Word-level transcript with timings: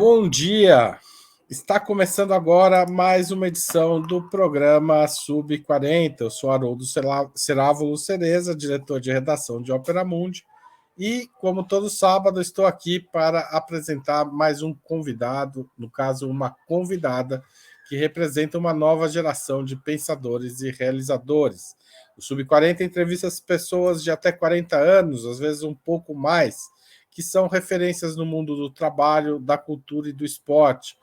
Bom 0.00 0.30
dia! 0.30 0.98
Está 1.50 1.78
começando 1.78 2.32
agora 2.32 2.86
mais 2.86 3.30
uma 3.30 3.48
edição 3.48 4.00
do 4.00 4.30
programa 4.30 5.06
Sub 5.06 5.58
40. 5.58 6.24
Eu 6.24 6.30
sou 6.30 6.50
Haroldo 6.50 6.84
Cerávulo 7.34 7.98
Cereza, 7.98 8.56
diretor 8.56 8.98
de 8.98 9.12
redação 9.12 9.60
de 9.60 9.70
Ópera 9.70 10.02
Mundi, 10.02 10.42
e, 10.98 11.28
como 11.38 11.62
todo 11.62 11.90
sábado, 11.90 12.40
estou 12.40 12.64
aqui 12.64 12.98
para 12.98 13.40
apresentar 13.50 14.24
mais 14.24 14.62
um 14.62 14.72
convidado, 14.72 15.68
no 15.76 15.90
caso, 15.90 16.30
uma 16.30 16.56
convidada, 16.66 17.44
que 17.86 17.94
representa 17.94 18.56
uma 18.56 18.72
nova 18.72 19.06
geração 19.06 19.62
de 19.62 19.76
pensadores 19.76 20.62
e 20.62 20.70
realizadores. 20.70 21.76
O 22.16 22.22
Sub 22.22 22.42
40 22.42 22.82
entrevista 22.82 23.26
as 23.26 23.38
pessoas 23.38 24.02
de 24.02 24.10
até 24.10 24.32
40 24.32 24.78
anos, 24.78 25.26
às 25.26 25.38
vezes 25.38 25.62
um 25.62 25.74
pouco 25.74 26.14
mais 26.14 26.70
que 27.20 27.26
são 27.26 27.48
referências 27.48 28.16
no 28.16 28.24
mundo 28.24 28.56
do 28.56 28.70
trabalho, 28.70 29.38
da 29.38 29.58
cultura 29.58 30.08
e 30.08 30.12
do 30.12 30.24
esporte, 30.24 30.96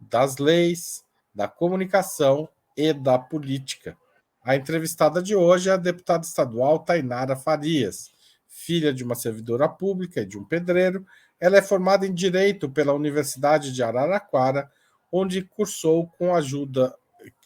das 0.00 0.38
leis, 0.38 1.04
da 1.32 1.46
comunicação 1.46 2.48
e 2.76 2.92
da 2.92 3.16
política. 3.16 3.96
A 4.42 4.56
entrevistada 4.56 5.22
de 5.22 5.36
hoje 5.36 5.70
é 5.70 5.72
a 5.72 5.76
deputada 5.76 6.26
estadual 6.26 6.80
Tainara 6.80 7.36
Farias, 7.36 8.10
filha 8.48 8.92
de 8.92 9.04
uma 9.04 9.14
servidora 9.14 9.68
pública 9.68 10.22
e 10.22 10.26
de 10.26 10.36
um 10.36 10.44
pedreiro. 10.44 11.06
Ela 11.38 11.58
é 11.58 11.62
formada 11.62 12.04
em 12.04 12.12
Direito 12.12 12.68
pela 12.68 12.92
Universidade 12.92 13.72
de 13.72 13.80
Araraquara, 13.80 14.68
onde 15.12 15.40
cursou 15.40 16.08
com 16.18 16.34
ajuda 16.34 16.92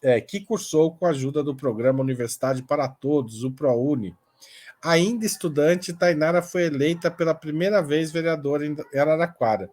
é, 0.03 0.19
que 0.19 0.41
cursou 0.41 0.97
com 0.97 1.05
a 1.05 1.11
ajuda 1.11 1.43
do 1.43 1.55
programa 1.55 2.01
Universidade 2.01 2.63
para 2.63 2.89
Todos, 2.89 3.45
o 3.45 3.51
ProUni, 3.51 4.17
Ainda 4.85 5.25
estudante, 5.25 5.95
Tainara 5.95 6.43
foi 6.43 6.65
eleita 6.65 7.11
pela 7.11 7.35
primeira 7.35 7.81
vez 7.81 8.13
vereadora 8.13 8.67
em 8.67 8.77
Araraquara. 8.95 9.71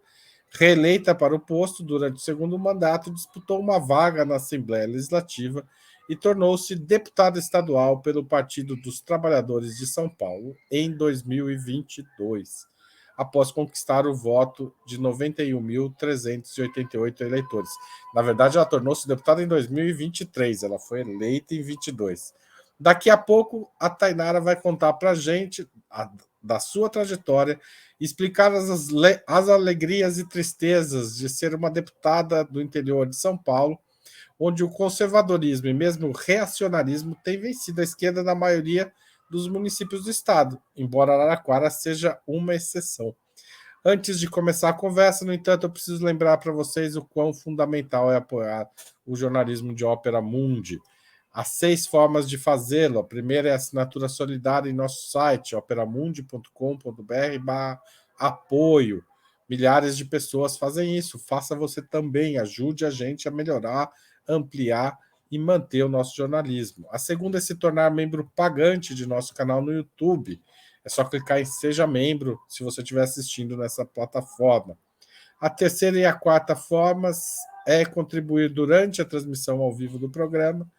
Reeleita 0.50 1.14
para 1.14 1.36
o 1.36 1.40
posto 1.40 1.84
durante 1.84 2.16
o 2.16 2.22
segundo 2.22 2.58
mandato, 2.58 3.14
disputou 3.14 3.60
uma 3.60 3.78
vaga 3.78 4.24
na 4.24 4.38
Assembleia 4.38 4.88
Legislativa 4.88 5.68
e 6.10 6.16
tornou-se 6.16 6.74
deputada 6.76 7.38
estadual 7.38 8.02
pelo 8.02 8.24
Partido 8.24 8.74
dos 8.78 9.02
Trabalhadores 9.02 9.78
de 9.78 9.86
São 9.86 10.08
Paulo 10.08 10.56
em 10.72 10.90
2022, 10.92 12.66
após 13.18 13.52
conquistar 13.52 14.08
o 14.08 14.16
voto 14.16 14.74
de 14.88 14.98
91.388 14.98 17.20
eleitores. 17.20 17.70
Na 18.16 18.22
verdade, 18.22 18.56
ela 18.56 18.66
tornou-se 18.66 19.06
deputada 19.06 19.44
em 19.44 19.48
2023, 19.48 20.64
ela 20.64 20.80
foi 20.80 21.02
eleita 21.02 21.54
em 21.54 21.62
22. 21.62 22.34
Daqui 22.82 23.12
a 23.12 23.18
pouco, 23.18 23.72
a 23.80 23.92
Tainara 23.92 24.42
vai 24.42 24.60
contar 24.60 24.94
para 24.94 25.14
gente 25.14 25.70
da 26.42 26.60
sua 26.60 26.90
trajetória, 26.90 27.62
explicar 28.00 28.52
as, 28.52 28.90
as 29.28 29.50
alegrias 29.50 30.18
e 30.18 30.28
tristezas 30.28 31.16
de 31.16 31.30
ser 31.30 31.54
uma 31.54 31.70
deputada 31.70 32.44
do 32.44 32.60
interior 32.60 33.08
de 33.08 33.16
São 33.16 33.38
Paulo, 33.38 33.78
onde 34.40 34.64
o 34.64 34.70
conservadorismo 34.70 35.68
e 35.68 35.76
mesmo 35.76 36.08
o 36.08 36.12
reacionarismo 36.12 37.16
têm 37.24 37.40
vencido 37.40 37.82
a 37.82 37.84
esquerda 37.84 38.24
na 38.24 38.34
maioria 38.34 38.92
dos 39.30 39.48
municípios 39.48 40.06
do 40.06 40.10
estado, 40.10 40.60
embora 40.76 41.14
Araraquara 41.14 41.70
seja 41.70 42.20
uma 42.26 42.56
exceção. 42.56 43.16
Antes 43.86 44.20
de 44.20 44.28
começar 44.28 44.70
a 44.70 44.74
conversa, 44.74 45.24
no 45.24 45.32
entanto, 45.32 45.68
eu 45.68 45.70
preciso 45.70 46.04
lembrar 46.04 46.38
para 46.38 46.52
vocês 46.52 46.96
o 46.96 47.06
quão 47.06 47.32
fundamental 47.32 48.12
é 48.12 48.18
apoiar 48.18 48.68
o 49.06 49.16
jornalismo 49.16 49.72
de 49.72 49.86
ópera 49.86 50.20
mundi. 50.20 50.80
Há 51.34 51.46
seis 51.46 51.88
formas 51.88 52.30
de 52.30 52.38
fazê-lo. 52.38 53.00
A 53.00 53.04
primeira 53.04 53.48
é 53.50 53.52
a 53.54 53.56
assinatura 53.56 54.10
solidária 54.10 54.70
em 54.70 54.74
nosso 54.74 55.10
site, 55.10 55.56
operamundi.com.br 55.56 57.52
apoio. 58.20 59.04
Milhares 59.50 59.96
de 59.96 60.04
pessoas 60.04 60.58
fazem 60.58 60.98
isso. 60.98 61.18
Faça 61.18 61.56
você 61.56 61.82
também. 61.82 62.38
Ajude 62.38 62.86
a 62.86 62.90
gente 62.90 63.30
a 63.30 63.32
melhorar, 63.32 63.90
ampliar 64.28 64.98
e 65.32 65.40
manter 65.40 65.84
o 65.84 65.90
nosso 65.90 66.16
jornalismo. 66.18 66.86
A 66.92 67.00
segunda 67.00 67.38
é 67.38 67.42
se 67.42 67.56
tornar 67.56 67.90
membro 67.92 68.30
pagante 68.36 68.94
de 68.94 69.08
nosso 69.08 69.34
canal 69.34 69.62
no 69.62 69.72
YouTube. 69.72 70.42
É 70.84 70.90
só 70.90 71.06
clicar 71.06 71.40
em 71.40 71.46
Seja 71.46 71.88
Membro 71.88 72.38
se 72.50 72.62
você 72.62 72.82
estiver 72.82 73.04
assistindo 73.04 73.56
nessa 73.56 73.86
plataforma. 73.86 74.78
A 75.40 75.50
terceira 75.50 75.98
e 75.98 76.06
a 76.06 76.14
quarta 76.14 76.58
formas 76.58 77.38
é 77.66 77.86
contribuir 77.86 78.50
durante 78.50 79.02
a 79.02 79.06
transmissão 79.06 79.62
ao 79.62 79.74
vivo 79.74 79.98
do 79.98 80.10
programa 80.10 80.70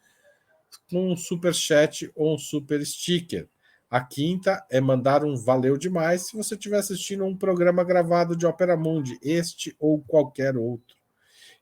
com 0.91 1.13
um 1.13 1.17
super 1.17 1.55
chat 1.55 2.11
ou 2.15 2.35
um 2.35 2.39
super 2.39 2.85
sticker. 2.85 3.49
A 3.91 4.01
quinta 4.01 4.65
é 4.71 4.81
mandar 4.81 5.23
um 5.23 5.37
valeu 5.37 5.77
demais 5.77 6.27
se 6.27 6.37
você 6.37 6.55
estiver 6.55 6.79
assistindo 6.79 7.25
um 7.25 7.37
programa 7.37 7.85
gravado 7.85 8.35
de 8.35 8.47
Opera 8.47 8.77
Mundi, 8.77 9.19
este 9.23 9.77
ou 9.79 10.01
qualquer 10.01 10.57
outro. 10.57 10.97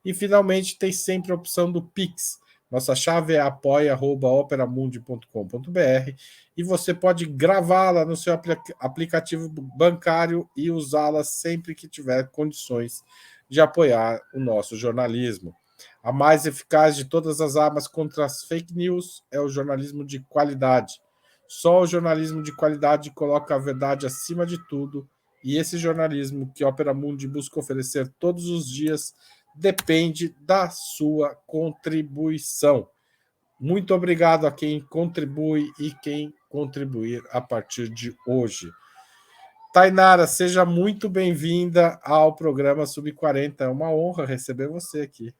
E 0.04 0.14
finalmente 0.14 0.78
tem 0.78 0.92
sempre 0.92 1.32
a 1.32 1.34
opção 1.34 1.72
do 1.72 1.82
Pix. 1.82 2.38
Nossa 2.70 2.94
chave 2.94 3.34
é 3.34 3.40
apoia.operamundi.com.br 3.40 6.12
e 6.56 6.62
você 6.62 6.94
pode 6.94 7.26
gravá-la 7.26 8.04
no 8.04 8.16
seu 8.16 8.40
aplicativo 8.78 9.48
bancário 9.48 10.48
e 10.56 10.70
usá-la 10.70 11.24
sempre 11.24 11.74
que 11.74 11.88
tiver 11.88 12.30
condições 12.30 13.02
de 13.48 13.60
apoiar 13.60 14.20
o 14.32 14.38
nosso 14.38 14.76
jornalismo. 14.76 15.56
A 16.02 16.10
mais 16.12 16.46
eficaz 16.46 16.96
de 16.96 17.04
todas 17.04 17.40
as 17.40 17.56
armas 17.56 17.86
contra 17.86 18.24
as 18.24 18.42
fake 18.44 18.74
news 18.74 19.22
é 19.30 19.38
o 19.40 19.48
jornalismo 19.48 20.04
de 20.04 20.20
qualidade. 20.20 20.94
Só 21.46 21.82
o 21.82 21.86
jornalismo 21.86 22.42
de 22.42 22.54
qualidade 22.54 23.10
coloca 23.10 23.54
a 23.54 23.58
verdade 23.58 24.06
acima 24.06 24.46
de 24.46 24.56
tudo, 24.68 25.08
e 25.44 25.56
esse 25.58 25.76
jornalismo 25.76 26.52
que 26.54 26.64
Opera 26.64 26.94
Mundi 26.94 27.26
busca 27.26 27.58
oferecer 27.58 28.08
todos 28.18 28.48
os 28.48 28.68
dias 28.68 29.14
depende 29.54 30.34
da 30.40 30.70
sua 30.70 31.34
contribuição. 31.46 32.88
Muito 33.58 33.94
obrigado 33.94 34.46
a 34.46 34.52
quem 34.52 34.80
contribui 34.80 35.70
e 35.78 35.92
quem 36.02 36.32
contribuir 36.48 37.22
a 37.30 37.40
partir 37.40 37.90
de 37.90 38.16
hoje. 38.26 38.70
Tainara, 39.72 40.26
seja 40.26 40.64
muito 40.64 41.08
bem-vinda 41.08 42.00
ao 42.02 42.34
programa 42.34 42.86
Sub 42.86 43.12
40. 43.12 43.64
É 43.64 43.68
uma 43.68 43.92
honra 43.92 44.24
receber 44.24 44.68
você 44.68 45.02
aqui. 45.02 45.34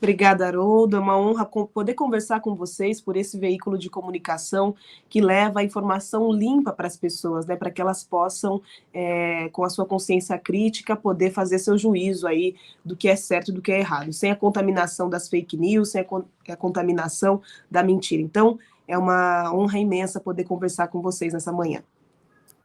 Obrigada, 0.00 0.46
Haroldo. 0.46 0.96
É 0.96 0.98
uma 0.98 1.18
honra 1.18 1.44
poder 1.44 1.92
conversar 1.92 2.40
com 2.40 2.54
vocês 2.54 3.02
por 3.02 3.18
esse 3.18 3.38
veículo 3.38 3.76
de 3.76 3.90
comunicação 3.90 4.74
que 5.10 5.20
leva 5.20 5.60
a 5.60 5.62
informação 5.62 6.32
limpa 6.32 6.72
para 6.72 6.86
as 6.86 6.96
pessoas, 6.96 7.44
né, 7.44 7.54
para 7.54 7.70
que 7.70 7.82
elas 7.82 8.02
possam, 8.02 8.62
é, 8.94 9.50
com 9.50 9.62
a 9.62 9.68
sua 9.68 9.84
consciência 9.84 10.38
crítica, 10.38 10.96
poder 10.96 11.32
fazer 11.32 11.58
seu 11.58 11.76
juízo 11.76 12.26
aí 12.26 12.56
do 12.82 12.96
que 12.96 13.08
é 13.08 13.14
certo 13.14 13.50
e 13.50 13.54
do 13.54 13.60
que 13.60 13.70
é 13.70 13.80
errado, 13.80 14.10
sem 14.10 14.30
a 14.30 14.36
contaminação 14.36 15.10
das 15.10 15.28
fake 15.28 15.58
news, 15.58 15.90
sem 15.90 16.00
a, 16.00 16.52
a 16.52 16.56
contaminação 16.56 17.42
da 17.70 17.82
mentira. 17.82 18.22
Então, 18.22 18.58
é 18.88 18.96
uma 18.96 19.52
honra 19.52 19.78
imensa 19.78 20.18
poder 20.18 20.44
conversar 20.44 20.88
com 20.88 21.02
vocês 21.02 21.34
nessa 21.34 21.52
manhã. 21.52 21.82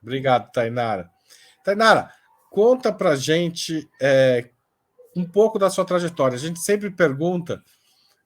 Obrigado, 0.01 0.49
Tainara. 0.53 1.11
Tainara, 1.65 2.09
conta 2.49 2.93
para 2.93 3.17
gente 3.17 3.89
é, 4.01 4.49
um 5.15 5.25
pouco 5.25 5.57
da 5.57 5.69
sua 5.69 5.85
trajetória. 5.85 6.35
A 6.35 6.39
gente 6.39 6.59
sempre 6.59 6.89
pergunta 6.91 7.63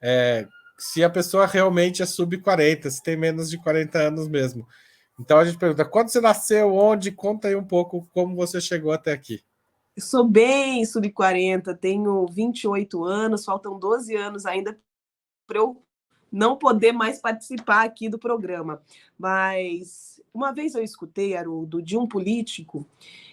é, 0.02 0.48
se 0.78 1.04
a 1.04 1.10
pessoa 1.10 1.46
realmente 1.46 2.02
é 2.02 2.06
sub-40, 2.06 2.90
se 2.90 3.04
tem 3.04 3.16
menos 3.16 3.50
de 3.50 3.62
40 3.62 4.00
anos 4.00 4.28
mesmo. 4.28 4.66
Então 5.20 5.38
a 5.38 5.46
gente 5.46 5.58
pergunta: 5.58 5.86
quando 5.86 6.10
você 6.10 6.22
nasceu, 6.22 6.74
onde? 6.74 7.12
Conta 7.12 7.50
aí 7.50 7.56
um 7.56 7.66
pouco 7.66 8.08
como 8.14 8.36
você 8.36 8.60
chegou 8.60 8.92
até 8.92 9.12
aqui. 9.12 9.42
Eu 9.96 10.04
sou 10.04 10.24
bem 10.24 10.86
sub-40, 10.86 11.78
tenho 11.78 12.26
28 12.28 13.04
anos, 13.04 13.44
faltam 13.44 13.78
12 13.78 14.16
anos 14.16 14.46
ainda 14.46 14.80
para 15.46 15.60
eu 15.60 15.84
não 16.32 16.56
poder 16.56 16.92
mais 16.92 17.20
participar 17.20 17.84
aqui 17.84 18.10
do 18.10 18.20
programa. 18.20 18.82
Mas 19.18 20.22
uma 20.34 20.52
vez 20.52 20.76
eu 20.76 20.84
escutei, 20.84 21.36
Haroldo, 21.36 21.82
de 21.82 21.98
um 21.98 22.08
político, 22.08 22.86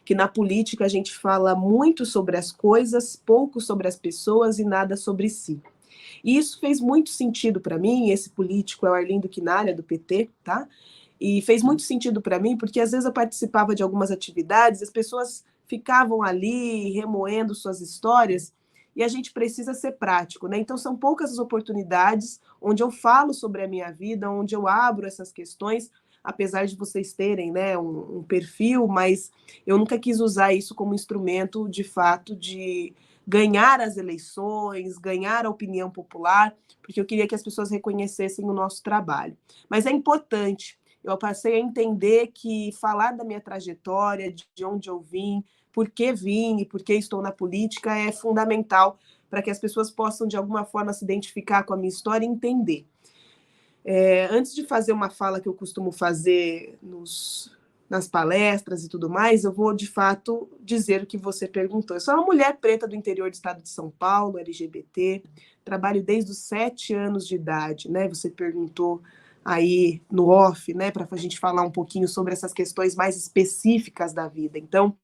que 0.04 0.14
na 0.14 0.26
política 0.26 0.84
a 0.84 0.88
gente 0.88 1.14
fala 1.14 1.54
muito 1.54 2.06
sobre 2.06 2.37
as 2.37 2.50
coisas, 2.50 3.16
pouco 3.16 3.60
sobre 3.60 3.87
as 3.87 3.96
pessoas 3.96 4.58
e 4.58 4.64
nada 4.64 4.96
sobre 4.96 5.28
si. 5.28 5.60
E 6.25 6.37
isso 6.37 6.58
fez 6.58 6.81
muito 6.81 7.10
sentido 7.10 7.60
para 7.60 7.78
mim, 7.78 8.10
esse 8.10 8.31
político 8.31 8.87
é 8.87 8.90
o 8.90 8.94
Arlindo 8.94 9.28
Quinalha, 9.28 9.75
do 9.75 9.82
PT, 9.82 10.31
tá? 10.42 10.66
E 11.20 11.40
fez 11.42 11.62
muito 11.62 11.82
sentido 11.82 12.20
para 12.20 12.38
mim, 12.38 12.56
porque 12.56 12.81
às 12.81 12.90
vezes 12.90 13.06
eu 13.06 13.12
participava 13.12 13.75
de 13.75 13.82
algumas 13.82 14.10
atividades, 14.10 14.82
as 14.82 14.90
pessoas 14.90 15.44
ficavam 15.66 16.22
ali 16.22 16.90
remoendo 16.90 17.54
suas 17.54 17.81
histórias, 17.81 18.52
e 18.96 19.04
a 19.04 19.08
gente 19.08 19.31
precisa 19.31 19.75
ser 19.75 19.93
prático, 19.93 20.48
né? 20.48 20.58
Então 20.58 20.78
são 20.78 20.96
poucas 20.96 21.31
as 21.31 21.38
oportunidades 21.38 22.40
onde 22.58 22.82
eu 22.82 22.90
falo 22.90 23.34
sobre 23.34 23.62
a 23.62 23.69
minha 23.69 23.93
vida, 23.93 24.31
onde 24.31 24.56
eu 24.56 24.66
abro 24.66 25.06
essas 25.06 25.31
questões, 25.31 25.90
apesar 26.25 26.66
de 26.66 26.75
vocês 26.75 27.12
terem, 27.12 27.52
né, 27.52 27.76
um, 27.76 28.19
um 28.19 28.22
perfil, 28.22 28.88
mas 28.88 29.31
eu 29.66 29.76
nunca 29.78 29.98
quis 29.98 30.19
usar 30.19 30.54
isso 30.54 30.75
como 30.75 30.94
instrumento 30.94 31.69
de 31.69 31.84
fato 31.84 32.34
de 32.34 32.94
ganhar 33.26 33.81
as 33.81 33.98
eleições, 33.98 34.96
ganhar 34.96 35.44
a 35.44 35.50
opinião 35.50 35.90
popular, 35.90 36.56
porque 36.81 37.00
eu 37.00 37.04
queria 37.04 37.28
que 37.28 37.34
as 37.34 37.42
pessoas 37.42 37.70
reconhecessem 37.70 38.44
o 38.44 38.52
nosso 38.52 38.82
trabalho. 38.82 39.37
Mas 39.69 39.84
é 39.84 39.90
importante. 39.90 40.78
Eu 41.04 41.19
passei 41.19 41.54
a 41.54 41.60
entender 41.60 42.28
que 42.28 42.72
falar 42.72 43.12
da 43.12 43.25
minha 43.25 43.40
trajetória, 43.40 44.32
de 44.32 44.64
onde 44.64 44.88
eu 44.88 45.00
vim, 45.00 45.44
por 45.76 45.90
que 45.90 46.11
vim 46.11 46.61
e 46.61 46.64
por 46.64 46.82
que 46.82 46.94
estou 46.94 47.20
na 47.20 47.31
política 47.31 47.94
é 47.94 48.11
fundamental 48.11 48.99
para 49.28 49.43
que 49.43 49.50
as 49.50 49.58
pessoas 49.58 49.90
possam, 49.90 50.26
de 50.26 50.34
alguma 50.34 50.64
forma, 50.64 50.90
se 50.94 51.05
identificar 51.05 51.64
com 51.64 51.75
a 51.75 51.76
minha 51.76 51.90
história 51.90 52.25
e 52.25 52.28
entender. 52.28 52.87
É, 53.84 54.26
antes 54.31 54.55
de 54.55 54.64
fazer 54.64 54.93
uma 54.93 55.11
fala 55.11 55.38
que 55.38 55.46
eu 55.46 55.52
costumo 55.52 55.93
fazer 55.93 56.78
nos, 56.82 57.55
nas 57.90 58.08
palestras 58.08 58.84
e 58.84 58.88
tudo 58.88 59.11
mais, 59.11 59.44
eu 59.44 59.52
vou 59.52 59.75
de 59.75 59.87
fato 59.87 60.49
dizer 60.62 61.02
o 61.02 61.06
que 61.06 61.19
você 61.19 61.46
perguntou. 61.46 61.94
Eu 61.94 62.00
sou 62.00 62.14
uma 62.14 62.25
mulher 62.25 62.56
preta 62.56 62.88
do 62.88 62.96
interior 62.96 63.28
do 63.28 63.34
estado 63.34 63.62
de 63.62 63.69
São 63.69 63.90
Paulo, 63.90 64.38
LGBT, 64.38 65.23
trabalho 65.62 66.02
desde 66.02 66.31
os 66.31 66.38
sete 66.38 66.94
anos 66.94 67.28
de 67.28 67.34
idade, 67.34 67.90
né? 67.90 68.08
Você 68.08 68.31
perguntou 68.31 69.02
aí 69.44 70.00
no 70.11 70.28
off, 70.28 70.73
né, 70.73 70.90
para 70.90 71.06
a 71.08 71.17
gente 71.17 71.38
falar 71.38 71.62
um 71.62 71.70
pouquinho 71.70 72.08
sobre 72.08 72.32
essas 72.32 72.55
questões 72.55 72.96
mais 72.96 73.14
específicas 73.14 74.14
da 74.14 74.26
vida. 74.26 74.58
Então, 74.58 74.96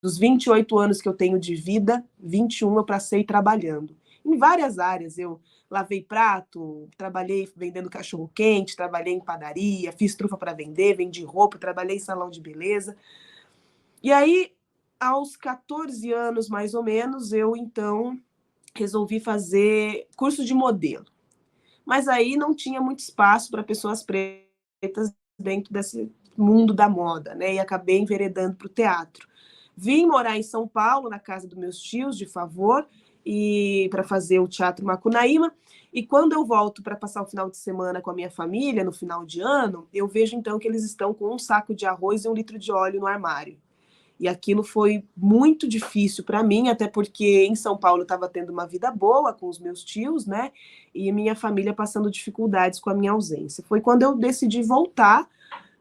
dos 0.00 0.18
28 0.18 0.78
anos 0.78 1.00
que 1.00 1.08
eu 1.08 1.14
tenho 1.14 1.38
de 1.38 1.54
vida, 1.54 2.04
21 2.18 2.76
eu 2.76 2.84
passei 2.84 3.24
trabalhando 3.24 3.96
em 4.24 4.36
várias 4.36 4.78
áreas. 4.78 5.18
Eu 5.18 5.40
lavei 5.70 6.02
prato, 6.02 6.88
trabalhei 6.96 7.48
vendendo 7.56 7.90
cachorro 7.90 8.30
quente, 8.34 8.76
trabalhei 8.76 9.14
em 9.14 9.20
padaria, 9.20 9.92
fiz 9.92 10.14
trufa 10.14 10.36
para 10.36 10.52
vender, 10.52 10.96
vendi 10.96 11.24
roupa, 11.24 11.58
trabalhei 11.58 11.96
em 11.96 12.00
salão 12.00 12.30
de 12.30 12.40
beleza. 12.40 12.96
E 14.02 14.12
aí, 14.12 14.52
aos 14.98 15.36
14 15.36 16.12
anos 16.12 16.48
mais 16.48 16.74
ou 16.74 16.82
menos, 16.82 17.32
eu 17.32 17.56
então 17.56 18.18
resolvi 18.74 19.20
fazer 19.20 20.06
curso 20.16 20.44
de 20.44 20.54
modelo. 20.54 21.06
Mas 21.84 22.08
aí 22.08 22.36
não 22.36 22.54
tinha 22.54 22.80
muito 22.80 23.00
espaço 23.00 23.50
para 23.50 23.62
pessoas 23.62 24.02
pretas 24.02 25.12
dentro 25.38 25.72
desse 25.72 26.10
mundo 26.36 26.72
da 26.72 26.88
moda, 26.88 27.34
né? 27.34 27.54
E 27.54 27.58
acabei 27.58 27.98
enveredando 27.98 28.56
para 28.56 28.66
o 28.66 28.70
teatro. 28.70 29.28
Vim 29.76 30.06
morar 30.06 30.36
em 30.36 30.42
São 30.42 30.66
Paulo, 30.66 31.08
na 31.08 31.18
casa 31.18 31.46
dos 31.46 31.58
meus 31.58 31.78
tios, 31.78 32.16
de 32.16 32.26
favor, 32.26 32.86
e 33.24 33.88
para 33.90 34.02
fazer 34.02 34.40
o 34.40 34.48
Teatro 34.48 34.84
Macunaíma. 34.84 35.52
E 35.92 36.04
quando 36.04 36.32
eu 36.32 36.44
volto 36.44 36.82
para 36.82 36.96
passar 36.96 37.22
o 37.22 37.26
final 37.26 37.50
de 37.50 37.56
semana 37.56 38.00
com 38.00 38.10
a 38.10 38.14
minha 38.14 38.30
família, 38.30 38.82
no 38.82 38.92
final 38.92 39.24
de 39.24 39.40
ano, 39.40 39.86
eu 39.92 40.08
vejo 40.08 40.36
então 40.36 40.58
que 40.58 40.66
eles 40.66 40.84
estão 40.84 41.12
com 41.12 41.34
um 41.34 41.38
saco 41.38 41.74
de 41.74 41.86
arroz 41.86 42.24
e 42.24 42.28
um 42.28 42.34
litro 42.34 42.58
de 42.58 42.72
óleo 42.72 43.00
no 43.00 43.06
armário. 43.06 43.58
E 44.18 44.28
aquilo 44.28 44.62
foi 44.62 45.04
muito 45.16 45.66
difícil 45.66 46.22
para 46.22 46.42
mim, 46.42 46.68
até 46.68 46.86
porque 46.86 47.44
em 47.44 47.56
São 47.56 47.76
Paulo 47.76 48.00
eu 48.00 48.04
estava 48.04 48.28
tendo 48.28 48.52
uma 48.52 48.66
vida 48.66 48.90
boa 48.90 49.32
com 49.32 49.48
os 49.48 49.58
meus 49.58 49.82
tios, 49.82 50.26
né? 50.26 50.52
E 50.94 51.10
minha 51.10 51.34
família 51.34 51.74
passando 51.74 52.10
dificuldades 52.10 52.78
com 52.78 52.88
a 52.88 52.94
minha 52.94 53.12
ausência. 53.12 53.64
Foi 53.66 53.80
quando 53.80 54.02
eu 54.02 54.14
decidi 54.14 54.62
voltar 54.62 55.28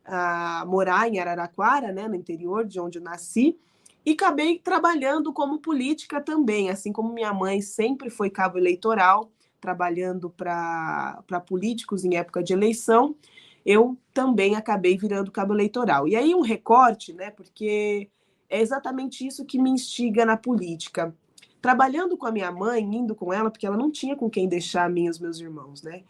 a 0.03 0.65
morar 0.67 1.07
em 1.07 1.19
Araraquara, 1.19 1.91
né, 1.91 2.07
no 2.07 2.15
interior 2.15 2.65
de 2.65 2.79
onde 2.79 2.97
eu 2.97 3.03
nasci, 3.03 3.57
e 4.05 4.11
acabei 4.11 4.59
trabalhando 4.59 5.31
como 5.31 5.59
política 5.59 6.19
também, 6.19 6.69
assim 6.69 6.91
como 6.91 7.13
minha 7.13 7.33
mãe 7.33 7.61
sempre 7.61 8.09
foi 8.09 8.29
cabo 8.29 8.57
eleitoral, 8.57 9.31
trabalhando 9.59 10.29
para 10.29 11.23
políticos 11.47 12.03
em 12.03 12.15
época 12.15 12.41
de 12.41 12.53
eleição, 12.53 13.15
eu 13.63 13.95
também 14.11 14.55
acabei 14.55 14.97
virando 14.97 15.31
cabo 15.31 15.53
eleitoral. 15.53 16.07
E 16.07 16.15
aí 16.15 16.33
um 16.33 16.41
recorte, 16.41 17.13
né, 17.13 17.29
porque 17.29 18.09
é 18.49 18.59
exatamente 18.59 19.25
isso 19.25 19.45
que 19.45 19.59
me 19.59 19.69
instiga 19.69 20.25
na 20.25 20.35
política. 20.35 21.15
Trabalhando 21.61 22.17
com 22.17 22.25
a 22.25 22.31
minha 22.31 22.51
mãe, 22.51 22.83
indo 22.83 23.13
com 23.13 23.31
ela, 23.31 23.51
porque 23.51 23.67
ela 23.67 23.77
não 23.77 23.91
tinha 23.91 24.15
com 24.15 24.27
quem 24.29 24.47
deixar 24.47 24.85
a 24.85 24.89
mim 24.89 25.05
e 25.05 25.09
os 25.11 25.19
meus 25.19 25.39
irmãos, 25.39 25.83
né? 25.83 26.01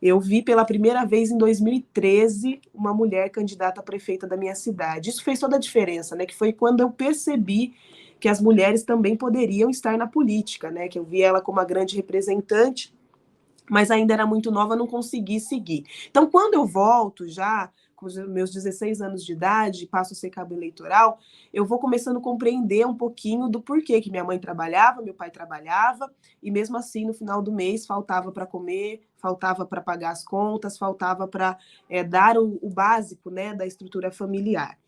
Eu 0.00 0.20
vi 0.20 0.42
pela 0.42 0.64
primeira 0.64 1.04
vez 1.04 1.30
em 1.30 1.36
2013 1.36 2.60
uma 2.72 2.94
mulher 2.94 3.30
candidata 3.30 3.80
a 3.80 3.84
prefeita 3.84 4.26
da 4.26 4.36
minha 4.36 4.54
cidade. 4.54 5.10
Isso 5.10 5.24
fez 5.24 5.40
toda 5.40 5.56
a 5.56 5.60
diferença, 5.60 6.14
né? 6.14 6.24
Que 6.24 6.34
foi 6.34 6.52
quando 6.52 6.80
eu 6.80 6.90
percebi 6.90 7.74
que 8.20 8.28
as 8.28 8.40
mulheres 8.40 8.82
também 8.82 9.16
poderiam 9.16 9.70
estar 9.70 9.96
na 9.98 10.06
política, 10.06 10.70
né? 10.70 10.88
Que 10.88 10.98
eu 10.98 11.04
vi 11.04 11.22
ela 11.22 11.40
como 11.40 11.58
uma 11.58 11.64
grande 11.64 11.96
representante, 11.96 12.94
mas 13.68 13.90
ainda 13.90 14.14
era 14.14 14.26
muito 14.26 14.50
nova, 14.50 14.76
não 14.76 14.86
consegui 14.86 15.40
seguir. 15.40 15.84
Então, 16.08 16.28
quando 16.28 16.54
eu 16.54 16.66
volto 16.66 17.28
já 17.28 17.70
com 17.98 18.06
meus 18.28 18.52
16 18.52 19.02
anos 19.02 19.24
de 19.24 19.32
idade, 19.32 19.86
passo 19.86 20.14
a 20.14 20.16
ser 20.16 20.30
cabo 20.30 20.54
eleitoral, 20.54 21.18
eu 21.52 21.66
vou 21.66 21.80
começando 21.80 22.18
a 22.18 22.20
compreender 22.20 22.86
um 22.86 22.94
pouquinho 22.94 23.48
do 23.48 23.60
porquê 23.60 24.00
que 24.00 24.08
minha 24.08 24.22
mãe 24.22 24.38
trabalhava, 24.38 25.02
meu 25.02 25.12
pai 25.12 25.32
trabalhava, 25.32 26.08
e 26.40 26.48
mesmo 26.48 26.76
assim, 26.76 27.04
no 27.04 27.12
final 27.12 27.42
do 27.42 27.50
mês, 27.50 27.86
faltava 27.86 28.30
para 28.30 28.46
comer, 28.46 29.00
faltava 29.16 29.66
para 29.66 29.80
pagar 29.80 30.10
as 30.10 30.24
contas, 30.24 30.78
faltava 30.78 31.26
para 31.26 31.58
é, 31.90 32.04
dar 32.04 32.38
o, 32.38 32.58
o 32.62 32.70
básico 32.70 33.30
né, 33.30 33.52
da 33.52 33.66
estrutura 33.66 34.12
familiar. 34.12 34.78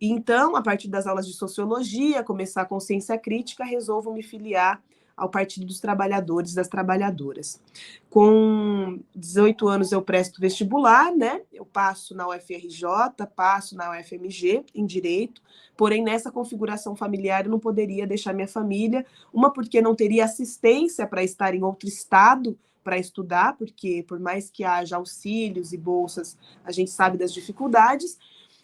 Então, 0.00 0.56
a 0.56 0.62
partir 0.62 0.88
das 0.88 1.06
aulas 1.06 1.26
de 1.26 1.34
sociologia, 1.34 2.24
começar 2.24 2.62
a 2.62 2.66
consciência 2.66 3.16
crítica, 3.16 3.64
resolvo 3.64 4.12
me 4.12 4.22
filiar 4.22 4.82
ao 5.18 5.28
Partido 5.28 5.66
dos 5.66 5.80
Trabalhadores 5.80 6.54
das 6.54 6.68
Trabalhadoras. 6.68 7.60
Com 8.08 9.00
18 9.14 9.68
anos 9.68 9.92
eu 9.92 10.00
presto 10.00 10.40
vestibular, 10.40 11.14
né? 11.14 11.42
Eu 11.52 11.66
passo 11.66 12.14
na 12.14 12.28
UFRJ, 12.28 12.86
passo 13.34 13.76
na 13.76 13.90
UFMG 13.90 14.64
em 14.74 14.86
direito, 14.86 15.42
porém 15.76 16.02
nessa 16.02 16.30
configuração 16.30 16.96
familiar 16.96 17.44
eu 17.44 17.50
não 17.50 17.58
poderia 17.58 18.06
deixar 18.06 18.32
minha 18.32 18.48
família, 18.48 19.04
uma 19.32 19.52
porque 19.52 19.82
não 19.82 19.94
teria 19.94 20.24
assistência 20.24 21.06
para 21.06 21.22
estar 21.22 21.54
em 21.54 21.62
outro 21.62 21.88
estado 21.88 22.56
para 22.82 22.96
estudar, 22.96 23.54
porque 23.58 24.02
por 24.08 24.18
mais 24.18 24.48
que 24.48 24.64
haja 24.64 24.96
auxílios 24.96 25.74
e 25.74 25.76
bolsas, 25.76 26.38
a 26.64 26.72
gente 26.72 26.90
sabe 26.90 27.18
das 27.18 27.34
dificuldades, 27.34 28.18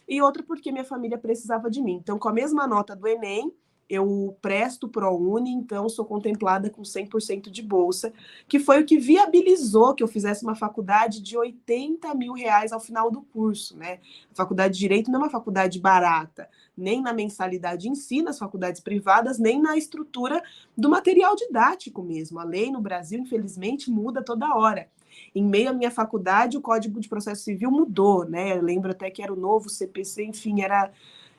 e 0.09 0.23
outra 0.23 0.43
porque 0.43 0.73
minha 0.73 0.85
família 0.85 1.19
precisava 1.19 1.71
de 1.71 1.83
mim. 1.83 1.99
Então, 2.03 2.19
com 2.19 2.29
a 2.29 2.33
mesma 2.33 2.67
nota 2.67 2.95
do 2.95 3.07
Enem, 3.07 3.53
eu 3.89 4.37
presto 4.41 4.89
ProUni, 4.89 5.53
então 5.53 5.89
sou 5.89 6.05
contemplada 6.05 6.71
com 6.71 6.83
100% 6.83 7.51
de 7.51 7.63
bolsa, 7.63 8.13
que 8.49 8.59
foi 8.59 8.81
o 8.81 8.87
que 8.87 8.99
viabilizou 8.99 9.95
que 9.95 10.03
eu 10.03 10.09
fizesse 10.09 10.43
uma 10.43 10.55
faculdade 10.55 11.21
de 11.21 11.37
80 11.37 12.15
mil 12.15 12.33
reais 12.33 12.73
ao 12.73 12.81
final 12.81 13.11
do 13.11 13.23
curso, 13.23 13.77
né? 13.77 14.01
A 14.33 14.35
faculdade 14.35 14.75
de 14.75 14.81
Direito 14.81 15.11
não 15.11 15.21
é 15.21 15.23
uma 15.25 15.31
faculdade 15.31 15.79
barata, 15.79 16.49
nem 16.77 17.01
na 17.01 17.13
mensalidade 17.13 17.89
em 17.89 17.95
si, 17.95 18.23
nas 18.23 18.39
faculdades 18.39 18.81
privadas, 18.81 19.39
nem 19.39 19.61
na 19.61 19.77
estrutura 19.77 20.43
do 20.77 20.89
material 20.89 21.37
didático 21.37 22.03
mesmo. 22.03 22.39
A 22.39 22.45
lei 22.45 22.71
no 22.71 22.81
Brasil, 22.81 23.21
infelizmente, 23.21 23.91
muda 23.91 24.23
toda 24.23 24.55
hora. 24.55 24.89
Em 25.35 25.45
meio 25.45 25.71
à 25.71 25.73
minha 25.73 25.91
faculdade, 25.91 26.57
o 26.57 26.61
Código 26.61 27.01
de 27.01 27.09
Processo 27.09 27.45
Civil 27.45 27.71
mudou, 27.71 28.25
né? 28.25 28.57
Eu 28.57 28.63
lembro 28.63 28.91
até 28.91 29.11
que 29.11 29.23
era 29.23 29.33
o 29.33 29.37
novo 29.37 29.69
CPC, 29.69 30.25
enfim, 30.25 30.61
era 30.61 30.91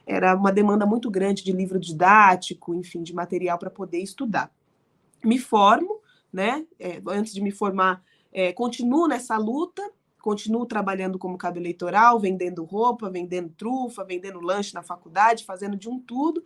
era 0.06 0.36
uma 0.36 0.52
demanda 0.52 0.86
muito 0.86 1.10
grande 1.10 1.44
de 1.44 1.52
livro 1.52 1.80
didático, 1.80 2.76
enfim, 2.76 3.02
de 3.02 3.14
material 3.14 3.58
para 3.58 3.70
poder 3.70 4.00
estudar. 4.00 4.52
Me 5.24 5.40
formo, 5.40 6.00
né? 6.32 6.66
É, 6.80 7.02
antes 7.08 7.34
de 7.34 7.42
me 7.42 7.52
formar, 7.52 8.04
é, 8.32 8.54
continuo 8.54 9.08
nessa 9.08 9.38
luta, 9.38 9.82
continuo 10.22 10.66
trabalhando 10.66 11.18
como 11.18 11.38
cabo 11.38 11.58
eleitoral, 11.58 12.20
vendendo 12.20 12.64
roupa, 12.64 13.10
vendendo 13.10 13.50
trufa, 13.50 14.04
vendendo 14.04 14.40
lanche 14.40 14.74
na 14.74 14.84
faculdade, 14.84 15.46
fazendo 15.46 15.78
de 15.78 15.90
um 15.90 16.00
tudo. 16.00 16.44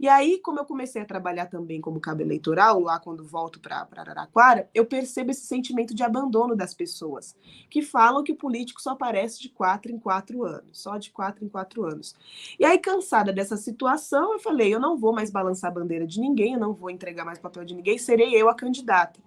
E 0.00 0.08
aí, 0.08 0.38
como 0.38 0.58
eu 0.58 0.64
comecei 0.64 1.02
a 1.02 1.04
trabalhar 1.04 1.44
também 1.44 1.78
como 1.78 2.00
cabo 2.00 2.22
eleitoral, 2.22 2.80
lá 2.80 2.98
quando 2.98 3.22
volto 3.22 3.60
para 3.60 3.86
Araraquara, 3.94 4.66
eu 4.72 4.86
percebo 4.86 5.30
esse 5.30 5.42
sentimento 5.42 5.94
de 5.94 6.02
abandono 6.02 6.56
das 6.56 6.72
pessoas, 6.72 7.36
que 7.68 7.82
falam 7.82 8.24
que 8.24 8.32
o 8.32 8.36
político 8.36 8.80
só 8.80 8.92
aparece 8.92 9.38
de 9.38 9.50
quatro 9.50 9.92
em 9.92 9.98
quatro 9.98 10.42
anos, 10.42 10.80
só 10.80 10.96
de 10.96 11.10
quatro 11.10 11.44
em 11.44 11.50
quatro 11.50 11.84
anos. 11.84 12.14
E 12.58 12.64
aí, 12.64 12.78
cansada 12.78 13.30
dessa 13.30 13.58
situação, 13.58 14.32
eu 14.32 14.38
falei: 14.38 14.74
eu 14.74 14.80
não 14.80 14.96
vou 14.96 15.12
mais 15.12 15.30
balançar 15.30 15.70
a 15.70 15.74
bandeira 15.74 16.06
de 16.06 16.18
ninguém, 16.18 16.54
eu 16.54 16.60
não 16.60 16.72
vou 16.72 16.88
entregar 16.88 17.26
mais 17.26 17.38
papel 17.38 17.66
de 17.66 17.74
ninguém, 17.74 17.98
serei 17.98 18.34
eu 18.34 18.48
a 18.48 18.54
candidata. 18.54 19.20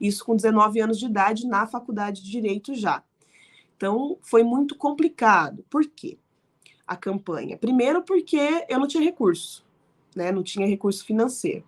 Isso 0.00 0.24
com 0.24 0.36
19 0.36 0.80
anos 0.80 0.96
de 1.00 1.06
idade, 1.06 1.44
na 1.44 1.66
faculdade 1.66 2.22
de 2.22 2.30
Direito 2.30 2.72
já. 2.72 3.02
Então, 3.76 4.16
foi 4.22 4.44
muito 4.44 4.76
complicado. 4.76 5.64
Por 5.68 5.84
quê? 5.86 6.18
A 6.86 6.96
campanha. 6.96 7.58
Primeiro, 7.58 8.02
porque 8.02 8.64
eu 8.68 8.78
não 8.78 8.86
tinha 8.86 9.02
recurso 9.02 9.68
né? 10.14 10.32
Não 10.32 10.42
tinha 10.42 10.66
recurso 10.66 11.04
financeiro. 11.04 11.64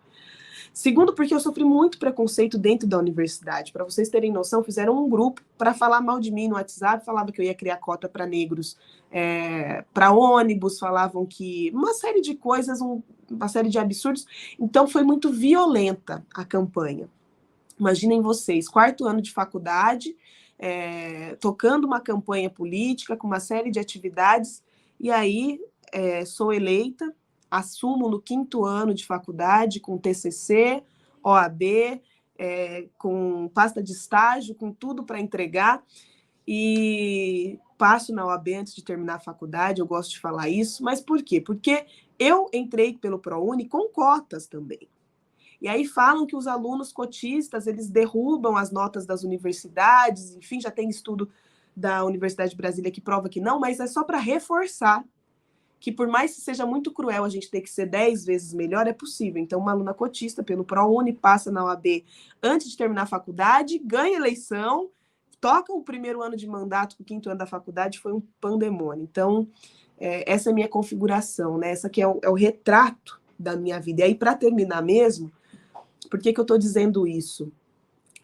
Segundo, 0.72 1.12
porque 1.12 1.34
eu 1.34 1.40
sofri 1.40 1.64
muito 1.64 1.98
preconceito 1.98 2.56
dentro 2.56 2.88
da 2.88 2.98
universidade. 2.98 3.72
Para 3.72 3.84
vocês 3.84 4.08
terem 4.08 4.32
noção, 4.32 4.64
fizeram 4.64 5.04
um 5.04 5.08
grupo 5.08 5.42
para 5.58 5.74
falar 5.74 6.00
mal 6.00 6.18
de 6.18 6.30
mim 6.30 6.48
no 6.48 6.54
WhatsApp, 6.54 7.04
falava 7.04 7.30
que 7.30 7.40
eu 7.40 7.44
ia 7.44 7.54
criar 7.54 7.76
cota 7.76 8.08
para 8.08 8.26
negros 8.26 8.78
é, 9.10 9.84
para 9.92 10.12
ônibus, 10.12 10.78
falavam 10.78 11.26
que 11.26 11.70
uma 11.74 11.92
série 11.92 12.22
de 12.22 12.34
coisas, 12.34 12.80
um, 12.80 13.02
uma 13.30 13.48
série 13.48 13.68
de 13.68 13.78
absurdos. 13.78 14.26
Então 14.58 14.88
foi 14.88 15.02
muito 15.02 15.30
violenta 15.30 16.24
a 16.34 16.44
campanha. 16.44 17.08
Imaginem 17.78 18.22
vocês, 18.22 18.66
quarto 18.66 19.06
ano 19.06 19.20
de 19.20 19.30
faculdade, 19.30 20.16
é, 20.58 21.36
tocando 21.36 21.84
uma 21.84 22.00
campanha 22.00 22.48
política 22.48 23.14
com 23.14 23.26
uma 23.26 23.40
série 23.40 23.70
de 23.70 23.78
atividades, 23.78 24.62
e 24.98 25.10
aí 25.10 25.60
é, 25.92 26.24
sou 26.24 26.52
eleita 26.52 27.14
assumo 27.52 28.08
no 28.08 28.18
quinto 28.18 28.64
ano 28.64 28.94
de 28.94 29.04
faculdade 29.04 29.78
com 29.78 29.98
TCC, 29.98 30.82
OAB, 31.22 32.00
é, 32.38 32.88
com 32.96 33.46
pasta 33.52 33.82
de 33.82 33.92
estágio, 33.92 34.54
com 34.54 34.72
tudo 34.72 35.04
para 35.04 35.20
entregar. 35.20 35.84
E 36.48 37.60
passo 37.76 38.14
na 38.14 38.24
OAB 38.24 38.48
antes 38.54 38.74
de 38.74 38.82
terminar 38.82 39.16
a 39.16 39.20
faculdade, 39.20 39.82
eu 39.82 39.86
gosto 39.86 40.12
de 40.12 40.18
falar 40.18 40.48
isso, 40.48 40.82
mas 40.82 41.02
por 41.02 41.22
quê? 41.22 41.42
Porque 41.42 41.84
Eu 42.18 42.48
entrei 42.52 42.96
pelo 42.96 43.18
ProUni 43.18 43.68
com 43.68 43.88
cotas 43.88 44.46
também. 44.46 44.88
E 45.60 45.68
aí 45.68 45.84
falam 45.84 46.26
que 46.26 46.36
os 46.36 46.46
alunos 46.46 46.92
cotistas, 46.92 47.66
eles 47.66 47.88
derrubam 47.88 48.56
as 48.56 48.70
notas 48.70 49.04
das 49.04 49.24
universidades, 49.24 50.34
enfim, 50.36 50.60
já 50.60 50.70
tem 50.70 50.88
estudo 50.88 51.28
da 51.76 52.04
Universidade 52.04 52.50
de 52.50 52.56
Brasília 52.56 52.90
que 52.90 53.00
prova 53.00 53.28
que 53.28 53.40
não, 53.40 53.58
mas 53.60 53.80
é 53.80 53.86
só 53.86 54.04
para 54.04 54.18
reforçar 54.18 55.04
que 55.82 55.90
por 55.90 56.06
mais 56.06 56.32
que 56.36 56.40
seja 56.40 56.64
muito 56.64 56.92
cruel 56.92 57.24
a 57.24 57.28
gente 57.28 57.50
ter 57.50 57.60
que 57.60 57.68
ser 57.68 57.86
dez 57.86 58.24
vezes 58.24 58.54
melhor, 58.54 58.86
é 58.86 58.92
possível. 58.92 59.42
Então, 59.42 59.58
uma 59.58 59.72
aluna 59.72 59.92
cotista 59.92 60.40
pelo 60.40 60.64
ProUni 60.64 61.12
passa 61.12 61.50
na 61.50 61.64
OAB 61.64 62.04
antes 62.40 62.70
de 62.70 62.76
terminar 62.76 63.02
a 63.02 63.06
faculdade, 63.06 63.80
ganha 63.80 64.16
eleição, 64.16 64.90
toca 65.40 65.72
o 65.72 65.82
primeiro 65.82 66.22
ano 66.22 66.36
de 66.36 66.46
mandato, 66.46 66.94
o 67.00 67.04
quinto 67.04 67.28
ano 67.28 67.38
da 67.40 67.46
faculdade, 67.46 67.98
foi 67.98 68.12
um 68.12 68.22
pandemônio. 68.40 69.02
Então, 69.02 69.48
é, 69.98 70.32
essa 70.32 70.50
é 70.50 70.52
a 70.52 70.54
minha 70.54 70.68
configuração, 70.68 71.58
né? 71.58 71.72
Essa 71.72 71.88
aqui 71.88 72.00
é 72.00 72.06
o, 72.06 72.20
é 72.22 72.30
o 72.30 72.34
retrato 72.34 73.20
da 73.36 73.56
minha 73.56 73.80
vida. 73.80 74.02
E 74.02 74.04
aí, 74.04 74.14
para 74.14 74.36
terminar 74.36 74.82
mesmo, 74.82 75.32
por 76.08 76.20
que, 76.20 76.32
que 76.32 76.38
eu 76.38 76.42
estou 76.42 76.58
dizendo 76.58 77.08
isso? 77.08 77.50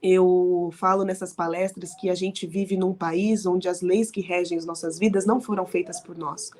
Eu 0.00 0.70
falo 0.74 1.02
nessas 1.02 1.32
palestras 1.32 1.92
que 1.96 2.08
a 2.08 2.14
gente 2.14 2.46
vive 2.46 2.76
num 2.76 2.94
país 2.94 3.46
onde 3.46 3.68
as 3.68 3.80
leis 3.80 4.12
que 4.12 4.20
regem 4.20 4.56
as 4.56 4.64
nossas 4.64 4.96
vidas 4.96 5.26
não 5.26 5.40
foram 5.40 5.66
feitas 5.66 5.98
por 5.98 6.16
nós, 6.16 6.52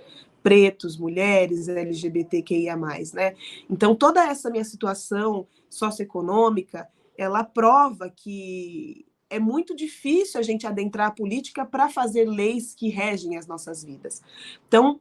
pretos, 0.48 0.96
mulheres, 0.96 1.68
LGBTQIA+, 1.68 2.74
né? 3.12 3.34
Então, 3.68 3.94
toda 3.94 4.26
essa 4.26 4.48
minha 4.48 4.64
situação 4.64 5.46
socioeconômica, 5.68 6.88
ela 7.18 7.44
prova 7.44 8.08
que 8.08 9.04
é 9.28 9.38
muito 9.38 9.76
difícil 9.76 10.40
a 10.40 10.42
gente 10.42 10.66
adentrar 10.66 11.08
a 11.08 11.10
política 11.10 11.66
para 11.66 11.90
fazer 11.90 12.24
leis 12.24 12.74
que 12.74 12.88
regem 12.88 13.36
as 13.36 13.46
nossas 13.46 13.84
vidas. 13.84 14.22
Então, 14.66 14.98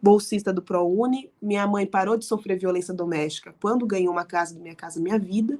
bolsista 0.00 0.52
do 0.52 0.62
ProUni, 0.62 1.28
minha 1.42 1.66
mãe 1.66 1.84
parou 1.84 2.16
de 2.16 2.24
sofrer 2.24 2.56
violência 2.56 2.94
doméstica 2.94 3.52
quando 3.60 3.84
ganhou 3.84 4.12
uma 4.12 4.24
casa 4.24 4.54
do 4.54 4.60
Minha 4.60 4.76
Casa 4.76 5.00
Minha 5.00 5.18
Vida, 5.18 5.58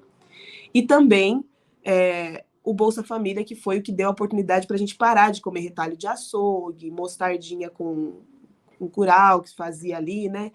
e 0.73 0.83
também 0.83 1.45
é, 1.83 2.45
o 2.63 2.73
Bolsa 2.73 3.03
Família, 3.03 3.43
que 3.43 3.57
foi 3.57 3.79
o 3.79 3.83
que 3.83 3.91
deu 3.91 4.07
a 4.07 4.13
oportunidade 4.13 4.69
para 4.69 4.77
a 4.77 4.79
gente 4.79 4.95
parar 4.95 5.33
de 5.33 5.41
comer 5.41 5.59
retalho 5.59 5.97
de 5.97 6.07
açougue, 6.07 6.89
mostardinha 6.89 7.69
com 7.69 8.23
curau 8.89 9.43
que 9.43 9.51
se 9.51 9.57
fazia 9.57 9.97
ali, 9.97 10.29
né? 10.29 10.53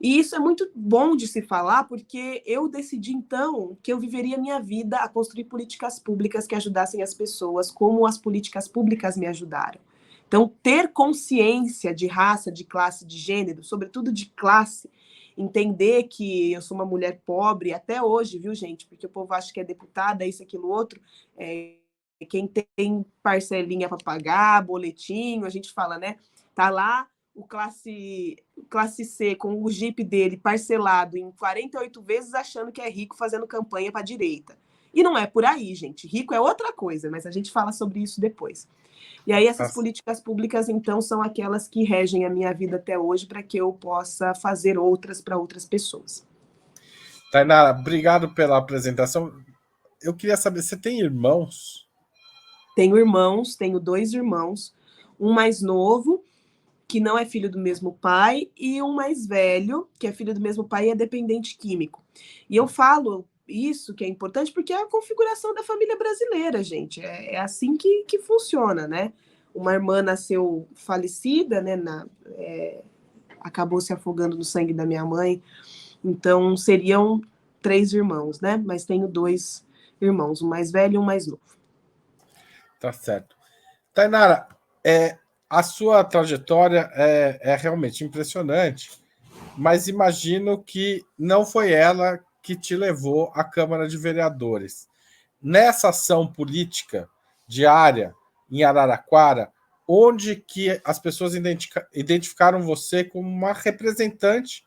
E 0.00 0.18
isso 0.18 0.36
é 0.36 0.38
muito 0.38 0.70
bom 0.74 1.16
de 1.16 1.26
se 1.26 1.42
falar, 1.42 1.84
porque 1.84 2.42
eu 2.46 2.68
decidi 2.68 3.12
então 3.12 3.76
que 3.82 3.92
eu 3.92 3.98
viveria 3.98 4.38
minha 4.38 4.60
vida 4.60 4.98
a 4.98 5.08
construir 5.08 5.44
políticas 5.44 5.98
públicas 5.98 6.46
que 6.46 6.54
ajudassem 6.54 7.02
as 7.02 7.12
pessoas, 7.12 7.70
como 7.70 8.06
as 8.06 8.16
políticas 8.16 8.68
públicas 8.68 9.16
me 9.16 9.26
ajudaram. 9.26 9.80
Então, 10.28 10.52
ter 10.62 10.92
consciência 10.92 11.92
de 11.92 12.06
raça, 12.06 12.52
de 12.52 12.62
classe, 12.62 13.04
de 13.04 13.16
gênero, 13.16 13.64
sobretudo 13.64 14.12
de 14.12 14.26
classe, 14.26 14.88
entender 15.36 16.04
que 16.04 16.52
eu 16.52 16.62
sou 16.62 16.76
uma 16.76 16.84
mulher 16.84 17.22
pobre 17.24 17.72
até 17.72 18.02
hoje, 18.02 18.38
viu, 18.38 18.54
gente? 18.54 18.86
Porque 18.86 19.06
o 19.06 19.10
povo 19.10 19.32
acha 19.32 19.52
que 19.52 19.58
é 19.58 19.64
deputada, 19.64 20.26
isso, 20.26 20.42
aquilo, 20.42 20.68
outro. 20.68 21.00
É, 21.36 21.76
quem 22.28 22.46
tem 22.46 23.04
parcelinha 23.22 23.88
para 23.88 23.98
pagar, 23.98 24.62
boletinho, 24.64 25.44
a 25.44 25.48
gente 25.48 25.72
fala, 25.72 25.98
né? 25.98 26.18
Tá 26.54 26.70
lá 26.70 27.08
o 27.38 27.44
classe, 27.44 28.36
classe 28.68 29.04
C 29.04 29.36
com 29.36 29.62
o 29.62 29.70
Jeep 29.70 30.02
dele 30.02 30.36
parcelado 30.36 31.16
em 31.16 31.30
48 31.30 32.02
vezes, 32.02 32.34
achando 32.34 32.72
que 32.72 32.80
é 32.80 32.90
rico 32.90 33.16
fazendo 33.16 33.46
campanha 33.46 33.92
para 33.92 34.00
a 34.00 34.04
direita. 34.04 34.58
E 34.92 35.04
não 35.04 35.16
é 35.16 35.24
por 35.24 35.44
aí, 35.44 35.72
gente. 35.76 36.08
Rico 36.08 36.34
é 36.34 36.40
outra 36.40 36.72
coisa, 36.72 37.08
mas 37.08 37.26
a 37.26 37.30
gente 37.30 37.52
fala 37.52 37.70
sobre 37.70 38.00
isso 38.00 38.20
depois. 38.20 38.66
E 39.24 39.32
aí, 39.32 39.46
essas 39.46 39.72
políticas 39.72 40.20
públicas, 40.20 40.68
então, 40.68 41.00
são 41.00 41.22
aquelas 41.22 41.68
que 41.68 41.84
regem 41.84 42.24
a 42.24 42.30
minha 42.30 42.52
vida 42.52 42.76
até 42.76 42.98
hoje 42.98 43.24
para 43.24 43.42
que 43.42 43.58
eu 43.58 43.72
possa 43.72 44.34
fazer 44.34 44.76
outras 44.76 45.20
para 45.20 45.38
outras 45.38 45.64
pessoas. 45.64 46.26
Tainara, 47.30 47.78
obrigado 47.78 48.34
pela 48.34 48.58
apresentação. 48.58 49.32
Eu 50.02 50.12
queria 50.12 50.36
saber, 50.36 50.62
você 50.62 50.76
tem 50.76 50.98
irmãos? 50.98 51.86
Tenho 52.74 52.98
irmãos, 52.98 53.54
tenho 53.54 53.78
dois 53.78 54.12
irmãos, 54.12 54.74
um 55.20 55.32
mais 55.32 55.62
novo 55.62 56.24
que 56.88 57.00
não 57.00 57.18
é 57.18 57.26
filho 57.26 57.50
do 57.50 57.58
mesmo 57.58 57.92
pai, 57.92 58.50
e 58.56 58.82
um 58.82 58.94
mais 58.94 59.26
velho, 59.26 59.86
que 59.98 60.06
é 60.06 60.12
filho 60.12 60.32
do 60.32 60.40
mesmo 60.40 60.64
pai 60.64 60.86
e 60.86 60.90
é 60.90 60.94
dependente 60.94 61.58
químico. 61.58 62.02
E 62.48 62.56
eu 62.56 62.66
falo 62.66 63.26
isso 63.46 63.94
que 63.94 64.04
é 64.04 64.08
importante 64.08 64.50
porque 64.50 64.72
é 64.72 64.82
a 64.82 64.86
configuração 64.86 65.54
da 65.54 65.62
família 65.62 65.96
brasileira, 65.98 66.62
gente. 66.62 67.04
É, 67.04 67.34
é 67.34 67.38
assim 67.38 67.76
que, 67.76 68.04
que 68.04 68.18
funciona, 68.18 68.88
né? 68.88 69.12
Uma 69.54 69.74
irmã 69.74 70.02
nasceu 70.02 70.66
falecida, 70.74 71.60
né? 71.60 71.76
Na, 71.76 72.06
é, 72.36 72.82
acabou 73.40 73.80
se 73.80 73.92
afogando 73.92 74.36
no 74.36 74.44
sangue 74.44 74.72
da 74.72 74.86
minha 74.86 75.04
mãe. 75.04 75.42
Então 76.02 76.56
seriam 76.56 77.20
três 77.60 77.92
irmãos, 77.92 78.40
né? 78.40 78.56
Mas 78.56 78.84
tenho 78.84 79.06
dois 79.06 79.64
irmãos, 80.00 80.40
um 80.40 80.48
mais 80.48 80.70
velho 80.70 80.94
e 80.94 80.98
um 80.98 81.04
mais 81.04 81.26
novo. 81.26 81.42
Tá 82.80 82.92
certo. 82.92 83.36
Tainara, 83.92 84.48
é, 84.84 85.18
a 85.48 85.62
sua 85.62 86.04
trajetória 86.04 86.90
é, 86.94 87.38
é 87.40 87.56
realmente 87.56 88.04
impressionante, 88.04 88.90
mas 89.56 89.88
imagino 89.88 90.62
que 90.62 91.04
não 91.18 91.46
foi 91.46 91.72
ela 91.72 92.20
que 92.42 92.54
te 92.54 92.76
levou 92.76 93.32
à 93.34 93.42
Câmara 93.42 93.88
de 93.88 93.96
Vereadores. 93.96 94.88
Nessa 95.40 95.88
ação 95.88 96.26
política 96.26 97.08
diária 97.46 98.14
em 98.50 98.64
Araraquara, 98.64 99.50
onde 99.86 100.36
que 100.36 100.80
as 100.84 100.98
pessoas 100.98 101.32
identificaram 101.94 102.60
você 102.62 103.02
como 103.02 103.28
uma 103.28 103.52
representante, 103.52 104.62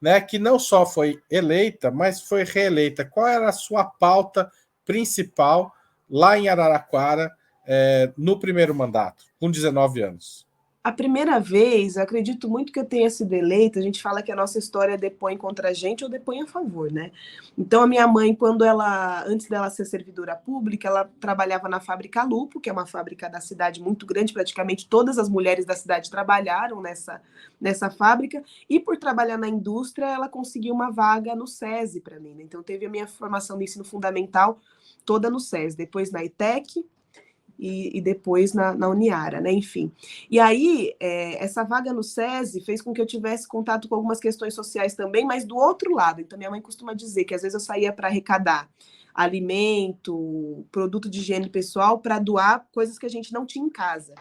né, 0.00 0.20
que 0.20 0.38
não 0.38 0.58
só 0.58 0.84
foi 0.84 1.18
eleita, 1.30 1.90
mas 1.90 2.20
foi 2.20 2.44
reeleita. 2.44 3.04
Qual 3.04 3.26
era 3.26 3.48
a 3.48 3.52
sua 3.52 3.84
pauta 3.84 4.50
principal 4.84 5.72
lá 6.08 6.38
em 6.38 6.48
Araraquara 6.48 7.32
é, 7.66 8.12
no 8.16 8.38
primeiro 8.38 8.74
mandato, 8.74 9.24
com 9.38 9.50
19 9.50 10.02
anos? 10.02 10.46
A 10.86 10.92
primeira 10.92 11.40
vez, 11.40 11.96
acredito 11.96 12.48
muito 12.48 12.72
que 12.72 12.78
eu 12.78 12.84
tenha 12.84 13.10
sido 13.10 13.32
eleita, 13.32 13.80
a 13.80 13.82
gente 13.82 14.00
fala 14.00 14.22
que 14.22 14.30
a 14.30 14.36
nossa 14.36 14.56
história 14.56 14.96
depõe 14.96 15.36
contra 15.36 15.70
a 15.70 15.72
gente 15.72 16.04
ou 16.04 16.08
depõe 16.08 16.42
a 16.42 16.46
favor, 16.46 16.92
né? 16.92 17.10
Então, 17.58 17.82
a 17.82 17.88
minha 17.88 18.06
mãe, 18.06 18.32
quando 18.32 18.64
ela, 18.64 19.24
antes 19.26 19.48
dela 19.48 19.68
ser 19.68 19.84
servidora 19.84 20.36
pública, 20.36 20.86
ela 20.86 21.10
trabalhava 21.18 21.68
na 21.68 21.80
fábrica 21.80 22.22
Lupo, 22.22 22.60
que 22.60 22.70
é 22.70 22.72
uma 22.72 22.86
fábrica 22.86 23.28
da 23.28 23.40
cidade 23.40 23.82
muito 23.82 24.06
grande, 24.06 24.32
praticamente 24.32 24.88
todas 24.88 25.18
as 25.18 25.28
mulheres 25.28 25.64
da 25.64 25.74
cidade 25.74 26.08
trabalharam 26.08 26.80
nessa, 26.80 27.20
nessa 27.60 27.90
fábrica, 27.90 28.44
e 28.70 28.78
por 28.78 28.96
trabalhar 28.96 29.38
na 29.38 29.48
indústria, 29.48 30.06
ela 30.06 30.28
conseguiu 30.28 30.72
uma 30.72 30.92
vaga 30.92 31.34
no 31.34 31.48
SESI 31.48 32.00
para 32.00 32.20
mim, 32.20 32.36
né? 32.36 32.44
Então, 32.44 32.62
teve 32.62 32.86
a 32.86 32.88
minha 32.88 33.08
formação 33.08 33.56
no 33.56 33.64
ensino 33.64 33.84
fundamental 33.84 34.60
toda 35.04 35.28
no 35.28 35.40
SESI, 35.40 35.76
depois 35.76 36.12
na 36.12 36.22
ITEC, 36.22 36.86
e, 37.58 37.96
e 37.96 38.00
depois 38.00 38.52
na, 38.52 38.74
na, 38.74 38.88
Uniara, 38.88 39.40
né? 39.40 39.52
Enfim. 39.52 39.92
E 40.30 40.38
aí, 40.38 40.94
é, 41.00 41.42
essa 41.42 41.64
vaga 41.64 41.92
no 41.92 42.02
SESI 42.02 42.60
fez 42.60 42.82
com 42.82 42.92
que 42.92 43.00
eu 43.00 43.06
tivesse 43.06 43.48
contato 43.48 43.88
com 43.88 43.94
algumas 43.94 44.20
questões 44.20 44.54
sociais 44.54 44.94
também, 44.94 45.24
mas 45.24 45.44
do 45.44 45.56
outro 45.56 45.94
lado. 45.94 46.20
Então, 46.20 46.38
minha 46.38 46.50
mãe 46.50 46.60
costuma 46.60 46.94
dizer 46.94 47.24
que 47.24 47.34
às 47.34 47.42
vezes 47.42 47.54
eu 47.54 47.60
saía 47.60 47.92
para 47.92 48.08
arrecadar 48.08 48.68
alimento, 49.14 50.66
produto 50.70 51.08
de 51.08 51.20
higiene 51.20 51.48
pessoal, 51.48 51.98
para 51.98 52.18
doar 52.18 52.66
coisas 52.72 52.98
que 52.98 53.06
a 53.06 53.10
gente 53.10 53.32
não 53.32 53.46
tinha 53.46 53.64
em 53.64 53.70
casa. 53.70 54.14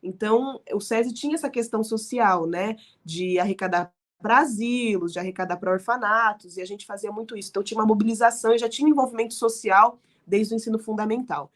Então, 0.00 0.60
o 0.72 0.80
SESI 0.80 1.12
tinha 1.12 1.34
essa 1.34 1.50
questão 1.50 1.82
social, 1.82 2.46
né? 2.46 2.76
De 3.04 3.38
arrecadar 3.38 3.92
para 4.20 4.38
asilos, 4.38 5.12
de 5.12 5.18
arrecadar 5.18 5.56
para 5.56 5.72
orfanatos, 5.72 6.56
e 6.56 6.60
a 6.60 6.64
gente 6.64 6.86
fazia 6.86 7.10
muito 7.10 7.36
isso. 7.36 7.50
Então, 7.50 7.62
tinha 7.62 7.78
uma 7.78 7.86
mobilização 7.86 8.52
e 8.52 8.58
já 8.58 8.68
tinha 8.68 8.88
envolvimento 8.88 9.34
social 9.34 9.98
desde 10.28 10.54
o 10.54 10.56
ensino 10.56 10.78
fundamental. 10.78 11.50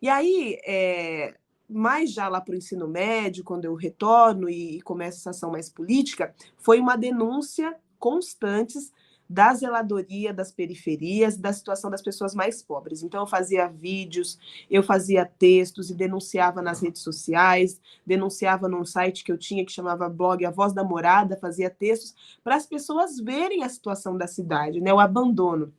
E 0.00 0.08
aí, 0.08 0.58
é, 0.66 1.34
mais 1.68 2.12
já 2.12 2.28
lá 2.28 2.40
para 2.40 2.54
o 2.54 2.56
ensino 2.56 2.86
médio, 2.86 3.44
quando 3.44 3.64
eu 3.64 3.74
retorno 3.74 4.48
e, 4.48 4.76
e 4.76 4.80
começo 4.82 5.18
essa 5.18 5.30
ação 5.30 5.50
mais 5.50 5.68
política, 5.68 6.34
foi 6.56 6.80
uma 6.80 6.96
denúncia 6.96 7.76
constantes 7.98 8.92
da 9.28 9.52
zeladoria 9.52 10.32
das 10.32 10.50
periferias, 10.50 11.36
da 11.36 11.52
situação 11.52 11.90
das 11.90 12.00
pessoas 12.00 12.34
mais 12.34 12.62
pobres. 12.62 13.02
Então, 13.02 13.20
eu 13.20 13.26
fazia 13.26 13.68
vídeos, 13.68 14.38
eu 14.70 14.82
fazia 14.82 15.26
textos 15.26 15.90
e 15.90 15.94
denunciava 15.94 16.62
nas 16.62 16.80
redes 16.80 17.02
sociais, 17.02 17.78
denunciava 18.06 18.68
num 18.68 18.86
site 18.86 19.22
que 19.22 19.30
eu 19.30 19.36
tinha 19.36 19.66
que 19.66 19.72
chamava 19.72 20.08
blog 20.08 20.46
A 20.46 20.50
Voz 20.50 20.72
da 20.72 20.82
Morada, 20.82 21.36
fazia 21.36 21.68
textos 21.68 22.14
para 22.42 22.56
as 22.56 22.64
pessoas 22.64 23.20
verem 23.20 23.62
a 23.62 23.68
situação 23.68 24.16
da 24.16 24.26
cidade, 24.26 24.80
né, 24.80 24.94
o 24.94 24.98
abandono. 24.98 25.72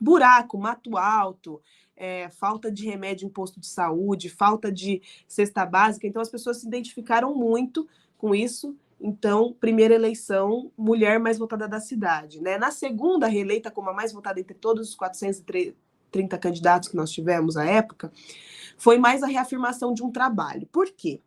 Buraco, 0.00 0.58
mato 0.58 0.96
alto, 0.96 1.60
é, 2.00 2.30
falta 2.30 2.72
de 2.72 2.86
remédio 2.86 3.26
em 3.26 3.30
posto 3.30 3.60
de 3.60 3.66
saúde, 3.66 4.30
falta 4.30 4.72
de 4.72 5.02
cesta 5.28 5.66
básica. 5.66 6.06
Então, 6.06 6.22
as 6.22 6.30
pessoas 6.30 6.56
se 6.56 6.66
identificaram 6.66 7.34
muito 7.34 7.86
com 8.16 8.34
isso. 8.34 8.74
Então, 8.98 9.54
primeira 9.60 9.94
eleição, 9.94 10.72
mulher 10.76 11.20
mais 11.20 11.36
votada 11.36 11.68
da 11.68 11.78
cidade. 11.78 12.40
Né? 12.40 12.56
Na 12.56 12.70
segunda, 12.70 13.26
reeleita 13.26 13.70
como 13.70 13.90
a 13.90 13.92
mais 13.92 14.14
votada 14.14 14.40
entre 14.40 14.54
todos 14.54 14.88
os 14.88 14.94
430 14.94 16.38
candidatos 16.38 16.88
que 16.88 16.96
nós 16.96 17.10
tivemos 17.10 17.58
à 17.58 17.66
época, 17.66 18.10
foi 18.78 18.96
mais 18.98 19.22
a 19.22 19.26
reafirmação 19.26 19.92
de 19.92 20.02
um 20.02 20.10
trabalho. 20.10 20.66
Por 20.72 20.90
quê? 20.90 21.20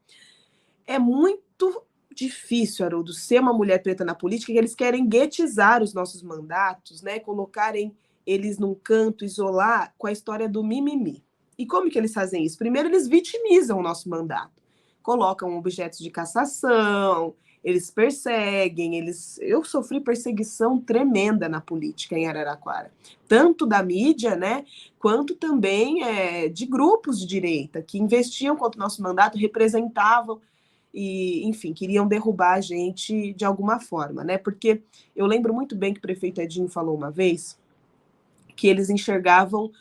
É 0.88 0.98
muito 0.98 1.84
difícil, 2.12 2.84
Haroldo, 2.84 3.14
ser 3.14 3.40
uma 3.40 3.54
mulher 3.54 3.82
preta 3.82 4.04
na 4.04 4.16
política, 4.16 4.52
que 4.52 4.58
eles 4.58 4.74
querem 4.74 5.08
guetizar 5.08 5.84
os 5.84 5.94
nossos 5.94 6.24
mandatos, 6.24 7.04
né? 7.04 7.20
Colocarem 7.20 7.96
eles 8.26 8.58
num 8.58 8.74
canto, 8.74 9.26
isolar 9.26 9.94
com 9.98 10.08
a 10.08 10.12
história 10.12 10.48
do 10.48 10.64
mimimi. 10.64 11.24
E 11.58 11.66
como 11.66 11.90
que 11.90 11.98
eles 11.98 12.14
fazem 12.14 12.44
isso? 12.44 12.58
Primeiro, 12.58 12.90
eles 12.90 13.08
vitimizam 13.08 13.80
o 13.80 13.84
nosso 13.84 14.10
mandato. 14.10 14.62
Colocam 15.02 15.58
objetos 15.58 16.00
de 16.00 16.10
cassação, 16.10 17.36
eles 17.64 17.90
perseguem, 17.90 18.96
eles. 18.96 19.40
Eu 19.42 19.64
sofri 19.64 20.02
perseguição 20.02 20.80
tremenda 20.80 21.48
na 21.48 21.62
política 21.62 22.18
em 22.18 22.28
Araraquara, 22.28 22.92
tanto 23.28 23.66
da 23.66 23.82
mídia, 23.82 24.36
né, 24.36 24.66
quanto 25.00 25.36
também 25.36 26.04
é, 26.04 26.50
de 26.50 26.66
grupos 26.66 27.20
de 27.20 27.26
direita 27.26 27.82
que 27.82 27.98
investiam 27.98 28.56
contra 28.56 28.80
o 28.80 28.84
nosso 28.84 29.02
mandato, 29.02 29.38
representavam 29.38 30.42
e, 30.94 31.48
enfim, 31.48 31.74
queriam 31.74 32.08
derrubar 32.08 32.56
a 32.56 32.62
gente 32.62 33.34
de 33.34 33.46
alguma 33.46 33.80
forma, 33.80 34.24
né? 34.24 34.38
Porque 34.38 34.82
eu 35.16 35.26
lembro 35.26 35.54
muito 35.54 35.76
bem 35.76 35.94
que 35.94 36.00
o 36.00 36.02
prefeito 36.02 36.42
Edinho 36.42 36.68
falou 36.68 36.96
uma 36.96 37.10
vez 37.10 37.58
que 38.56 38.68
eles 38.68 38.90
enxergavam 38.90 39.72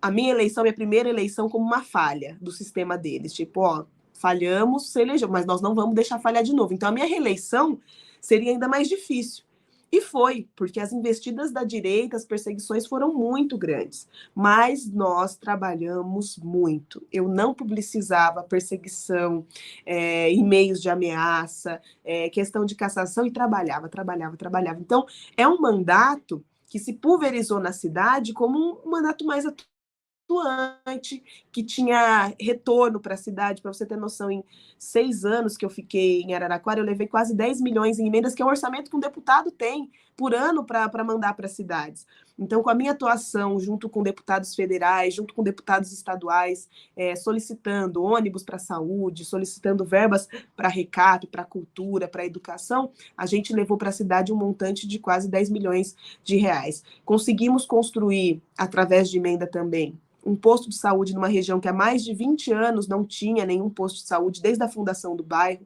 a 0.00 0.10
minha 0.10 0.30
eleição, 0.30 0.62
minha 0.62 0.74
primeira 0.74 1.08
eleição, 1.08 1.48
como 1.48 1.64
uma 1.64 1.82
falha 1.82 2.36
do 2.40 2.52
sistema 2.52 2.96
deles. 2.96 3.32
Tipo, 3.32 3.60
ó, 3.60 3.84
falhamos, 4.12 4.90
se 4.90 5.00
elegeu, 5.00 5.28
mas 5.28 5.46
nós 5.46 5.60
não 5.60 5.74
vamos 5.74 5.94
deixar 5.94 6.18
falhar 6.18 6.42
de 6.42 6.52
novo. 6.52 6.72
Então, 6.72 6.88
a 6.88 6.92
minha 6.92 7.06
reeleição 7.06 7.78
seria 8.20 8.52
ainda 8.52 8.68
mais 8.68 8.88
difícil. 8.88 9.44
E 9.90 10.02
foi, 10.02 10.46
porque 10.54 10.80
as 10.80 10.92
investidas 10.92 11.50
da 11.50 11.64
direita, 11.64 12.14
as 12.14 12.24
perseguições 12.26 12.86
foram 12.86 13.14
muito 13.14 13.56
grandes. 13.56 14.06
Mas 14.34 14.86
nós 14.86 15.34
trabalhamos 15.36 16.36
muito. 16.36 17.06
Eu 17.10 17.26
não 17.26 17.54
publicizava 17.54 18.42
perseguição, 18.42 19.46
é, 19.86 20.30
e-mails 20.30 20.82
de 20.82 20.90
ameaça, 20.90 21.80
é, 22.04 22.28
questão 22.28 22.66
de 22.66 22.74
cassação, 22.74 23.24
e 23.26 23.30
trabalhava, 23.30 23.88
trabalhava, 23.88 24.36
trabalhava. 24.36 24.78
Então, 24.78 25.06
é 25.34 25.48
um 25.48 25.58
mandato 25.58 26.44
que 26.68 26.78
se 26.78 26.92
pulverizou 26.92 27.58
na 27.58 27.72
cidade 27.72 28.32
como 28.32 28.82
um 28.84 28.90
mandato 28.90 29.24
mais 29.24 29.44
atuante, 29.46 31.22
que 31.50 31.62
tinha 31.62 32.34
retorno 32.38 33.00
para 33.00 33.14
a 33.14 33.16
cidade. 33.16 33.62
Para 33.62 33.72
você 33.72 33.86
ter 33.86 33.96
noção, 33.96 34.30
em 34.30 34.44
seis 34.78 35.24
anos 35.24 35.56
que 35.56 35.64
eu 35.64 35.70
fiquei 35.70 36.22
em 36.22 36.34
Araraquara, 36.34 36.80
eu 36.80 36.84
levei 36.84 37.06
quase 37.06 37.34
10 37.34 37.60
milhões 37.60 37.98
em 37.98 38.06
emendas, 38.06 38.34
que 38.34 38.42
é 38.42 38.44
o 38.44 38.48
orçamento 38.48 38.90
que 38.90 38.96
um 38.96 39.00
deputado 39.00 39.50
tem 39.50 39.90
por 40.18 40.34
ano 40.34 40.64
para 40.64 41.04
mandar 41.04 41.34
para 41.34 41.46
as 41.46 41.52
cidades. 41.52 42.04
Então, 42.36 42.60
com 42.60 42.68
a 42.68 42.74
minha 42.74 42.90
atuação, 42.90 43.58
junto 43.60 43.88
com 43.88 44.02
deputados 44.02 44.52
federais, 44.52 45.14
junto 45.14 45.32
com 45.32 45.44
deputados 45.44 45.92
estaduais, 45.92 46.68
é, 46.96 47.14
solicitando 47.14 48.02
ônibus 48.02 48.42
para 48.42 48.56
a 48.56 48.58
saúde, 48.58 49.24
solicitando 49.24 49.84
verbas 49.84 50.28
para 50.56 50.68
recap, 50.68 51.24
para 51.28 51.44
cultura, 51.44 52.08
para 52.08 52.26
educação, 52.26 52.90
a 53.16 53.26
gente 53.26 53.54
levou 53.54 53.78
para 53.78 53.90
a 53.90 53.92
cidade 53.92 54.32
um 54.32 54.36
montante 54.36 54.88
de 54.88 54.98
quase 54.98 55.28
10 55.28 55.50
milhões 55.50 55.94
de 56.24 56.36
reais. 56.36 56.82
Conseguimos 57.04 57.64
construir, 57.64 58.42
através 58.58 59.08
de 59.08 59.18
emenda 59.18 59.46
também, 59.46 59.96
um 60.26 60.34
posto 60.34 60.68
de 60.68 60.74
saúde 60.74 61.14
numa 61.14 61.28
região 61.28 61.60
que 61.60 61.68
há 61.68 61.72
mais 61.72 62.04
de 62.04 62.12
20 62.12 62.52
anos 62.52 62.88
não 62.88 63.04
tinha 63.04 63.46
nenhum 63.46 63.70
posto 63.70 63.96
de 63.96 64.08
saúde, 64.08 64.42
desde 64.42 64.64
a 64.64 64.68
fundação 64.68 65.14
do 65.14 65.22
bairro, 65.22 65.64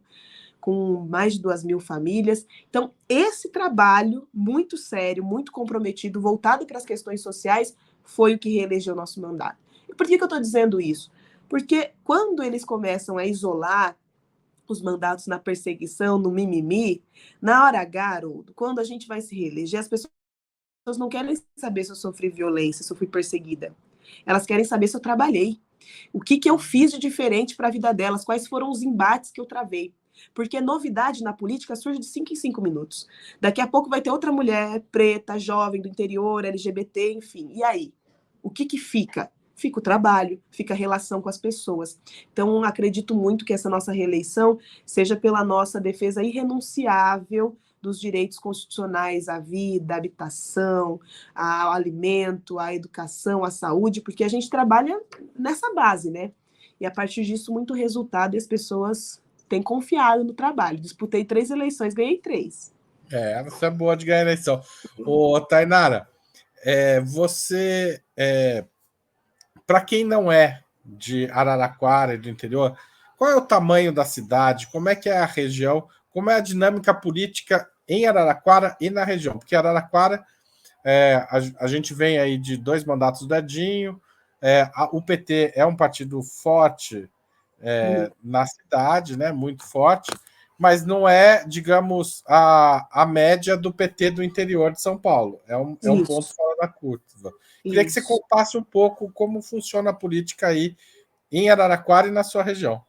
com 0.62 1.04
mais 1.10 1.34
de 1.34 1.42
duas 1.42 1.64
mil 1.64 1.80
famílias. 1.80 2.46
Então, 2.70 2.94
esse 3.08 3.50
trabalho 3.50 4.28
muito 4.32 4.78
sério, 4.78 5.24
muito 5.24 5.50
comprometido, 5.50 6.20
voltado 6.20 6.64
para 6.64 6.78
as 6.78 6.86
questões 6.86 7.20
sociais, 7.20 7.76
foi 8.04 8.34
o 8.34 8.38
que 8.38 8.48
reelegeu 8.48 8.94
nosso 8.94 9.20
mandato. 9.20 9.58
E 9.88 9.94
por 9.94 10.06
que, 10.06 10.16
que 10.16 10.22
eu 10.22 10.26
estou 10.26 10.40
dizendo 10.40 10.80
isso? 10.80 11.10
Porque 11.48 11.90
quando 12.04 12.44
eles 12.44 12.64
começam 12.64 13.18
a 13.18 13.26
isolar 13.26 13.98
os 14.68 14.80
mandatos 14.80 15.26
na 15.26 15.38
perseguição, 15.38 16.16
no 16.16 16.30
mimimi, 16.30 17.02
na 17.40 17.64
hora 17.64 17.80
H, 17.80 18.22
quando 18.54 18.78
a 18.78 18.84
gente 18.84 19.08
vai 19.08 19.20
se 19.20 19.34
reeleger, 19.34 19.80
as 19.80 19.88
pessoas 19.88 20.12
não 20.96 21.08
querem 21.08 21.36
saber 21.56 21.82
se 21.82 21.90
eu 21.90 21.96
sofri 21.96 22.28
violência, 22.28 22.84
se 22.84 22.92
eu 22.92 22.96
fui 22.96 23.08
perseguida. 23.08 23.74
Elas 24.24 24.46
querem 24.46 24.64
saber 24.64 24.86
se 24.86 24.96
eu 24.96 25.00
trabalhei. 25.00 25.60
O 26.12 26.20
que, 26.20 26.38
que 26.38 26.48
eu 26.48 26.56
fiz 26.56 26.92
de 26.92 27.00
diferente 27.00 27.56
para 27.56 27.66
a 27.66 27.70
vida 27.70 27.92
delas, 27.92 28.24
quais 28.24 28.46
foram 28.46 28.70
os 28.70 28.80
embates 28.80 29.32
que 29.32 29.40
eu 29.40 29.46
travei. 29.46 29.92
Porque 30.34 30.60
novidade 30.60 31.22
na 31.22 31.32
política 31.32 31.76
surge 31.76 32.00
de 32.00 32.06
5 32.06 32.32
em 32.32 32.36
5 32.36 32.60
minutos. 32.60 33.06
Daqui 33.40 33.60
a 33.60 33.66
pouco 33.66 33.88
vai 33.88 34.00
ter 34.00 34.10
outra 34.10 34.32
mulher 34.32 34.82
preta, 34.90 35.38
jovem, 35.38 35.80
do 35.80 35.88
interior, 35.88 36.44
LGBT, 36.44 37.12
enfim. 37.12 37.50
E 37.54 37.62
aí? 37.62 37.92
O 38.42 38.50
que, 38.50 38.66
que 38.66 38.78
fica? 38.78 39.30
Fica 39.54 39.78
o 39.78 39.82
trabalho, 39.82 40.42
fica 40.50 40.74
a 40.74 40.76
relação 40.76 41.22
com 41.22 41.28
as 41.28 41.38
pessoas. 41.38 42.00
Então, 42.32 42.64
acredito 42.64 43.14
muito 43.14 43.44
que 43.44 43.52
essa 43.52 43.70
nossa 43.70 43.92
reeleição 43.92 44.58
seja 44.84 45.16
pela 45.16 45.44
nossa 45.44 45.80
defesa 45.80 46.22
irrenunciável 46.22 47.56
dos 47.80 48.00
direitos 48.00 48.38
constitucionais 48.38 49.28
à 49.28 49.38
vida, 49.38 49.94
à 49.94 49.96
habitação, 49.98 51.00
ao 51.34 51.72
alimento, 51.72 52.58
à 52.58 52.74
educação, 52.74 53.44
à 53.44 53.50
saúde, 53.50 54.00
porque 54.00 54.24
a 54.24 54.28
gente 54.28 54.48
trabalha 54.48 55.00
nessa 55.36 55.72
base, 55.74 56.10
né? 56.10 56.32
E 56.80 56.86
a 56.86 56.90
partir 56.90 57.24
disso, 57.24 57.52
muito 57.52 57.74
resultado 57.74 58.34
e 58.34 58.38
as 58.38 58.46
pessoas 58.46 59.21
têm 59.52 59.62
confiado 59.62 60.24
no 60.24 60.32
trabalho. 60.32 60.80
Disputei 60.80 61.26
três 61.26 61.50
eleições, 61.50 61.92
ganhei 61.92 62.16
três. 62.16 62.72
É, 63.10 63.42
você 63.42 63.66
é 63.66 63.70
boa 63.70 63.94
de 63.94 64.06
ganhar 64.06 64.22
eleição. 64.22 64.62
Ô, 65.00 65.38
Tainara, 65.42 66.08
é, 66.64 67.00
você, 67.02 68.02
é, 68.16 68.64
para 69.66 69.82
quem 69.82 70.04
não 70.04 70.32
é 70.32 70.62
de 70.82 71.28
Araraquara, 71.30 72.16
do 72.16 72.30
interior, 72.30 72.74
qual 73.18 73.30
é 73.30 73.36
o 73.36 73.42
tamanho 73.42 73.92
da 73.92 74.06
cidade? 74.06 74.68
Como 74.68 74.88
é 74.88 74.96
que 74.96 75.10
é 75.10 75.18
a 75.18 75.26
região? 75.26 75.86
Como 76.10 76.30
é 76.30 76.36
a 76.36 76.40
dinâmica 76.40 76.94
política 76.94 77.68
em 77.86 78.06
Araraquara 78.06 78.74
e 78.80 78.88
na 78.88 79.04
região, 79.04 79.38
porque 79.38 79.54
Araraquara 79.54 80.24
é, 80.82 81.26
a, 81.28 81.64
a, 81.64 81.66
gente 81.66 81.92
vem 81.92 82.18
aí 82.18 82.38
de 82.38 82.56
dois 82.56 82.84
mandatos 82.84 83.26
do 83.26 83.34
Edinho, 83.34 84.00
é, 84.40 84.62
a, 84.74 84.84
o 84.96 85.02
PT 85.02 85.52
é 85.54 85.66
um 85.66 85.76
partido 85.76 86.22
forte 86.22 87.10
é, 87.62 88.04
uhum. 88.04 88.30
na 88.30 88.44
cidade, 88.44 89.16
né, 89.16 89.32
muito 89.32 89.64
forte, 89.64 90.12
mas 90.58 90.84
não 90.84 91.08
é, 91.08 91.44
digamos, 91.46 92.22
a, 92.26 92.86
a 92.92 93.06
média 93.06 93.56
do 93.56 93.72
PT 93.72 94.10
do 94.10 94.22
interior 94.22 94.72
de 94.72 94.82
São 94.82 94.98
Paulo. 94.98 95.40
É 95.48 95.56
um, 95.56 95.76
é 95.82 95.90
um 95.90 96.04
ponto 96.04 96.34
fora 96.34 96.56
da 96.60 96.68
curva. 96.68 97.32
Queria 97.62 97.84
que 97.84 97.90
você 97.90 98.02
contasse 98.02 98.56
um 98.58 98.62
pouco 98.62 99.10
como 99.12 99.40
funciona 99.40 99.90
a 99.90 99.94
política 99.94 100.48
aí 100.48 100.76
em 101.30 101.48
Araraquara 101.48 102.08
e 102.08 102.10
na 102.10 102.22
sua 102.22 102.42
região. 102.42 102.82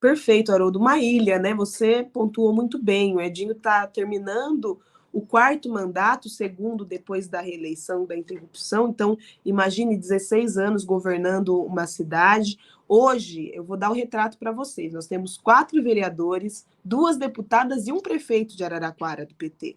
Perfeito, 0.00 0.50
Haroldo. 0.50 0.78
Uma 0.78 0.98
ilha, 0.98 1.38
né? 1.38 1.54
Você 1.54 2.02
pontuou 2.02 2.54
muito 2.54 2.82
bem. 2.82 3.14
O 3.14 3.20
Edinho 3.20 3.52
está 3.52 3.86
terminando 3.86 4.80
o 5.12 5.20
quarto 5.20 5.68
mandato, 5.68 6.28
segundo 6.28 6.84
depois 6.84 7.28
da 7.28 7.40
reeleição, 7.40 8.06
da 8.06 8.16
interrupção. 8.16 8.88
Então, 8.88 9.18
imagine 9.44 9.96
16 9.96 10.56
anos 10.56 10.84
governando 10.84 11.62
uma 11.62 11.86
cidade. 11.86 12.58
Hoje, 12.92 13.52
eu 13.54 13.62
vou 13.62 13.76
dar 13.76 13.88
o 13.88 13.92
um 13.92 13.94
retrato 13.94 14.36
para 14.36 14.50
vocês. 14.50 14.92
Nós 14.92 15.06
temos 15.06 15.38
quatro 15.38 15.80
vereadores, 15.80 16.66
duas 16.84 17.16
deputadas 17.16 17.86
e 17.86 17.92
um 17.92 18.00
prefeito 18.00 18.56
de 18.56 18.64
Araraquara, 18.64 19.24
do 19.24 19.32
PT. 19.36 19.76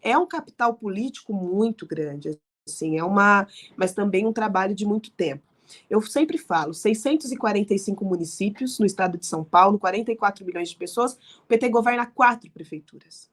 É 0.00 0.16
um 0.16 0.24
capital 0.24 0.72
político 0.72 1.34
muito 1.34 1.84
grande, 1.84 2.38
assim, 2.64 2.96
é 2.96 3.02
uma, 3.02 3.48
mas 3.76 3.92
também 3.92 4.28
um 4.28 4.32
trabalho 4.32 4.76
de 4.76 4.86
muito 4.86 5.10
tempo. 5.10 5.42
Eu 5.90 6.00
sempre 6.02 6.38
falo, 6.38 6.72
645 6.72 8.04
municípios 8.04 8.78
no 8.78 8.86
estado 8.86 9.18
de 9.18 9.26
São 9.26 9.42
Paulo, 9.42 9.76
44 9.76 10.46
milhões 10.46 10.68
de 10.68 10.76
pessoas, 10.76 11.14
o 11.14 11.46
PT 11.48 11.68
governa 11.68 12.06
quatro 12.06 12.48
prefeituras. 12.48 13.28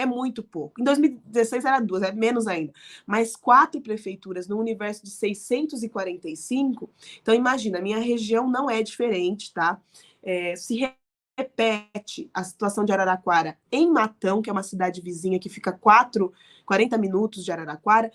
É 0.00 0.06
muito 0.06 0.42
pouco. 0.42 0.80
Em 0.80 0.84
2016 0.84 1.64
era 1.64 1.80
duas, 1.80 2.02
é 2.02 2.12
menos 2.12 2.46
ainda. 2.46 2.72
Mas 3.06 3.36
quatro 3.36 3.80
prefeituras 3.80 4.48
no 4.48 4.58
universo 4.58 5.04
de 5.04 5.10
645. 5.10 6.90
Então, 7.20 7.34
imagina, 7.34 7.78
a 7.78 7.82
minha 7.82 7.98
região 7.98 8.48
não 8.50 8.70
é 8.70 8.82
diferente, 8.82 9.52
tá? 9.52 9.80
É, 10.22 10.56
se 10.56 10.90
repete 11.38 12.30
a 12.34 12.44
situação 12.44 12.84
de 12.84 12.92
Araraquara 12.92 13.58
em 13.70 13.90
Matão, 13.90 14.42
que 14.42 14.50
é 14.50 14.52
uma 14.52 14.62
cidade 14.62 15.00
vizinha 15.00 15.38
que 15.38 15.48
fica 15.48 15.72
4, 15.72 16.32
40 16.66 16.98
minutos 16.98 17.44
de 17.44 17.52
Araraquara, 17.52 18.10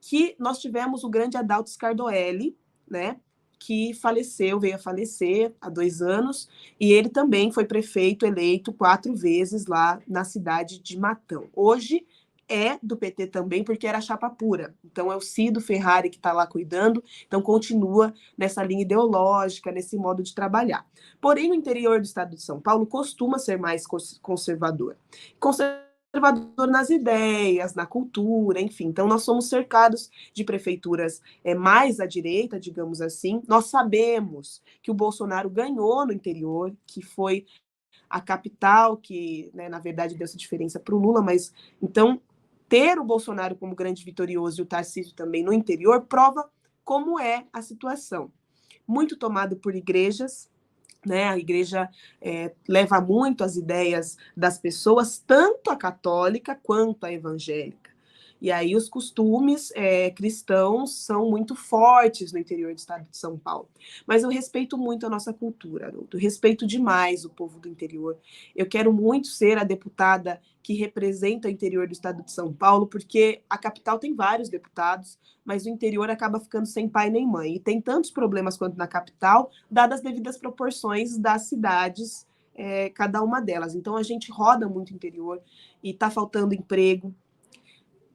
que 0.00 0.36
nós 0.38 0.58
tivemos 0.60 1.04
o 1.04 1.08
grande 1.08 1.36
Adalto 1.36 1.70
Scardoelli, 1.70 2.56
né? 2.88 3.20
Que 3.66 3.94
faleceu, 3.94 4.60
veio 4.60 4.74
a 4.74 4.78
falecer 4.78 5.54
há 5.58 5.70
dois 5.70 6.02
anos, 6.02 6.50
e 6.78 6.92
ele 6.92 7.08
também 7.08 7.50
foi 7.50 7.64
prefeito 7.64 8.26
eleito 8.26 8.74
quatro 8.74 9.14
vezes 9.16 9.64
lá 9.64 9.98
na 10.06 10.22
cidade 10.22 10.78
de 10.78 10.98
Matão. 10.98 11.48
Hoje 11.54 12.06
é 12.46 12.78
do 12.82 12.94
PT 12.94 13.28
também, 13.28 13.64
porque 13.64 13.86
era 13.86 14.02
chapa 14.02 14.28
pura. 14.28 14.74
Então 14.84 15.10
é 15.10 15.16
o 15.16 15.20
Cido 15.22 15.62
Ferrari 15.62 16.10
que 16.10 16.18
está 16.18 16.30
lá 16.30 16.46
cuidando, 16.46 17.02
então 17.26 17.40
continua 17.40 18.12
nessa 18.36 18.62
linha 18.62 18.82
ideológica, 18.82 19.72
nesse 19.72 19.96
modo 19.96 20.22
de 20.22 20.34
trabalhar. 20.34 20.86
Porém, 21.18 21.48
no 21.48 21.54
interior 21.54 21.98
do 21.98 22.04
estado 22.04 22.36
de 22.36 22.42
São 22.42 22.60
Paulo 22.60 22.84
costuma 22.84 23.38
ser 23.38 23.58
mais 23.58 23.86
conservador. 24.20 24.98
Conservador 25.40 25.83
conservador 26.14 26.68
nas 26.68 26.90
ideias, 26.90 27.74
na 27.74 27.86
cultura, 27.86 28.60
enfim. 28.60 28.86
Então, 28.86 29.08
nós 29.08 29.22
somos 29.22 29.48
cercados 29.48 30.10
de 30.32 30.44
prefeituras 30.44 31.20
é, 31.42 31.54
mais 31.54 31.98
à 31.98 32.06
direita, 32.06 32.58
digamos 32.58 33.00
assim. 33.00 33.42
Nós 33.48 33.66
sabemos 33.66 34.62
que 34.82 34.90
o 34.90 34.94
Bolsonaro 34.94 35.50
ganhou 35.50 36.06
no 36.06 36.12
interior, 36.12 36.72
que 36.86 37.02
foi 37.02 37.46
a 38.08 38.20
capital, 38.20 38.96
que 38.96 39.50
né, 39.52 39.68
na 39.68 39.80
verdade 39.80 40.14
deu 40.14 40.24
essa 40.24 40.36
diferença 40.36 40.78
para 40.78 40.94
o 40.94 40.98
Lula, 40.98 41.20
mas 41.20 41.52
então 41.82 42.20
ter 42.68 42.98
o 42.98 43.04
Bolsonaro 43.04 43.56
como 43.56 43.74
grande 43.74 44.04
vitorioso 44.04 44.60
e 44.60 44.62
o 44.62 44.66
Tarcísio 44.66 45.14
também 45.14 45.42
no 45.42 45.52
interior 45.52 46.02
prova 46.02 46.48
como 46.84 47.18
é 47.18 47.46
a 47.52 47.60
situação. 47.60 48.30
Muito 48.86 49.16
tomado 49.16 49.56
por 49.56 49.74
igrejas, 49.74 50.48
né? 51.06 51.24
A 51.28 51.38
igreja 51.38 51.88
é, 52.20 52.52
leva 52.68 53.00
muito 53.00 53.44
as 53.44 53.56
ideias 53.56 54.16
das 54.36 54.58
pessoas, 54.58 55.18
tanto 55.18 55.70
a 55.70 55.76
católica 55.76 56.54
quanto 56.62 57.04
a 57.04 57.12
evangélica. 57.12 57.83
E 58.44 58.52
aí 58.52 58.76
os 58.76 58.90
costumes 58.90 59.72
é, 59.74 60.10
cristãos 60.10 60.98
são 60.98 61.30
muito 61.30 61.54
fortes 61.54 62.30
no 62.30 62.38
interior 62.38 62.74
do 62.74 62.78
estado 62.78 63.08
de 63.10 63.16
São 63.16 63.38
Paulo. 63.38 63.70
Mas 64.06 64.22
eu 64.22 64.28
respeito 64.28 64.76
muito 64.76 65.06
a 65.06 65.08
nossa 65.08 65.32
cultura, 65.32 65.86
Haroldo. 65.86 66.18
Eu 66.18 66.20
respeito 66.20 66.66
demais 66.66 67.24
o 67.24 67.30
povo 67.30 67.58
do 67.58 67.70
interior. 67.70 68.18
Eu 68.54 68.66
quero 68.66 68.92
muito 68.92 69.28
ser 69.28 69.56
a 69.56 69.64
deputada 69.64 70.42
que 70.62 70.74
representa 70.74 71.48
o 71.48 71.50
interior 71.50 71.86
do 71.86 71.94
estado 71.94 72.22
de 72.22 72.30
São 72.30 72.52
Paulo, 72.52 72.86
porque 72.86 73.40
a 73.48 73.56
capital 73.56 73.98
tem 73.98 74.14
vários 74.14 74.50
deputados, 74.50 75.18
mas 75.42 75.64
o 75.64 75.70
interior 75.70 76.10
acaba 76.10 76.38
ficando 76.38 76.66
sem 76.66 76.86
pai 76.86 77.08
nem 77.08 77.26
mãe. 77.26 77.54
E 77.54 77.60
tem 77.60 77.80
tantos 77.80 78.10
problemas 78.10 78.58
quanto 78.58 78.76
na 78.76 78.86
capital, 78.86 79.50
dadas 79.70 80.00
as 80.00 80.04
devidas 80.04 80.36
proporções 80.36 81.16
das 81.16 81.44
cidades, 81.44 82.26
é, 82.54 82.90
cada 82.90 83.22
uma 83.22 83.40
delas. 83.40 83.74
Então 83.74 83.96
a 83.96 84.02
gente 84.02 84.30
roda 84.30 84.68
muito 84.68 84.92
interior 84.92 85.40
e 85.82 85.92
está 85.92 86.10
faltando 86.10 86.54
emprego, 86.54 87.14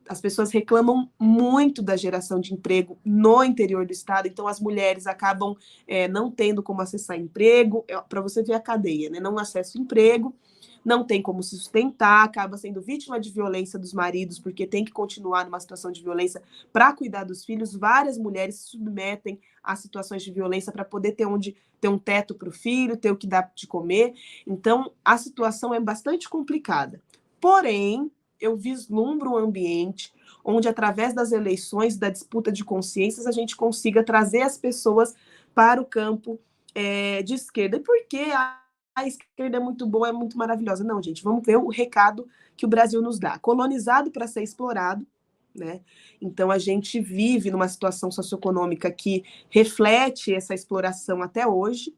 as 0.09 0.19
pessoas 0.19 0.51
reclamam 0.51 1.07
muito 1.19 1.83
da 1.83 1.95
geração 1.95 2.39
de 2.39 2.51
emprego 2.51 2.97
no 3.05 3.43
interior 3.43 3.85
do 3.85 3.91
estado, 3.91 4.27
então 4.27 4.47
as 4.47 4.59
mulheres 4.59 5.05
acabam 5.05 5.55
é, 5.87 6.07
não 6.07 6.31
tendo 6.31 6.63
como 6.63 6.81
acessar 6.81 7.15
emprego, 7.15 7.85
é, 7.87 7.95
para 8.01 8.19
você 8.19 8.41
ver 8.41 8.53
a 8.53 8.59
cadeia, 8.59 9.07
né? 9.11 9.19
Não 9.19 9.37
acessa 9.37 9.77
emprego, 9.77 10.35
não 10.83 11.03
tem 11.03 11.21
como 11.21 11.43
se 11.43 11.55
sustentar, 11.55 12.23
acaba 12.23 12.57
sendo 12.57 12.81
vítima 12.81 13.19
de 13.19 13.29
violência 13.29 13.77
dos 13.77 13.93
maridos, 13.93 14.39
porque 14.39 14.65
tem 14.65 14.83
que 14.83 14.91
continuar 14.91 15.45
numa 15.45 15.59
situação 15.59 15.91
de 15.91 16.01
violência 16.01 16.41
para 16.73 16.91
cuidar 16.91 17.23
dos 17.23 17.45
filhos. 17.45 17.75
Várias 17.75 18.17
mulheres 18.17 18.55
se 18.55 18.69
submetem 18.69 19.39
a 19.63 19.75
situações 19.75 20.23
de 20.23 20.31
violência 20.31 20.71
para 20.71 20.83
poder 20.83 21.11
ter 21.11 21.27
onde 21.27 21.55
ter 21.79 21.87
um 21.87 21.99
teto 21.99 22.33
para 22.33 22.49
o 22.49 22.51
filho, 22.51 22.97
ter 22.97 23.11
o 23.11 23.15
que 23.15 23.27
dar 23.27 23.51
de 23.53 23.67
comer. 23.67 24.15
Então, 24.47 24.91
a 25.05 25.19
situação 25.19 25.71
é 25.71 25.79
bastante 25.79 26.27
complicada. 26.27 26.99
Porém, 27.39 28.11
eu 28.39 28.55
vislumbro 28.55 29.31
um 29.31 29.37
ambiente 29.37 30.13
onde, 30.43 30.67
através 30.67 31.13
das 31.13 31.31
eleições, 31.31 31.97
da 31.97 32.09
disputa 32.09 32.51
de 32.51 32.63
consciências, 32.63 33.27
a 33.27 33.31
gente 33.31 33.55
consiga 33.55 34.03
trazer 34.03 34.41
as 34.41 34.57
pessoas 34.57 35.13
para 35.53 35.81
o 35.81 35.85
campo 35.85 36.39
é, 36.73 37.21
de 37.23 37.33
esquerda. 37.33 37.77
E 37.77 37.81
por 37.81 37.95
que 38.07 38.31
a, 38.31 38.59
a 38.95 39.07
esquerda 39.07 39.57
é 39.57 39.59
muito 39.59 39.85
boa, 39.85 40.09
é 40.09 40.11
muito 40.11 40.37
maravilhosa? 40.37 40.83
Não, 40.83 41.01
gente, 41.01 41.23
vamos 41.23 41.45
ver 41.45 41.57
o 41.57 41.69
recado 41.69 42.27
que 42.55 42.65
o 42.65 42.69
Brasil 42.69 43.01
nos 43.01 43.19
dá. 43.19 43.37
Colonizado 43.37 44.11
para 44.11 44.27
ser 44.27 44.43
explorado, 44.43 45.05
né? 45.53 45.81
Então 46.21 46.51
a 46.51 46.57
gente 46.57 46.99
vive 46.99 47.51
numa 47.51 47.67
situação 47.67 48.11
socioeconômica 48.11 48.91
que 48.91 49.23
reflete 49.49 50.33
essa 50.33 50.53
exploração 50.53 51.21
até 51.21 51.45
hoje. 51.45 51.93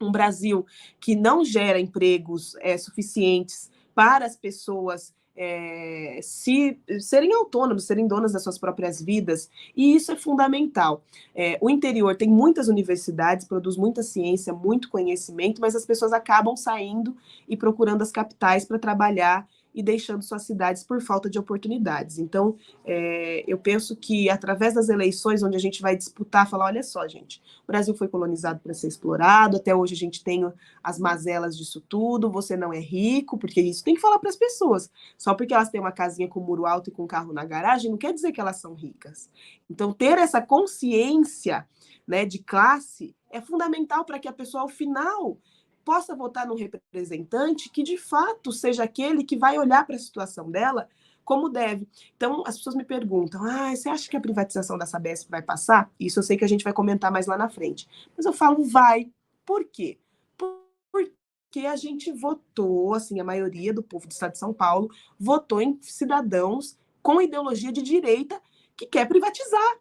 Um 0.00 0.12
Brasil 0.12 0.66
que 1.00 1.14
não 1.14 1.44
gera 1.44 1.80
empregos 1.80 2.56
é, 2.60 2.76
suficientes 2.76 3.70
para 3.94 4.26
as 4.26 4.36
pessoas 4.36 5.14
é, 5.36 6.20
se 6.22 6.78
serem 7.00 7.32
autônomos, 7.34 7.84
serem 7.84 8.06
donas 8.06 8.32
das 8.32 8.42
suas 8.42 8.58
próprias 8.58 9.02
vidas, 9.02 9.50
e 9.76 9.94
isso 9.94 10.12
é 10.12 10.16
fundamental. 10.16 11.02
É, 11.34 11.58
o 11.60 11.68
interior 11.68 12.16
tem 12.16 12.28
muitas 12.28 12.68
universidades, 12.68 13.46
produz 13.46 13.76
muita 13.76 14.02
ciência, 14.02 14.52
muito 14.52 14.88
conhecimento, 14.88 15.60
mas 15.60 15.74
as 15.74 15.84
pessoas 15.84 16.12
acabam 16.12 16.56
saindo 16.56 17.16
e 17.48 17.56
procurando 17.56 18.02
as 18.02 18.10
capitais 18.10 18.64
para 18.64 18.78
trabalhar 18.78 19.48
e 19.74 19.82
deixando 19.82 20.22
suas 20.22 20.42
cidades 20.42 20.84
por 20.84 21.02
falta 21.02 21.28
de 21.28 21.38
oportunidades. 21.38 22.18
Então, 22.18 22.56
é, 22.84 23.44
eu 23.46 23.58
penso 23.58 23.96
que 23.96 24.30
através 24.30 24.74
das 24.74 24.88
eleições, 24.88 25.42
onde 25.42 25.56
a 25.56 25.60
gente 25.60 25.82
vai 25.82 25.96
disputar, 25.96 26.48
falar: 26.48 26.66
olha 26.66 26.82
só, 26.82 27.06
gente, 27.08 27.42
o 27.64 27.66
Brasil 27.66 27.94
foi 27.94 28.06
colonizado 28.06 28.60
para 28.60 28.72
ser 28.72 28.86
explorado, 28.86 29.56
até 29.56 29.74
hoje 29.74 29.94
a 29.94 29.98
gente 29.98 30.22
tem 30.22 30.44
as 30.82 30.98
mazelas 30.98 31.56
disso 31.56 31.80
tudo, 31.80 32.30
você 32.30 32.56
não 32.56 32.72
é 32.72 32.78
rico, 32.78 33.36
porque 33.36 33.60
isso 33.60 33.82
tem 33.82 33.94
que 33.94 34.00
falar 34.00 34.18
para 34.18 34.30
as 34.30 34.36
pessoas. 34.36 34.90
Só 35.18 35.34
porque 35.34 35.52
elas 35.52 35.70
têm 35.70 35.80
uma 35.80 35.92
casinha 35.92 36.28
com 36.28 36.40
muro 36.40 36.66
alto 36.66 36.90
e 36.90 36.92
com 36.92 37.06
carro 37.06 37.32
na 37.32 37.44
garagem, 37.44 37.90
não 37.90 37.98
quer 37.98 38.12
dizer 38.12 38.30
que 38.30 38.40
elas 38.40 38.56
são 38.56 38.74
ricas. 38.74 39.28
Então, 39.68 39.92
ter 39.92 40.18
essa 40.18 40.40
consciência 40.40 41.66
né, 42.06 42.24
de 42.24 42.38
classe 42.38 43.14
é 43.30 43.40
fundamental 43.40 44.04
para 44.04 44.18
que 44.18 44.28
a 44.28 44.32
pessoa, 44.32 44.62
ao 44.62 44.68
final, 44.68 45.38
possa 45.84 46.14
votar 46.14 46.46
num 46.46 46.56
representante 46.56 47.68
que 47.70 47.82
de 47.82 47.96
fato 47.96 48.52
seja 48.52 48.84
aquele 48.84 49.24
que 49.24 49.36
vai 49.36 49.58
olhar 49.58 49.86
para 49.86 49.96
a 49.96 49.98
situação 49.98 50.50
dela 50.50 50.88
como 51.24 51.48
deve. 51.48 51.88
Então, 52.16 52.42
as 52.46 52.56
pessoas 52.56 52.76
me 52.76 52.84
perguntam: 52.84 53.42
ah, 53.44 53.74
você 53.74 53.88
acha 53.88 54.08
que 54.08 54.16
a 54.16 54.20
privatização 54.20 54.76
da 54.78 54.86
Sabesp 54.86 55.30
vai 55.30 55.42
passar? 55.42 55.90
Isso 55.98 56.18
eu 56.18 56.22
sei 56.22 56.36
que 56.36 56.44
a 56.44 56.48
gente 56.48 56.64
vai 56.64 56.72
comentar 56.72 57.10
mais 57.10 57.26
lá 57.26 57.36
na 57.36 57.48
frente. 57.48 57.88
Mas 58.16 58.26
eu 58.26 58.32
falo, 58.32 58.62
vai. 58.64 59.10
Por 59.44 59.64
quê? 59.64 59.98
Porque 60.36 61.66
a 61.66 61.76
gente 61.76 62.12
votou, 62.12 62.94
assim, 62.94 63.20
a 63.20 63.24
maioria 63.24 63.72
do 63.72 63.82
povo 63.82 64.06
do 64.06 64.12
estado 64.12 64.32
de 64.32 64.38
São 64.38 64.52
Paulo 64.52 64.90
votou 65.18 65.60
em 65.60 65.78
cidadãos 65.82 66.78
com 67.02 67.20
ideologia 67.20 67.72
de 67.72 67.82
direita 67.82 68.40
que 68.76 68.86
quer 68.86 69.06
privatizar 69.06 69.78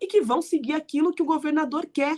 e 0.00 0.06
que 0.06 0.20
vão 0.20 0.40
seguir 0.40 0.74
aquilo 0.74 1.12
que 1.12 1.22
o 1.22 1.26
governador 1.26 1.86
quer. 1.86 2.16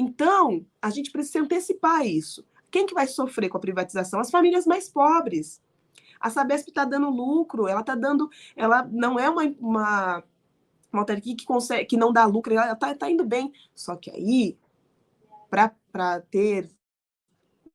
Então, 0.00 0.64
a 0.80 0.90
gente 0.90 1.10
precisa 1.10 1.40
antecipar 1.40 2.06
isso. 2.06 2.46
Quem 2.70 2.86
que 2.86 2.94
vai 2.94 3.08
sofrer 3.08 3.48
com 3.48 3.56
a 3.56 3.60
privatização? 3.60 4.20
As 4.20 4.30
famílias 4.30 4.64
mais 4.64 4.88
pobres. 4.88 5.60
A 6.20 6.30
Sabesp 6.30 6.68
está 6.68 6.84
dando 6.84 7.10
lucro, 7.10 7.66
ela 7.66 7.80
está 7.80 7.96
dando, 7.96 8.30
ela 8.54 8.88
não 8.92 9.18
é 9.18 9.28
uma, 9.28 9.42
uma, 9.58 10.24
uma 10.92 11.02
autarquia 11.02 11.34
que 11.36 11.44
consegue, 11.44 11.84
que 11.84 11.96
não 11.96 12.12
dá 12.12 12.24
lucro, 12.26 12.54
ela 12.54 12.72
está 12.72 12.94
tá 12.94 13.10
indo 13.10 13.24
bem. 13.24 13.52
Só 13.74 13.96
que 13.96 14.08
aí, 14.08 14.56
para 15.50 16.20
ter 16.30 16.70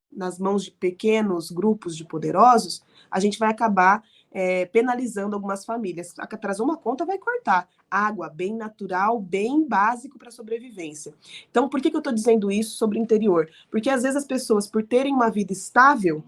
nas 0.10 0.40
mãos 0.40 0.64
de 0.64 0.72
pequenos 0.72 1.52
grupos 1.52 1.98
de 1.98 2.06
poderosos, 2.06 2.86
a 3.12 3.20
gente 3.20 3.38
vai 3.38 3.50
acabar 3.50 4.02
é, 4.34 4.65
penalizando 4.65 5.36
algumas 5.36 5.63
famílias. 5.63 6.13
Atrasou 6.17 6.65
uma 6.65 6.76
conta, 6.76 7.06
vai 7.06 7.19
cortar. 7.19 7.69
Água, 7.89 8.30
bem 8.30 8.56
natural, 8.56 9.19
bem 9.19 9.65
básico 9.65 10.17
para 10.17 10.32
sobrevivência. 10.32 11.13
Então, 11.50 11.69
por 11.69 11.80
que, 11.80 11.91
que 11.91 11.96
eu 11.96 12.00
estou 12.00 12.12
dizendo 12.12 12.52
isso 12.52 12.76
sobre 12.76 12.98
o 12.98 13.02
interior? 13.02 13.50
Porque 13.69 13.89
às 13.89 14.02
vezes 14.02 14.17
as 14.17 14.26
pessoas, 14.26 14.67
por 14.67 14.84
terem 14.84 15.13
uma 15.13 15.30
vida 15.30 15.54
estável, 15.54 16.24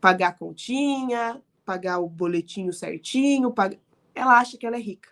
pagar 0.00 0.28
a 0.28 0.32
continha, 0.32 1.40
pagar 1.64 1.98
o 2.00 2.08
boletinho 2.08 2.72
certinho, 2.72 3.50
pagar... 3.50 3.78
ela 4.14 4.38
acha 4.38 4.58
que 4.58 4.66
ela 4.66 4.76
é 4.76 4.80
rica. 4.80 5.08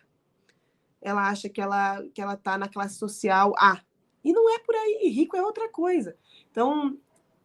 Ela 1.01 1.31
acha 1.31 1.49
que 1.49 1.61
ela 1.61 2.05
que 2.13 2.21
ela 2.21 2.35
está 2.35 2.59
na 2.59 2.69
classe 2.69 2.97
social 2.97 3.55
A. 3.59 3.81
E 4.23 4.35
não 4.35 4.55
é 4.55 4.59
por 4.59 4.75
aí, 4.75 5.09
rico 5.09 5.35
é 5.35 5.43
outra 5.43 5.67
coisa. 5.71 6.15
Então, 6.51 6.99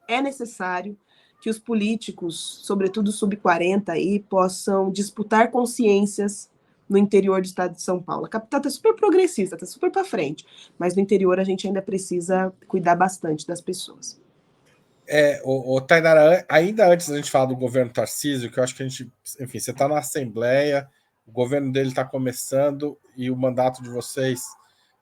é 0.09 0.21
necessário 0.21 0.97
que 1.45 1.49
os 1.51 1.59
políticos, 1.59 2.59
sobretudo 2.63 3.11
sub-40 3.11 3.89
aí, 3.89 4.19
possam 4.19 4.89
disputar 4.89 5.51
consciências 5.51 6.49
no 6.89 6.97
interior 6.97 7.39
do 7.39 7.45
estado 7.45 7.75
de 7.75 7.83
São 7.83 8.01
Paulo. 8.01 8.25
A 8.25 8.29
capital 8.29 8.61
está 8.61 8.69
super 8.71 8.95
progressista, 8.95 9.53
está 9.55 9.67
super 9.67 9.91
para 9.91 10.03
frente, 10.03 10.43
mas 10.75 10.95
no 10.95 11.03
interior 11.03 11.39
a 11.39 11.43
gente 11.43 11.67
ainda 11.67 11.83
precisa 11.83 12.51
cuidar 12.67 12.95
bastante 12.95 13.45
das 13.45 13.61
pessoas. 13.61 14.19
É, 15.07 15.39
o, 15.45 15.75
o 15.75 15.81
Tainara, 15.81 16.43
ainda 16.49 16.91
antes 16.91 17.09
da 17.09 17.15
gente 17.15 17.29
falar 17.29 17.45
do 17.45 17.55
governo 17.55 17.93
Tarcísio, 17.93 18.51
que 18.51 18.57
eu 18.57 18.63
acho 18.63 18.75
que 18.75 18.81
a 18.81 18.87
gente, 18.87 19.13
enfim, 19.39 19.59
você 19.59 19.69
está 19.69 19.87
na 19.87 19.99
Assembleia, 19.99 20.89
o 21.27 21.31
governo 21.31 21.71
dele 21.71 21.89
está 21.89 22.03
começando 22.03 22.97
e 23.15 23.29
o 23.29 23.37
mandato 23.37 23.83
de 23.83 23.89
vocês, 23.89 24.41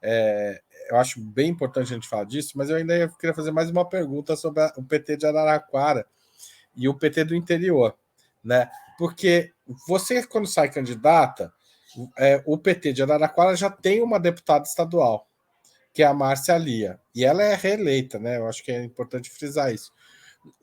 é, 0.02 0.60
eu 0.90 0.98
acho 0.98 1.18
bem 1.22 1.48
importante 1.48 1.90
a 1.90 1.94
gente 1.94 2.06
falar 2.06 2.24
disso, 2.24 2.52
mas 2.54 2.68
eu 2.68 2.76
ainda 2.76 3.08
queria 3.18 3.34
fazer 3.34 3.50
mais 3.50 3.70
uma 3.70 3.88
pergunta 3.88 4.36
sobre 4.36 4.60
a, 4.60 4.70
o 4.76 4.82
PT 4.82 5.16
de 5.16 5.24
Araraquara, 5.24 6.06
e 6.76 6.88
o 6.88 6.94
PT 6.94 7.24
do 7.24 7.34
interior, 7.34 7.96
né? 8.42 8.68
Porque 8.98 9.52
você, 9.86 10.26
quando 10.26 10.46
sai 10.46 10.70
candidata, 10.70 11.52
é, 12.18 12.42
o 12.46 12.58
PT 12.58 12.92
de 12.92 13.02
Araraquara 13.02 13.56
já 13.56 13.70
tem 13.70 14.02
uma 14.02 14.18
deputada 14.18 14.64
estadual, 14.64 15.28
que 15.92 16.02
é 16.02 16.06
a 16.06 16.14
Márcia 16.14 16.56
Lia, 16.58 17.00
e 17.14 17.24
ela 17.24 17.42
é 17.42 17.54
reeleita, 17.54 18.18
né? 18.18 18.38
Eu 18.38 18.48
acho 18.48 18.62
que 18.64 18.72
é 18.72 18.82
importante 18.82 19.30
frisar 19.30 19.72
isso. 19.72 19.92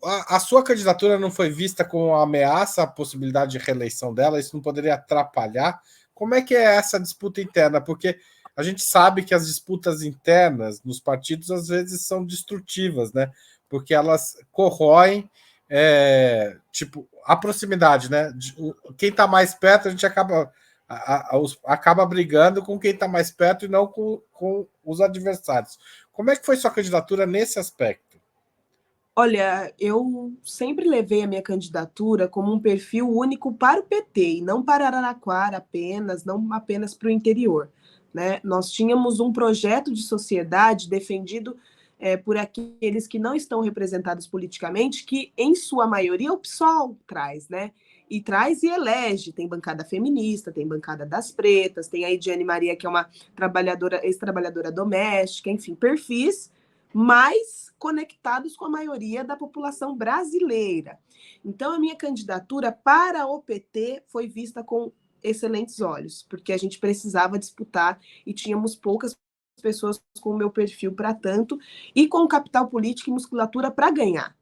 A, 0.04 0.36
a 0.36 0.40
sua 0.40 0.64
candidatura 0.64 1.18
não 1.18 1.32
foi 1.32 1.50
vista 1.50 1.84
como 1.84 2.14
ameaça 2.16 2.84
à 2.84 2.88
possibilidade 2.88 3.52
de 3.52 3.58
reeleição 3.58 4.14
dela? 4.14 4.40
Isso 4.40 4.56
não 4.56 4.62
poderia 4.62 4.96
atrapalhar? 4.96 5.82
Como 6.14 6.36
é 6.36 6.42
que 6.42 6.56
é 6.56 6.76
essa 6.76 7.00
disputa 7.00 7.42
interna? 7.42 7.82
Porque 7.82 8.20
a 8.56 8.62
gente 8.62 8.84
sabe 8.84 9.24
que 9.24 9.34
as 9.34 9.48
disputas 9.48 10.04
internas 10.04 10.84
nos 10.84 11.00
partidos 11.00 11.50
às 11.50 11.68
vezes 11.68 12.06
são 12.06 12.26
destrutivas, 12.26 13.14
né? 13.14 13.32
Porque 13.68 13.94
elas 13.94 14.36
corroem 14.52 15.30
é, 15.74 16.58
tipo, 16.70 17.08
a 17.24 17.34
proximidade, 17.38 18.12
né? 18.12 18.30
Quem 18.98 19.08
está 19.08 19.26
mais 19.26 19.54
perto, 19.56 19.88
a 19.88 19.92
gente 19.92 20.06
acaba, 20.06 20.52
a, 20.88 21.34
a, 21.34 21.40
os, 21.40 21.58
acaba 21.64 22.06
brigando 22.06 22.62
com 22.62 22.78
quem 22.78 22.92
está 22.92 23.08
mais 23.08 23.32
perto 23.32 23.64
e 23.64 23.70
não 23.70 23.88
com, 23.88 24.22
com 24.34 24.68
os 24.84 25.00
adversários. 25.00 25.80
Como 26.12 26.30
é 26.30 26.36
que 26.36 26.46
foi 26.46 26.58
sua 26.58 26.72
candidatura 26.72 27.26
nesse 27.26 27.58
aspecto? 27.58 28.20
Olha, 29.16 29.74
eu 29.80 30.34
sempre 30.44 30.90
levei 30.90 31.24
a 31.24 31.28
minha 31.28 31.42
candidatura 31.42 32.28
como 32.28 32.54
um 32.54 32.60
perfil 32.60 33.10
único 33.10 33.54
para 33.54 33.80
o 33.80 33.84
PT 33.84 34.40
e 34.40 34.42
não 34.42 34.62
para 34.62 34.88
Araraquara 34.88 35.58
apenas, 35.58 36.26
não 36.26 36.52
apenas 36.52 36.94
para 36.94 37.08
o 37.08 37.12
interior. 37.12 37.70
Né? 38.14 38.42
Nós 38.44 38.70
tínhamos 38.70 39.22
um 39.22 39.32
projeto 39.32 39.94
de 39.94 40.02
sociedade 40.02 40.90
defendido 40.90 41.56
é, 42.02 42.18
por 42.18 42.36
aqueles 42.36 43.08
que 43.08 43.20
não 43.20 43.36
estão 43.36 43.62
representados 43.62 44.26
politicamente, 44.26 45.06
que 45.06 45.32
em 45.38 45.54
sua 45.54 45.86
maioria 45.86 46.34
o 46.34 46.38
PSOL 46.38 46.98
traz, 47.06 47.48
né? 47.48 47.72
E 48.10 48.20
traz 48.20 48.64
e 48.64 48.68
elege. 48.68 49.32
Tem 49.32 49.48
bancada 49.48 49.86
feminista, 49.86 50.52
tem 50.52 50.68
bancada 50.68 51.06
das 51.06 51.32
pretas, 51.32 51.88
tem 51.88 52.04
a 52.04 52.12
Ediane 52.12 52.44
Maria, 52.44 52.76
que 52.76 52.88
é 52.88 52.90
uma 52.90 53.08
trabalhadora, 53.36 54.04
ex-trabalhadora 54.04 54.72
doméstica, 54.72 55.52
enfim, 55.52 55.76
perfis 55.76 56.52
mais 56.94 57.72
conectados 57.80 58.58
com 58.58 58.66
a 58.66 58.70
maioria 58.70 59.24
da 59.24 59.38
população 59.38 59.96
brasileira. 59.96 61.00
Então, 61.46 61.74
a 61.74 61.80
minha 61.80 61.96
candidatura 61.96 62.70
para 62.70 63.26
o 63.28 63.42
PT 63.42 64.04
foi 64.08 64.28
vista 64.28 64.62
com 64.62 64.92
excelentes 65.24 65.80
olhos, 65.80 66.26
porque 66.28 66.52
a 66.52 66.58
gente 66.58 66.80
precisava 66.80 67.40
disputar 67.40 67.98
e 68.26 68.34
tínhamos 68.34 68.76
poucas 68.76 69.16
pessoas 69.62 70.02
com 70.20 70.32
o 70.32 70.38
meu 70.38 70.50
perfil 70.50 70.92
para 70.92 71.14
tanto 71.14 71.58
e 71.96 72.08
com 72.08 72.28
capital 72.28 72.68
político 72.68 73.10
e 73.10 73.14
musculatura 73.14 73.72
para 73.72 73.92
ganhar. 73.92 74.36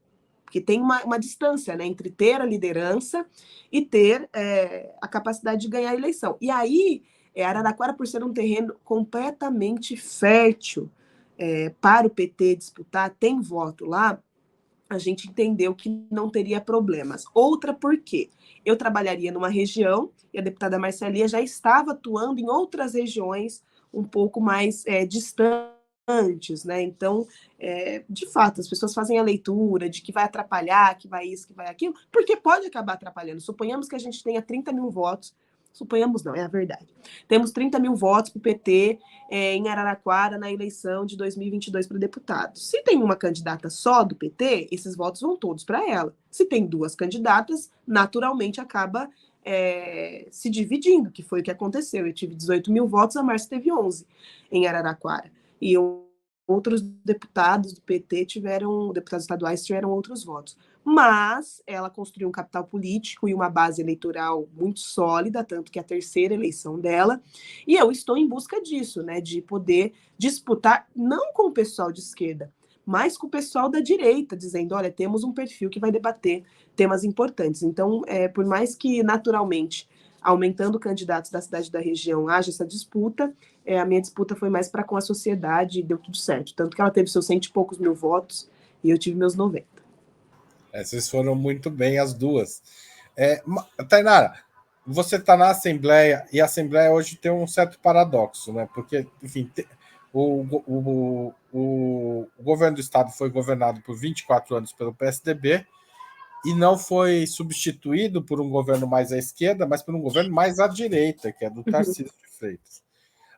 Porque 0.44 0.60
tem 0.60 0.80
uma, 0.80 1.00
uma 1.04 1.18
distância 1.18 1.76
né, 1.76 1.86
entre 1.86 2.10
ter 2.10 2.40
a 2.40 2.44
liderança 2.44 3.24
e 3.70 3.82
ter 3.82 4.28
é, 4.32 4.92
a 5.00 5.06
capacidade 5.06 5.60
de 5.60 5.68
ganhar 5.68 5.90
a 5.90 5.94
eleição. 5.94 6.36
E 6.40 6.50
aí, 6.50 7.04
é, 7.32 7.44
Araraquara, 7.44 7.94
por 7.94 8.06
ser 8.08 8.24
um 8.24 8.32
terreno 8.32 8.74
completamente 8.82 9.96
fértil 9.96 10.90
é, 11.38 11.70
para 11.80 12.08
o 12.08 12.10
PT 12.10 12.56
disputar, 12.56 13.10
tem 13.10 13.40
voto 13.40 13.86
lá, 13.86 14.20
a 14.88 14.98
gente 14.98 15.28
entendeu 15.28 15.72
que 15.72 16.04
não 16.10 16.28
teria 16.28 16.60
problemas. 16.60 17.24
Outra, 17.32 17.72
por 17.72 17.96
quê? 17.98 18.28
Eu 18.64 18.76
trabalharia 18.76 19.30
numa 19.30 19.48
região 19.48 20.10
e 20.34 20.38
a 20.38 20.42
deputada 20.42 20.80
Marcelia 20.80 21.28
já 21.28 21.40
estava 21.40 21.92
atuando 21.92 22.40
em 22.40 22.48
outras 22.48 22.94
regiões 22.94 23.62
um 23.92 24.04
pouco 24.04 24.40
mais 24.40 24.84
é, 24.86 25.04
distantes, 25.04 26.64
né? 26.64 26.82
Então, 26.82 27.26
é, 27.58 28.04
de 28.08 28.26
fato, 28.26 28.60
as 28.60 28.68
pessoas 28.68 28.94
fazem 28.94 29.18
a 29.18 29.22
leitura 29.22 29.88
de 29.88 30.02
que 30.02 30.12
vai 30.12 30.24
atrapalhar, 30.24 30.96
que 30.98 31.08
vai 31.08 31.26
isso, 31.26 31.46
que 31.46 31.54
vai 31.54 31.68
aquilo, 31.68 31.94
porque 32.10 32.36
pode 32.36 32.66
acabar 32.66 32.94
atrapalhando. 32.94 33.40
Suponhamos 33.40 33.88
que 33.88 33.96
a 33.96 34.00
gente 34.00 34.22
tenha 34.22 34.42
30 34.42 34.72
mil 34.72 34.90
votos 34.90 35.34
Suponhamos 35.72 36.24
não, 36.24 36.34
é 36.34 36.42
a 36.42 36.48
verdade. 36.48 36.88
Temos 37.28 37.52
30 37.52 37.78
mil 37.78 37.94
votos 37.94 38.30
para 38.30 38.38
o 38.38 38.42
PT 38.42 38.98
é, 39.30 39.54
em 39.54 39.68
Araraquara 39.68 40.36
na 40.36 40.50
eleição 40.50 41.06
de 41.06 41.16
2022 41.16 41.86
para 41.86 41.98
deputado. 41.98 42.58
Se 42.58 42.82
tem 42.82 43.02
uma 43.02 43.16
candidata 43.16 43.70
só 43.70 44.02
do 44.02 44.16
PT, 44.16 44.68
esses 44.70 44.96
votos 44.96 45.20
vão 45.20 45.36
todos 45.36 45.64
para 45.64 45.88
ela. 45.88 46.14
Se 46.30 46.44
tem 46.44 46.66
duas 46.66 46.94
candidatas, 46.94 47.70
naturalmente 47.86 48.60
acaba 48.60 49.08
é, 49.44 50.28
se 50.30 50.50
dividindo, 50.50 51.10
que 51.10 51.22
foi 51.22 51.40
o 51.40 51.42
que 51.42 51.50
aconteceu. 51.50 52.06
Eu 52.06 52.12
tive 52.12 52.34
18 52.34 52.72
mil 52.72 52.86
votos, 52.86 53.16
a 53.16 53.22
Márcia 53.22 53.50
teve 53.50 53.72
11 53.72 54.06
em 54.50 54.66
Araraquara. 54.66 55.30
E 55.60 55.74
outros 56.46 56.82
deputados 56.82 57.72
do 57.72 57.82
PT 57.82 58.26
tiveram, 58.26 58.92
deputados 58.92 59.24
estaduais 59.24 59.64
tiveram 59.64 59.90
outros 59.90 60.24
votos 60.24 60.56
mas 60.84 61.62
ela 61.66 61.90
construiu 61.90 62.28
um 62.28 62.32
capital 62.32 62.64
político 62.64 63.28
e 63.28 63.34
uma 63.34 63.48
base 63.48 63.80
eleitoral 63.80 64.48
muito 64.52 64.80
sólida, 64.80 65.44
tanto 65.44 65.70
que 65.70 65.78
é 65.78 65.82
a 65.82 65.84
terceira 65.84 66.34
eleição 66.34 66.78
dela, 66.78 67.20
e 67.66 67.76
eu 67.76 67.90
estou 67.90 68.16
em 68.16 68.26
busca 68.26 68.60
disso, 68.60 69.02
né, 69.02 69.20
de 69.20 69.42
poder 69.42 69.92
disputar 70.16 70.88
não 70.94 71.32
com 71.32 71.48
o 71.48 71.52
pessoal 71.52 71.92
de 71.92 72.00
esquerda, 72.00 72.52
mas 72.84 73.16
com 73.16 73.26
o 73.26 73.30
pessoal 73.30 73.68
da 73.68 73.80
direita, 73.80 74.36
dizendo, 74.36 74.74
olha, 74.74 74.90
temos 74.90 75.22
um 75.22 75.32
perfil 75.32 75.68
que 75.70 75.78
vai 75.78 75.92
debater 75.92 76.44
temas 76.80 77.04
importantes. 77.04 77.62
Então, 77.62 78.00
é, 78.06 78.26
por 78.26 78.46
mais 78.46 78.74
que 78.74 79.02
naturalmente 79.02 79.86
aumentando 80.22 80.80
candidatos 80.80 81.30
da 81.30 81.38
cidade 81.38 81.68
e 81.68 81.70
da 81.70 81.78
região 81.78 82.26
haja 82.26 82.48
essa 82.48 82.64
disputa, 82.64 83.34
é, 83.66 83.78
a 83.78 83.84
minha 83.84 84.00
disputa 84.00 84.34
foi 84.34 84.48
mais 84.48 84.66
para 84.66 84.82
com 84.82 84.96
a 84.96 85.00
sociedade 85.02 85.80
e 85.80 85.82
deu 85.82 85.98
tudo 85.98 86.16
certo. 86.16 86.54
Tanto 86.54 86.74
que 86.74 86.80
ela 86.80 86.90
teve 86.90 87.10
seus 87.10 87.26
cento 87.26 87.44
e 87.44 87.52
poucos 87.52 87.76
mil 87.76 87.94
votos 87.94 88.48
e 88.82 88.88
eu 88.88 88.96
tive 88.96 89.14
meus 89.14 89.34
90. 89.34 89.66
É, 90.72 90.82
vocês 90.82 91.10
foram 91.10 91.34
muito 91.34 91.68
bem 91.68 91.98
as 91.98 92.14
duas. 92.14 92.62
É, 93.14 93.42
Tainara, 93.86 94.32
você 94.86 95.16
está 95.16 95.36
na 95.36 95.50
Assembleia 95.50 96.26
e 96.32 96.40
a 96.40 96.46
Assembleia 96.46 96.90
hoje 96.90 97.16
tem 97.16 97.30
um 97.30 97.46
certo 97.46 97.78
paradoxo, 97.78 98.54
né? 98.54 98.66
Porque, 98.72 99.06
enfim, 99.22 99.50
o, 100.14 100.46
o, 100.66 101.34
o, 101.52 102.26
o 102.38 102.42
governo 102.42 102.76
do 102.76 102.80
Estado 102.80 103.10
foi 103.10 103.28
governado 103.28 103.82
por 103.82 103.94
24 103.98 104.56
anos 104.56 104.72
pelo 104.72 104.94
PSDB 104.94 105.66
e 106.44 106.54
não 106.54 106.78
foi 106.78 107.26
substituído 107.26 108.22
por 108.22 108.40
um 108.40 108.48
governo 108.48 108.86
mais 108.86 109.12
à 109.12 109.18
esquerda, 109.18 109.66
mas 109.66 109.82
por 109.82 109.94
um 109.94 110.00
governo 110.00 110.32
mais 110.32 110.58
à 110.58 110.66
direita, 110.66 111.32
que 111.32 111.44
é 111.44 111.50
do 111.50 111.58
uhum. 111.58 111.64
Tarcísio 111.64 112.04
de 112.04 112.38
Freitas. 112.38 112.82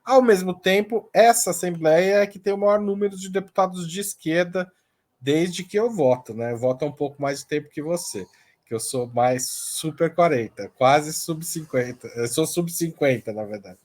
Ao 0.05 0.21
mesmo 0.21 0.53
tempo, 0.55 1.09
essa 1.12 1.51
Assembleia 1.51 2.17
é 2.23 2.27
que 2.27 2.38
tem 2.38 2.53
o 2.53 2.59
maior 2.59 2.81
número 2.81 3.17
de 3.17 3.31
deputados 3.31 3.88
de 3.88 4.01
esquerda 4.01 4.71
desde 5.21 5.62
que 5.62 5.79
eu 5.79 5.91
voto, 5.91 6.35
né? 6.35 6.53
Eu 6.53 6.59
voto 6.59 6.85
há 6.85 6.88
um 6.88 6.93
pouco 6.93 7.23
mais 7.23 7.41
de 7.41 7.47
tempo 7.47 7.69
que 7.71 7.81
você, 7.81 8.27
que 8.67 8.75
eu 8.75 8.81
sou 8.81 9.07
mais 9.07 9.49
super 9.49 10.12
40, 10.12 10.69
quase 10.71 11.12
sub 11.12 11.45
50. 11.45 12.09
Eu 12.09 12.27
sou 12.27 12.47
sub 12.47 12.71
50, 12.71 13.33
na 13.33 13.45
verdade. 13.45 13.79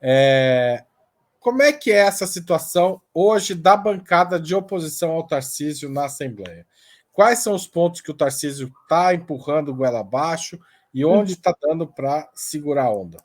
É... 0.00 0.84
Como 1.40 1.62
é 1.62 1.72
que 1.72 1.90
é 1.90 1.96
essa 1.96 2.26
situação 2.26 3.00
hoje 3.14 3.54
da 3.54 3.76
bancada 3.76 4.38
de 4.38 4.54
oposição 4.54 5.12
ao 5.12 5.26
Tarcísio 5.26 5.88
na 5.88 6.04
Assembleia? 6.04 6.66
Quais 7.20 7.40
são 7.40 7.54
os 7.54 7.66
pontos 7.66 8.00
que 8.00 8.10
o 8.10 8.14
Tarcísio 8.14 8.72
está 8.82 9.12
empurrando 9.12 9.74
goela 9.74 10.00
abaixo 10.00 10.58
e 10.94 11.04
onde 11.04 11.34
está 11.34 11.54
dando 11.60 11.86
para 11.86 12.30
segurar 12.32 12.86
a 12.86 12.90
onda? 12.90 13.18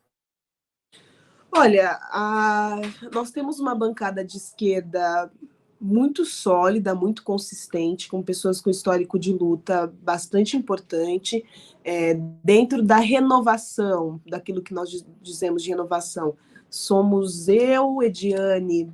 Olha, 1.50 1.98
a... 2.12 2.82
nós 3.14 3.32
temos 3.32 3.58
uma 3.58 3.74
bancada 3.74 4.22
de 4.22 4.36
esquerda 4.36 5.32
muito 5.80 6.26
sólida, 6.26 6.94
muito 6.94 7.24
consistente, 7.24 8.10
com 8.10 8.22
pessoas 8.22 8.60
com 8.60 8.70
histórico 8.70 9.18
de 9.18 9.32
luta 9.32 9.88
bastante 10.04 10.58
importante, 10.58 11.46
é, 11.82 12.16
dentro 12.44 12.84
da 12.84 12.98
renovação, 12.98 14.20
daquilo 14.28 14.62
que 14.62 14.74
nós 14.74 15.06
dizemos 15.22 15.64
de 15.64 15.70
renovação. 15.70 16.36
Somos 16.70 17.48
eu, 17.48 18.04
Ediane, 18.04 18.94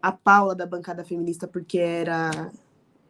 a 0.00 0.12
Paula 0.12 0.54
da 0.54 0.64
bancada 0.64 1.04
feminista, 1.04 1.46
porque 1.46 1.78
era 1.78 2.50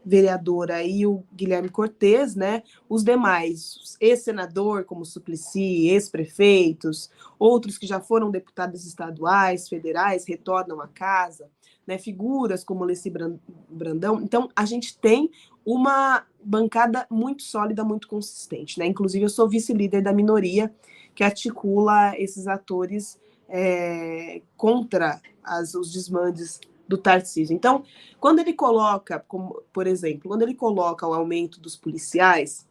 vereadora 0.04 0.82
e 0.82 1.06
o 1.06 1.24
Guilherme 1.34 1.68
Cortes, 1.68 2.34
né? 2.34 2.62
Os 2.88 3.02
demais, 3.02 3.96
ex-senador 4.00 4.84
como 4.84 5.04
Suplicy, 5.04 5.88
ex-prefeitos, 5.88 7.10
outros 7.38 7.78
que 7.78 7.86
já 7.86 8.00
foram 8.00 8.30
deputados 8.30 8.84
estaduais, 8.86 9.68
federais, 9.68 10.26
retornam 10.26 10.80
à 10.80 10.88
casa 10.88 11.48
né, 11.86 11.98
figuras 11.98 12.64
como 12.64 12.84
Leci 12.84 13.12
Brandão. 13.68 14.20
Então, 14.22 14.48
a 14.54 14.64
gente 14.64 14.96
tem 14.98 15.30
uma 15.64 16.24
bancada 16.42 17.06
muito 17.10 17.42
sólida, 17.42 17.84
muito 17.84 18.08
consistente. 18.08 18.78
Né? 18.78 18.86
Inclusive, 18.86 19.24
eu 19.24 19.30
sou 19.30 19.48
vice-líder 19.48 20.02
da 20.02 20.12
minoria 20.12 20.74
que 21.14 21.22
articula 21.22 22.18
esses 22.18 22.46
atores 22.46 23.18
é, 23.48 24.42
contra 24.56 25.20
as, 25.42 25.74
os 25.74 25.92
desmandes 25.92 26.60
do 26.86 26.98
Tarcísio. 26.98 27.54
Então, 27.54 27.84
quando 28.20 28.40
ele 28.40 28.52
coloca, 28.52 29.20
como, 29.26 29.62
por 29.72 29.86
exemplo, 29.86 30.28
quando 30.28 30.42
ele 30.42 30.54
coloca 30.54 31.06
o 31.06 31.14
aumento 31.14 31.60
dos 31.60 31.76
policiais, 31.76 32.66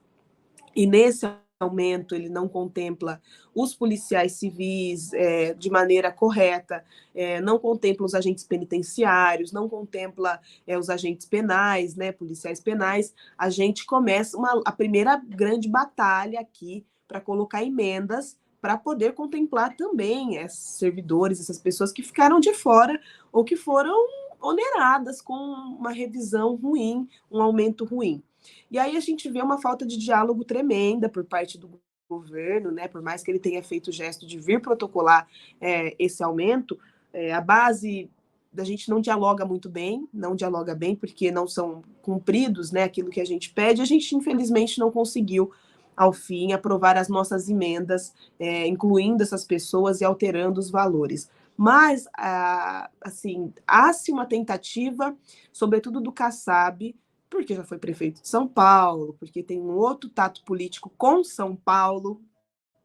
e 0.75 0.85
nesse 0.87 1.27
aumento 1.59 2.13
ele 2.13 2.29
não 2.29 2.47
contempla 2.47 3.21
os 3.55 3.73
policiais 3.73 4.33
civis 4.33 5.13
é, 5.13 5.53
de 5.53 5.69
maneira 5.69 6.11
correta, 6.11 6.83
é, 7.15 7.39
não 7.39 7.57
contempla 7.57 8.05
os 8.05 8.13
agentes 8.13 8.43
penitenciários, 8.43 9.51
não 9.51 9.69
contempla 9.69 10.39
é, 10.67 10.77
os 10.77 10.89
agentes 10.89 11.27
penais, 11.27 11.95
né, 11.95 12.11
policiais 12.11 12.59
penais, 12.59 13.13
a 13.37 13.49
gente 13.49 13.85
começa 13.85 14.37
uma, 14.37 14.61
a 14.65 14.71
primeira 14.71 15.15
grande 15.15 15.69
batalha 15.69 16.39
aqui 16.39 16.85
para 17.07 17.21
colocar 17.21 17.63
emendas 17.63 18.37
para 18.63 18.77
poder 18.77 19.11
contemplar 19.11 19.75
também 19.75 20.37
esses 20.37 20.77
servidores, 20.77 21.41
essas 21.41 21.59
pessoas 21.59 21.91
que 21.91 22.01
ficaram 22.01 22.39
de 22.39 22.53
fora 22.53 22.97
ou 23.29 23.43
que 23.43 23.57
foram 23.57 23.93
oneradas 24.39 25.19
com 25.19 25.33
uma 25.33 25.91
revisão 25.91 26.55
ruim, 26.55 27.05
um 27.29 27.41
aumento 27.41 27.83
ruim. 27.83 28.23
E 28.71 28.79
aí 28.79 28.95
a 28.95 29.01
gente 29.01 29.29
vê 29.29 29.41
uma 29.41 29.61
falta 29.61 29.85
de 29.85 29.97
diálogo 29.97 30.45
tremenda 30.45 31.09
por 31.09 31.25
parte 31.25 31.57
do 31.57 31.69
governo, 32.07 32.71
né? 32.71 32.87
Por 32.87 33.01
mais 33.01 33.21
que 33.21 33.31
ele 33.31 33.39
tenha 33.39 33.61
feito 33.61 33.89
o 33.89 33.91
gesto 33.91 34.25
de 34.25 34.39
vir 34.39 34.61
protocolar 34.61 35.27
é, 35.59 35.93
esse 35.99 36.23
aumento, 36.23 36.79
é, 37.11 37.33
a 37.33 37.41
base 37.41 38.09
da 38.49 38.63
gente 38.63 38.89
não 38.89 39.01
dialoga 39.01 39.45
muito 39.45 39.67
bem, 39.67 40.07
não 40.13 40.37
dialoga 40.37 40.73
bem 40.73 40.95
porque 40.95 41.31
não 41.31 41.49
são 41.49 41.83
cumpridos, 42.01 42.71
né? 42.71 42.83
Aquilo 42.83 43.09
que 43.09 43.19
a 43.19 43.25
gente 43.25 43.49
pede, 43.49 43.81
a 43.81 43.85
gente 43.85 44.15
infelizmente 44.15 44.79
não 44.79 44.89
conseguiu 44.89 45.51
ao 45.95 46.13
fim 46.13 46.51
aprovar 46.51 46.97
as 46.97 47.07
nossas 47.07 47.49
emendas, 47.49 48.13
é, 48.39 48.67
incluindo 48.67 49.23
essas 49.23 49.43
pessoas 49.43 50.01
e 50.01 50.05
alterando 50.05 50.59
os 50.59 50.69
valores. 50.69 51.29
Mas, 51.55 52.07
ah, 52.17 52.89
assim, 53.01 53.53
há-se 53.67 54.11
uma 54.11 54.25
tentativa, 54.25 55.15
sobretudo 55.51 56.01
do 56.01 56.11
Kassab, 56.11 56.95
porque 57.29 57.55
já 57.55 57.63
foi 57.63 57.77
prefeito 57.77 58.21
de 58.21 58.27
São 58.27 58.47
Paulo, 58.47 59.15
porque 59.19 59.43
tem 59.43 59.59
um 59.59 59.71
outro 59.71 60.09
tato 60.09 60.43
político 60.43 60.91
com 60.97 61.23
São 61.23 61.55
Paulo, 61.55 62.21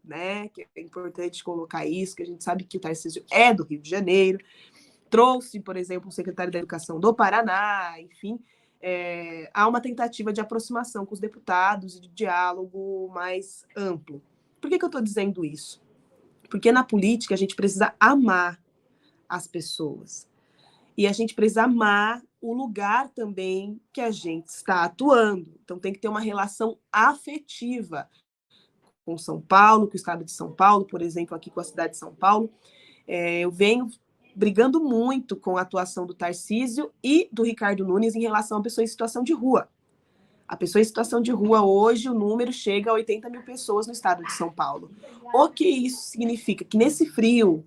né? 0.05 0.49
Que 0.49 0.67
é 0.75 0.81
importante 0.81 1.45
colocar 1.45 1.87
isso, 1.87 2.17
que 2.17 2.23
a 2.23 2.27
gente 2.27 2.43
sabe 2.43 2.65
que 2.65 2.77
o 2.77 2.81
Tarcísio 2.81 3.25
é 3.31 3.53
do 3.53 3.65
Rio 3.65 3.81
de 3.81 3.91
Janeiro. 3.91 4.39
Trouxe, 5.11 5.61
por 5.61 5.77
exemplo, 5.77 6.09
o 6.09 6.13
secretário 6.13 6.53
da 6.53 6.59
Educação 6.59 6.99
do 6.99 7.15
Paraná, 7.15 7.95
enfim. 8.01 8.39
É, 8.81 9.51
há 9.53 9.67
uma 9.67 9.81
tentativa 9.81 10.33
de 10.33 10.41
aproximação 10.41 11.05
com 11.05 11.15
os 11.15 11.21
deputados 11.21 11.97
e 11.97 12.01
de 12.01 12.09
diálogo 12.09 13.11
mais 13.13 13.67
amplo. 13.77 14.23
Por 14.61 14.71
que, 14.71 14.79
que 14.79 14.85
eu 14.85 14.89
estou 14.89 15.03
dizendo 15.03 15.45
isso? 15.45 15.83
Porque 16.49 16.73
na 16.73 16.85
política 16.85 17.35
a 17.35 17.39
gente 17.39 17.57
precisa 17.57 17.95
amar 17.99 18.63
as 19.29 19.47
pessoas. 19.47 20.29
E 20.97 21.07
a 21.07 21.13
gente 21.13 21.35
precisa 21.35 21.65
amar 21.65 22.23
o 22.41 22.53
lugar 22.53 23.09
também 23.11 23.81
que 23.93 24.01
a 24.01 24.11
gente 24.11 24.49
está 24.49 24.85
atuando. 24.85 25.59
Então 25.63 25.79
tem 25.79 25.93
que 25.93 25.99
ter 25.99 26.09
uma 26.09 26.21
relação 26.21 26.79
afetiva 26.91 28.09
com 29.05 29.17
São 29.17 29.41
Paulo, 29.41 29.87
com 29.87 29.95
o 29.95 29.97
estado 29.97 30.25
de 30.25 30.33
São 30.33 30.53
Paulo, 30.53 30.85
por 30.85 31.03
exemplo, 31.03 31.37
aqui 31.37 31.51
com 31.51 31.61
a 31.61 31.65
cidade 31.65 31.93
de 31.93 31.99
São 31.99 32.15
Paulo. 32.15 32.51
É, 33.07 33.41
eu 33.41 33.51
venho 33.51 33.89
brigando 34.39 34.81
muito 34.81 35.35
com 35.35 35.57
a 35.57 35.63
atuação 35.63 36.07
do 36.07 36.15
Tarcísio 36.15 36.93
e 37.03 37.29
do 37.33 37.43
Ricardo 37.43 37.85
Nunes 37.85 38.15
em 38.15 38.21
relação 38.21 38.59
a 38.59 38.63
pessoas 38.63 38.89
em 38.89 38.91
situação 38.93 39.25
de 39.25 39.33
rua. 39.33 39.69
A 40.47 40.57
pessoa 40.57 40.81
em 40.81 40.85
situação 40.85 41.21
de 41.21 41.33
rua 41.33 41.63
hoje, 41.63 42.09
o 42.09 42.15
número 42.15 42.53
chega 42.53 42.89
a 42.89 42.95
80 42.95 43.29
mil 43.31 43.43
pessoas 43.43 43.89
no 43.89 43.93
estado 43.93 44.23
de 44.23 44.33
São 44.33 44.49
Paulo. 44.49 44.93
O 45.35 45.49
que 45.49 45.67
isso 45.67 46.03
significa? 46.03 46.65
Que 46.65 46.79
nesse 46.79 47.07
frio, 47.07 47.65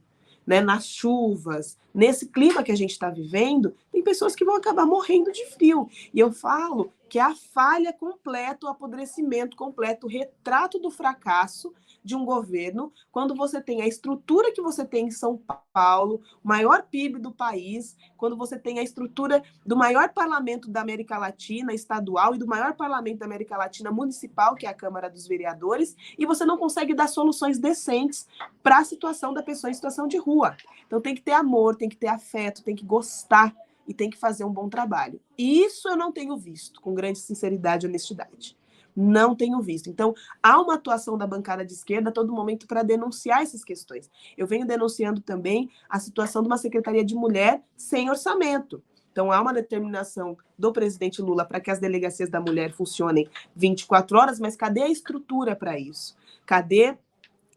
né, 0.47 0.61
nas 0.61 0.87
chuvas, 0.87 1.77
nesse 1.93 2.27
clima 2.27 2.63
que 2.63 2.71
a 2.71 2.77
gente 2.77 2.91
está 2.91 3.09
vivendo, 3.09 3.75
tem 3.91 4.01
pessoas 4.01 4.33
que 4.33 4.45
vão 4.45 4.55
acabar 4.55 4.85
morrendo 4.85 5.29
de 5.29 5.45
frio. 5.47 5.89
E 6.13 6.21
eu 6.21 6.31
falo 6.31 6.93
que 7.09 7.19
é 7.19 7.21
a 7.21 7.35
falha 7.35 7.91
completa, 7.91 8.65
o 8.65 8.69
apodrecimento 8.69 9.57
completo, 9.57 10.07
o 10.07 10.09
retrato 10.09 10.79
do 10.79 10.89
fracasso 10.89 11.73
de 12.03 12.15
um 12.15 12.25
governo, 12.25 12.91
quando 13.11 13.35
você 13.35 13.61
tem 13.61 13.81
a 13.81 13.87
estrutura 13.87 14.51
que 14.51 14.61
você 14.61 14.83
tem 14.83 15.07
em 15.07 15.11
São 15.11 15.41
Paulo, 15.73 16.21
o 16.43 16.47
maior 16.47 16.83
PIB 16.83 17.19
do 17.19 17.31
país, 17.31 17.95
quando 18.17 18.35
você 18.35 18.57
tem 18.57 18.79
a 18.79 18.83
estrutura 18.83 19.43
do 19.65 19.75
maior 19.75 20.09
parlamento 20.09 20.69
da 20.69 20.81
América 20.81 21.17
Latina 21.17 21.73
estadual 21.73 22.35
e 22.35 22.37
do 22.37 22.47
maior 22.47 22.73
parlamento 22.73 23.19
da 23.19 23.25
América 23.25 23.57
Latina 23.57 23.91
municipal, 23.91 24.55
que 24.55 24.65
é 24.65 24.69
a 24.69 24.73
Câmara 24.73 25.09
dos 25.09 25.27
Vereadores, 25.27 25.95
e 26.17 26.25
você 26.25 26.45
não 26.45 26.57
consegue 26.57 26.93
dar 26.93 27.07
soluções 27.07 27.59
decentes 27.59 28.27
para 28.63 28.79
a 28.79 28.83
situação 28.83 29.33
da 29.33 29.43
pessoa 29.43 29.69
em 29.69 29.73
situação 29.73 30.07
de 30.07 30.17
rua. 30.17 30.55
Então 30.87 30.99
tem 30.99 31.15
que 31.15 31.21
ter 31.21 31.33
amor, 31.33 31.75
tem 31.75 31.89
que 31.89 31.97
ter 31.97 32.07
afeto, 32.07 32.63
tem 32.63 32.75
que 32.75 32.85
gostar 32.85 33.55
e 33.87 33.93
tem 33.93 34.09
que 34.09 34.17
fazer 34.17 34.43
um 34.43 34.51
bom 34.51 34.69
trabalho. 34.69 35.19
Isso 35.37 35.89
eu 35.89 35.97
não 35.97 36.11
tenho 36.11 36.37
visto, 36.37 36.81
com 36.81 36.93
grande 36.93 37.19
sinceridade 37.19 37.85
e 37.85 37.89
honestidade. 37.89 38.57
Não 38.95 39.35
tenho 39.35 39.61
visto. 39.61 39.89
Então, 39.89 40.13
há 40.41 40.59
uma 40.61 40.75
atuação 40.75 41.17
da 41.17 41.25
bancada 41.25 41.65
de 41.65 41.73
esquerda 41.73 42.09
a 42.09 42.13
todo 42.13 42.33
momento 42.33 42.67
para 42.67 42.83
denunciar 42.83 43.41
essas 43.41 43.63
questões. 43.63 44.09
Eu 44.37 44.47
venho 44.47 44.65
denunciando 44.65 45.21
também 45.21 45.69
a 45.89 45.99
situação 45.99 46.41
de 46.41 46.47
uma 46.47 46.57
secretaria 46.57 47.03
de 47.03 47.15
mulher 47.15 47.63
sem 47.75 48.09
orçamento. 48.09 48.83
Então, 49.11 49.31
há 49.31 49.41
uma 49.41 49.53
determinação 49.53 50.37
do 50.57 50.71
presidente 50.71 51.21
Lula 51.21 51.45
para 51.45 51.59
que 51.59 51.69
as 51.69 51.79
delegacias 51.79 52.29
da 52.29 52.39
mulher 52.39 52.71
funcionem 52.71 53.29
24 53.55 54.17
horas, 54.17 54.39
mas 54.39 54.55
cadê 54.55 54.83
a 54.83 54.89
estrutura 54.89 55.55
para 55.55 55.77
isso? 55.77 56.15
Cadê 56.45 56.97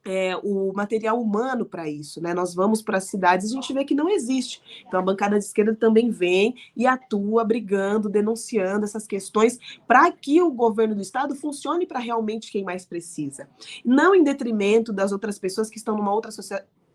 é, 0.04 0.36
o 0.42 0.72
material 0.74 1.20
humano 1.20 1.64
para 1.64 1.88
isso, 1.88 2.20
né? 2.20 2.34
Nós 2.34 2.54
vamos 2.54 2.82
para 2.82 2.98
as 2.98 3.04
cidades 3.04 3.46
e 3.46 3.52
a 3.52 3.54
gente 3.54 3.72
vê 3.72 3.84
que 3.84 3.94
não 3.94 4.08
existe. 4.08 4.62
Então 4.86 5.00
a 5.00 5.02
bancada 5.02 5.38
de 5.38 5.44
esquerda 5.44 5.74
também 5.74 6.10
vem 6.10 6.54
e 6.76 6.86
atua 6.86 7.44
brigando, 7.44 8.08
denunciando 8.08 8.84
essas 8.84 9.06
questões 9.06 9.58
para 9.86 10.10
que 10.12 10.42
o 10.42 10.50
governo 10.50 10.94
do 10.94 11.02
estado 11.02 11.34
funcione 11.34 11.86
para 11.86 11.98
realmente 11.98 12.52
quem 12.52 12.64
mais 12.64 12.84
precisa, 12.84 13.48
não 13.84 14.14
em 14.14 14.22
detrimento 14.22 14.92
das 14.92 15.12
outras 15.12 15.38
pessoas 15.38 15.70
que 15.70 15.78
estão 15.78 15.96
numa 15.96 16.12
outra 16.12 16.30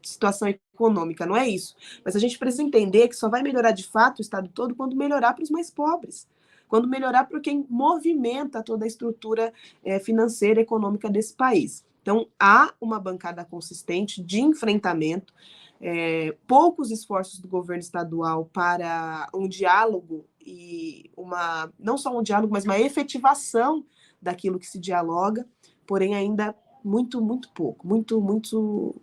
situação 0.03 0.47
econômica, 0.47 1.25
não 1.25 1.35
é 1.35 1.47
isso. 1.47 1.75
Mas 2.05 2.15
a 2.15 2.19
gente 2.19 2.37
precisa 2.37 2.63
entender 2.63 3.07
que 3.07 3.15
só 3.15 3.29
vai 3.29 3.41
melhorar 3.41 3.71
de 3.71 3.83
fato 3.83 4.19
o 4.19 4.21
estado 4.21 4.49
todo 4.49 4.75
quando 4.75 4.95
melhorar 4.95 5.33
para 5.33 5.43
os 5.43 5.49
mais 5.49 5.71
pobres 5.71 6.27
quando 6.69 6.87
melhorar 6.87 7.25
para 7.25 7.39
quem 7.39 7.65
movimenta 7.67 8.61
toda 8.61 8.85
a 8.85 8.87
estrutura 8.87 9.51
é, 9.83 9.99
financeira 9.99 10.59
e 10.59 10.63
econômica 10.63 11.09
desse 11.09 11.33
país. 11.33 11.83
Então, 12.01 12.27
há 12.39 12.73
uma 12.79 12.99
bancada 12.99 13.43
consistente 13.45 14.23
de 14.23 14.41
enfrentamento, 14.41 15.33
é, 15.81 16.35
poucos 16.45 16.91
esforços 16.91 17.39
do 17.39 17.47
governo 17.47 17.81
estadual 17.81 18.45
para 18.45 19.29
um 19.33 19.47
diálogo 19.47 20.25
e 20.45 21.09
uma, 21.15 21.71
não 21.79 21.97
só 21.97 22.17
um 22.17 22.23
diálogo, 22.23 22.51
mas 22.51 22.65
uma 22.65 22.79
efetivação 22.79 23.85
daquilo 24.21 24.59
que 24.59 24.67
se 24.67 24.79
dialoga, 24.79 25.47
porém 25.87 26.15
ainda 26.15 26.55
muito, 26.83 27.21
muito 27.21 27.49
pouco, 27.51 27.87
muito, 27.87 28.19
muito, 28.21 28.95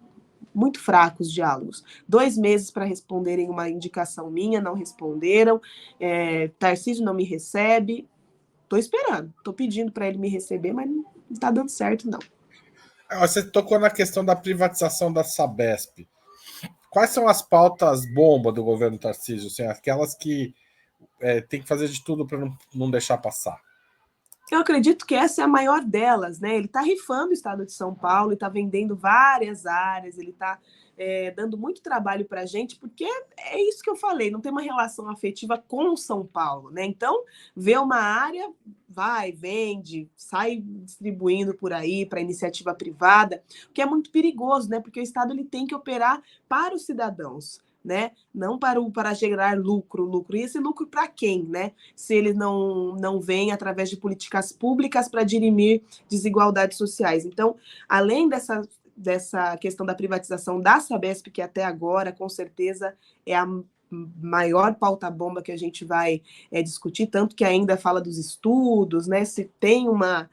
muito 0.54 0.80
fracos 0.80 1.32
diálogos. 1.32 1.85
Dois 2.06 2.37
meses 2.37 2.70
para 2.70 2.85
responderem 2.85 3.48
uma 3.48 3.68
indicação 3.68 4.30
minha, 4.30 4.61
não 4.61 4.74
responderam. 4.74 5.61
É, 5.98 6.48
Tarcísio 6.59 7.04
não 7.04 7.14
me 7.14 7.24
recebe. 7.24 8.09
Estou 8.64 8.78
esperando, 8.78 9.32
estou 9.38 9.54
pedindo 9.54 9.92
para 9.92 10.09
ele 10.09 10.18
me 10.18 10.28
receber, 10.28 10.72
mas 10.72 10.90
não 10.90 11.04
está 11.30 11.50
dando 11.50 11.68
certo, 11.68 12.11
não. 12.11 12.18
Ah, 13.08 13.26
você 13.26 13.42
tocou 13.42 13.78
na 13.78 13.90
questão 13.90 14.24
da 14.24 14.34
privatização 14.34 15.12
da 15.12 15.22
Sabesp. 15.22 16.08
Quais 16.90 17.10
são 17.10 17.28
as 17.28 17.42
pautas 17.42 18.06
bomba 18.14 18.50
do 18.50 18.64
governo 18.64 18.98
Tarcísio? 18.98 19.48
Assim, 19.48 19.62
aquelas 19.64 20.14
que 20.14 20.54
é, 21.20 21.40
tem 21.40 21.60
que 21.60 21.68
fazer 21.68 21.88
de 21.88 22.02
tudo 22.02 22.26
para 22.26 22.38
não, 22.38 22.56
não 22.74 22.90
deixar 22.90 23.18
passar? 23.18 23.60
Eu 24.50 24.60
acredito 24.60 25.04
que 25.04 25.14
essa 25.14 25.42
é 25.42 25.44
a 25.44 25.48
maior 25.48 25.84
delas, 25.84 26.38
né? 26.38 26.54
Ele 26.56 26.66
está 26.66 26.80
rifando 26.80 27.30
o 27.30 27.32
estado 27.32 27.66
de 27.66 27.72
São 27.72 27.94
Paulo, 27.94 28.32
está 28.32 28.48
vendendo 28.48 28.96
várias 28.96 29.66
áreas, 29.66 30.18
ele 30.18 30.30
está 30.30 30.58
é, 30.96 31.30
dando 31.30 31.59
muito 31.59 31.82
trabalho 31.82 32.24
para 32.24 32.42
a 32.42 32.46
gente, 32.46 32.76
porque 32.76 33.04
é 33.38 33.61
isso 33.62 33.82
que 33.82 33.90
eu 33.90 33.96
falei, 33.96 34.30
não 34.30 34.40
tem 34.40 34.50
uma 34.50 34.62
relação 34.62 35.09
afetiva 35.11 35.62
com 35.68 35.96
São 35.96 36.24
Paulo, 36.26 36.70
né? 36.70 36.85
Então, 36.85 37.22
vê 37.54 37.76
uma 37.76 37.98
área, 37.98 38.50
vai, 38.88 39.32
vende, 39.32 40.09
sai 40.16 40.56
distribuindo 40.56 41.54
por 41.54 41.72
aí 41.72 42.06
para 42.06 42.20
iniciativa 42.20 42.74
privada, 42.74 43.42
o 43.68 43.72
que 43.72 43.82
é 43.82 43.87
muito 43.87 44.11
perigoso, 44.11 44.68
né? 44.70 44.80
Porque 44.80 45.00
o 45.00 45.02
Estado 45.02 45.32
ele 45.32 45.44
tem 45.44 45.66
que 45.66 45.74
operar 45.74 46.22
para 46.48 46.74
os 46.74 46.87
cidadãos. 46.87 47.61
Né? 47.85 48.11
Não 48.35 48.59
para, 48.59 48.80
o, 48.80 48.90
para 48.90 49.14
gerar 49.14 49.56
lucro, 49.56 50.02
lucro. 50.02 50.37
E 50.37 50.42
esse 50.42 50.59
lucro 50.59 50.88
para 50.88 51.06
quem, 51.06 51.44
né? 51.44 51.70
Se 51.94 52.16
ele 52.16 52.35
não, 52.35 52.96
não 52.96 53.20
vem 53.20 53.52
através 53.52 53.88
de 53.88 53.96
políticas 53.96 54.50
públicas 54.50 55.09
para 55.09 55.22
dirimir 55.22 55.82
desigualdades 56.09 56.76
sociais. 56.76 57.24
Então, 57.24 57.54
além 57.88 58.28
dessa 58.28 58.61
dessa 58.96 59.56
questão 59.59 59.85
da 59.85 59.94
privatização 59.94 60.61
da 60.61 60.80
Sabesp, 60.80 61.30
que 61.30 61.42
até 61.42 61.64
agora, 61.64 62.12
com 62.12 62.28
certeza, 62.28 62.94
é 63.24 63.37
a 63.37 63.46
maior 63.90 64.74
pauta-bomba 64.74 65.42
que 65.42 65.52
a 65.52 65.56
gente 65.56 65.85
vai 65.85 66.22
é, 66.50 66.62
discutir, 66.62 67.06
tanto 67.06 67.37
que 67.37 67.44
ainda 67.44 67.76
fala 67.76 68.00
dos 68.00 68.18
estudos, 68.18 69.06
né? 69.06 69.24
Se 69.24 69.44
tem 69.61 69.88
uma, 69.88 70.28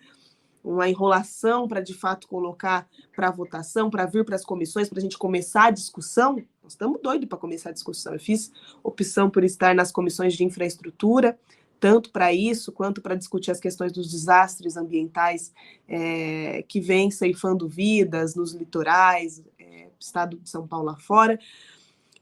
uma 0.64 0.90
enrolação 0.90 1.68
para 1.68 1.82
de 1.82 1.94
fato 1.94 2.28
colocar 2.28 2.88
para 3.16 3.30
votação, 3.30 3.90
para 3.90 4.06
vir 4.06 4.26
para 4.26 4.36
as 4.36 4.46
comissões, 4.46 4.90
para 4.90 5.00
a 5.00 5.02
gente 5.02 5.18
começar 5.18 5.66
a 5.66 5.72
discussão. 5.72 6.36
Nós 6.64 6.74
estamos 6.74 7.00
doidos 7.02 7.28
para 7.28 7.38
começar 7.38 7.70
a 7.70 7.74
discussão. 7.74 8.14
Eu 8.14 8.20
fiz 8.20 8.52
opção 8.82 9.30
por 9.30 9.44
estar 9.44 9.76
nas 9.76 9.92
comissões 9.92 10.34
de 10.34 10.44
infraestrutura, 10.44 11.38
tanto 11.84 12.12
para 12.12 12.32
isso 12.32 12.72
quanto 12.72 13.02
para 13.02 13.14
discutir 13.14 13.52
as 13.52 13.60
questões 13.60 13.92
dos 13.92 14.10
desastres 14.10 14.78
ambientais 14.78 15.54
é, 15.86 16.64
que 16.66 16.80
vêm 16.80 17.12
ceifando 17.12 17.68
vidas 17.68 18.36
nos 18.36 18.54
litorais, 18.54 19.44
é, 19.60 19.90
estado 20.00 20.38
de 20.38 20.50
São 20.50 20.66
Paulo 20.66 20.86
lá 20.86 20.96
fora. 20.96 21.38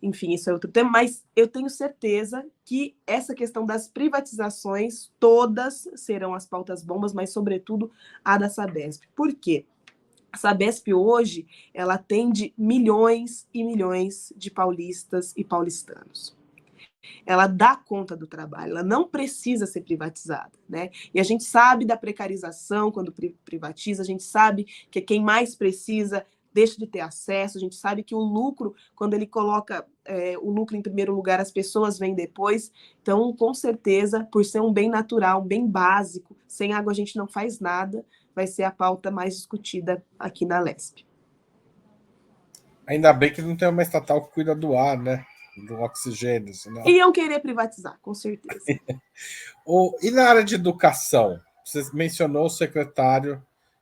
Enfim, 0.01 0.34
isso 0.34 0.49
é 0.49 0.53
outro 0.53 0.72
tema, 0.72 0.89
mas 0.89 1.24
eu 1.36 1.47
tenho 1.47 1.70
certeza 1.70 2.43
que 2.66 2.95
essa 3.05 3.36
questão 3.36 3.64
das 3.64 3.88
privatizações, 3.88 5.12
todas 5.20 5.88
serão 5.93 6.34
as 6.34 6.47
pautas 6.47 6.84
bombas, 6.84 7.14
mas 7.14 7.32
sobretudo 7.32 7.91
a 8.26 8.39
da 8.39 8.49
Sabesp. 8.49 9.03
Por 9.16 9.32
quê? 9.32 9.64
A 10.32 10.39
Sabesp 10.39 10.91
hoje, 10.91 11.45
ela 11.72 11.93
atende 11.93 12.51
milhões 12.57 13.47
e 13.53 13.64
milhões 13.64 14.34
de 14.36 14.49
paulistas 14.49 15.36
e 15.38 15.43
paulistanos 15.43 16.41
ela 17.26 17.47
dá 17.47 17.76
conta 17.76 18.16
do 18.16 18.28
trabalho, 18.28 18.72
ela 18.72 18.84
não 18.84 19.08
precisa 19.08 19.66
ser 19.66 19.82
privatizada, 19.82 20.52
né? 20.68 20.89
E 21.14 21.20
a 21.20 21.24
gente 21.24 21.43
sabe 21.43 21.86
da 21.86 21.97
precarização 21.97 22.91
quando 22.91 23.14
privatiza, 23.43 24.02
a 24.02 24.06
gente 24.06 24.24
sabe 24.24 24.66
que 24.89 25.02
quem 25.02 25.24
mais 25.24 25.56
precisa 25.56 26.26
deixa 26.54 26.78
de 26.78 26.88
ter 26.88 26.99
acesso, 26.99 27.58
a 27.58 27.62
gente 27.62 27.76
sabe 27.76 28.04
que 28.04 28.14
o 28.14 28.20
lucro, 28.20 28.76
quando 28.95 29.14
ele 29.14 29.26
coloca 29.26 29.86
é, 30.04 30.38
o 30.38 30.49
lucro 30.49 30.76
em 30.76 30.82
primeiro 30.82 31.16
lugar, 31.16 31.39
as 31.39 31.52
pessoas 31.52 31.97
vêm 31.97 32.14
depois. 32.14 32.72
Então, 33.02 33.34
com 33.34 33.54
certeza, 33.54 34.28
por 34.32 34.43
ser 34.43 34.62
um 34.62 34.74
bem 34.74 34.89
natural, 34.89 35.41
um 35.41 35.47
bem 35.47 35.66
básico, 35.66 36.36
sem 36.47 36.74
água 36.74 36.91
a 36.91 36.95
gente 36.95 37.16
não 37.16 37.28
faz 37.28 37.60
nada, 37.60 38.06
vai 38.36 38.47
ser 38.47 38.64
a 38.64 38.72
pauta 38.72 39.10
mais 39.10 39.36
discutida 39.36 40.04
aqui 40.20 40.45
na 40.45 40.60
LESP. 40.60 41.06
Ainda 42.86 43.14
bem 43.14 43.32
que 43.32 43.41
não 43.41 43.56
tem 43.56 43.70
uma 43.70 43.84
estatal 43.84 44.22
que 44.22 44.34
cuida 44.34 44.54
do 44.54 44.76
ar, 44.76 44.97
né? 44.97 45.26
Do 45.66 45.82
oxigênio. 45.82 46.53
Senão... 46.53 46.86
Iam 46.88 47.12
querer 47.12 47.39
privatizar, 47.39 47.97
com 48.01 48.14
certeza. 48.14 48.66
o, 49.66 49.95
e 50.01 50.12
na 50.12 50.28
área 50.28 50.43
de 50.43 50.55
educação? 50.55 51.39
Você 51.64 51.84
mencionou 51.93 52.45
o 52.45 52.49
secretário 52.49 53.41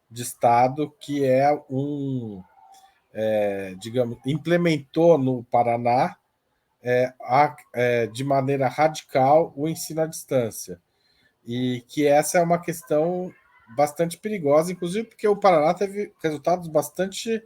de 0.10 0.24
Estado, 0.24 0.94
que 1.00 1.24
é 1.24 1.52
um, 1.70 2.44
é, 3.14 3.76
digamos, 3.80 4.18
implementou 4.26 5.18
no 5.18 5.44
Paraná 5.46 6.18
é, 6.82 7.14
a, 7.22 7.56
é, 7.74 8.08
de 8.08 8.24
maneira 8.24 8.68
radical 8.68 9.54
o 9.56 9.68
ensino 9.68 10.02
à 10.02 10.06
distância. 10.06 10.80
E 11.46 11.84
que 11.88 12.06
essa 12.06 12.38
é 12.38 12.42
uma 12.42 12.60
questão 12.60 13.34
bastante 13.76 14.18
perigosa, 14.18 14.72
inclusive 14.72 15.08
porque 15.08 15.28
o 15.28 15.36
Paraná 15.36 15.74
teve 15.74 16.14
resultados 16.22 16.68
bastante 16.68 17.44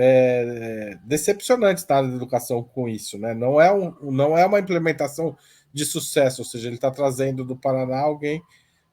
é, 0.00 0.96
decepcionantes 1.04 1.84
na 1.86 1.96
área 1.96 2.08
da 2.08 2.14
educação 2.14 2.62
com 2.62 2.88
isso. 2.88 3.18
Né? 3.18 3.34
Não, 3.34 3.60
é 3.60 3.72
um, 3.72 3.92
não 4.12 4.38
é 4.38 4.46
uma 4.46 4.60
implementação 4.60 5.36
de 5.72 5.84
sucesso, 5.84 6.42
ou 6.42 6.46
seja, 6.46 6.68
ele 6.68 6.76
está 6.76 6.90
trazendo 6.90 7.44
do 7.44 7.56
Paraná 7.56 8.00
alguém 8.00 8.42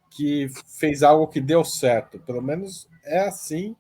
que 0.10 0.50
fez 0.80 1.04
algo 1.04 1.28
que 1.28 1.40
deu 1.40 1.64
certo. 1.64 2.20
Pelo 2.20 2.42
menos 2.42 2.90
é 3.06 3.20
assim 3.20 3.76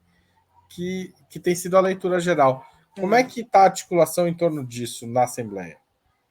que, 0.69 1.11
que 1.29 1.39
tem 1.39 1.55
sido 1.55 1.75
a 1.75 1.81
leitura 1.81 2.19
geral. 2.19 2.63
Como 2.95 3.15
é, 3.15 3.21
é 3.21 3.23
que 3.23 3.41
está 3.41 3.61
a 3.61 3.65
articulação 3.65 4.27
em 4.27 4.33
torno 4.33 4.65
disso 4.65 5.07
na 5.07 5.23
Assembleia? 5.23 5.77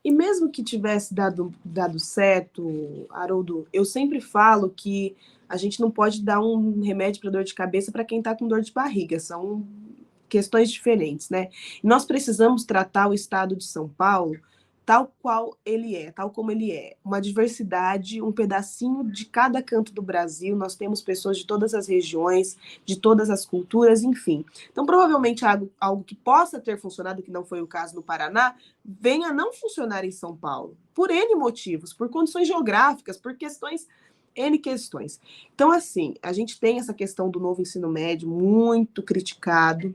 E 0.04 0.12
mesmo 0.12 0.50
que 0.50 0.62
tivesse 0.62 1.14
dado, 1.14 1.52
dado 1.64 1.98
certo, 1.98 3.06
Haroldo, 3.10 3.66
eu 3.72 3.84
sempre 3.84 4.20
falo 4.20 4.68
que 4.68 5.16
a 5.48 5.56
gente 5.56 5.80
não 5.80 5.90
pode 5.90 6.22
dar 6.22 6.40
um 6.40 6.82
remédio 6.82 7.20
para 7.20 7.30
dor 7.30 7.44
de 7.44 7.54
cabeça 7.54 7.90
para 7.90 8.04
quem 8.04 8.18
está 8.18 8.34
com 8.34 8.46
dor 8.46 8.60
de 8.60 8.72
barriga. 8.72 9.18
São 9.18 9.66
questões 10.34 10.68
diferentes, 10.68 11.30
né? 11.30 11.48
nós 11.80 12.04
precisamos 12.04 12.64
tratar 12.64 13.06
o 13.06 13.14
estado 13.14 13.54
de 13.54 13.62
São 13.62 13.88
Paulo 13.88 14.36
tal 14.84 15.14
qual 15.22 15.56
ele 15.64 15.94
é, 15.94 16.10
tal 16.10 16.28
como 16.28 16.50
ele 16.50 16.72
é. 16.72 16.96
Uma 17.04 17.20
diversidade, 17.20 18.20
um 18.20 18.32
pedacinho 18.32 19.04
de 19.04 19.24
cada 19.26 19.62
canto 19.62 19.94
do 19.94 20.02
Brasil. 20.02 20.56
Nós 20.56 20.74
temos 20.74 21.00
pessoas 21.00 21.38
de 21.38 21.46
todas 21.46 21.72
as 21.72 21.86
regiões, 21.86 22.58
de 22.84 22.96
todas 22.96 23.30
as 23.30 23.46
culturas, 23.46 24.02
enfim. 24.02 24.44
Então, 24.70 24.84
provavelmente 24.84 25.44
algo, 25.44 25.70
algo 25.80 26.04
que 26.04 26.16
possa 26.16 26.60
ter 26.60 26.78
funcionado, 26.78 27.22
que 27.22 27.30
não 27.30 27.44
foi 27.44 27.62
o 27.62 27.66
caso 27.66 27.94
no 27.94 28.02
Paraná, 28.02 28.56
venha 28.84 29.28
a 29.28 29.32
não 29.32 29.54
funcionar 29.54 30.04
em 30.04 30.10
São 30.10 30.36
Paulo, 30.36 30.76
por 30.92 31.10
N 31.10 31.34
motivos, 31.36 31.94
por 31.94 32.10
condições 32.10 32.46
geográficas, 32.46 33.16
por 33.16 33.36
questões 33.36 33.86
N 34.36 34.58
questões. 34.58 35.18
Então, 35.54 35.70
assim, 35.70 36.14
a 36.20 36.32
gente 36.32 36.58
tem 36.58 36.78
essa 36.78 36.92
questão 36.92 37.30
do 37.30 37.40
novo 37.40 37.62
ensino 37.62 37.88
médio 37.88 38.28
muito 38.28 39.02
criticado, 39.02 39.94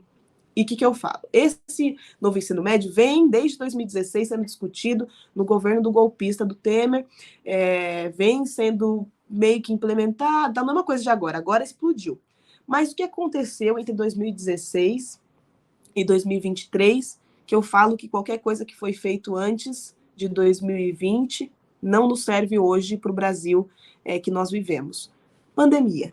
e 0.60 0.62
o 0.62 0.66
que, 0.66 0.76
que 0.76 0.84
eu 0.84 0.92
falo? 0.92 1.22
Esse 1.32 1.96
novo 2.20 2.36
ensino 2.36 2.62
médio 2.62 2.92
vem 2.92 3.30
desde 3.30 3.56
2016 3.56 4.28
sendo 4.28 4.44
discutido 4.44 5.08
no 5.34 5.42
governo 5.42 5.80
do 5.80 5.90
golpista 5.90 6.44
do 6.44 6.54
Temer, 6.54 7.06
é, 7.42 8.10
vem 8.10 8.44
sendo 8.44 9.08
meio 9.26 9.62
que 9.62 9.72
implementado, 9.72 10.60
a 10.60 10.62
mesma 10.62 10.84
coisa 10.84 11.02
de 11.02 11.08
agora, 11.08 11.38
agora 11.38 11.64
explodiu. 11.64 12.20
Mas 12.66 12.92
o 12.92 12.94
que 12.94 13.02
aconteceu 13.02 13.78
entre 13.78 13.94
2016 13.94 15.18
e 15.96 16.04
2023, 16.04 17.18
que 17.46 17.54
eu 17.54 17.62
falo 17.62 17.96
que 17.96 18.06
qualquer 18.06 18.36
coisa 18.36 18.62
que 18.62 18.76
foi 18.76 18.92
feito 18.92 19.36
antes 19.36 19.96
de 20.14 20.28
2020 20.28 21.50
não 21.80 22.06
nos 22.06 22.22
serve 22.22 22.58
hoje 22.58 22.98
para 22.98 23.10
o 23.10 23.14
Brasil 23.14 23.66
é, 24.04 24.18
que 24.18 24.30
nós 24.30 24.50
vivemos. 24.50 25.10
Pandemia, 25.54 26.12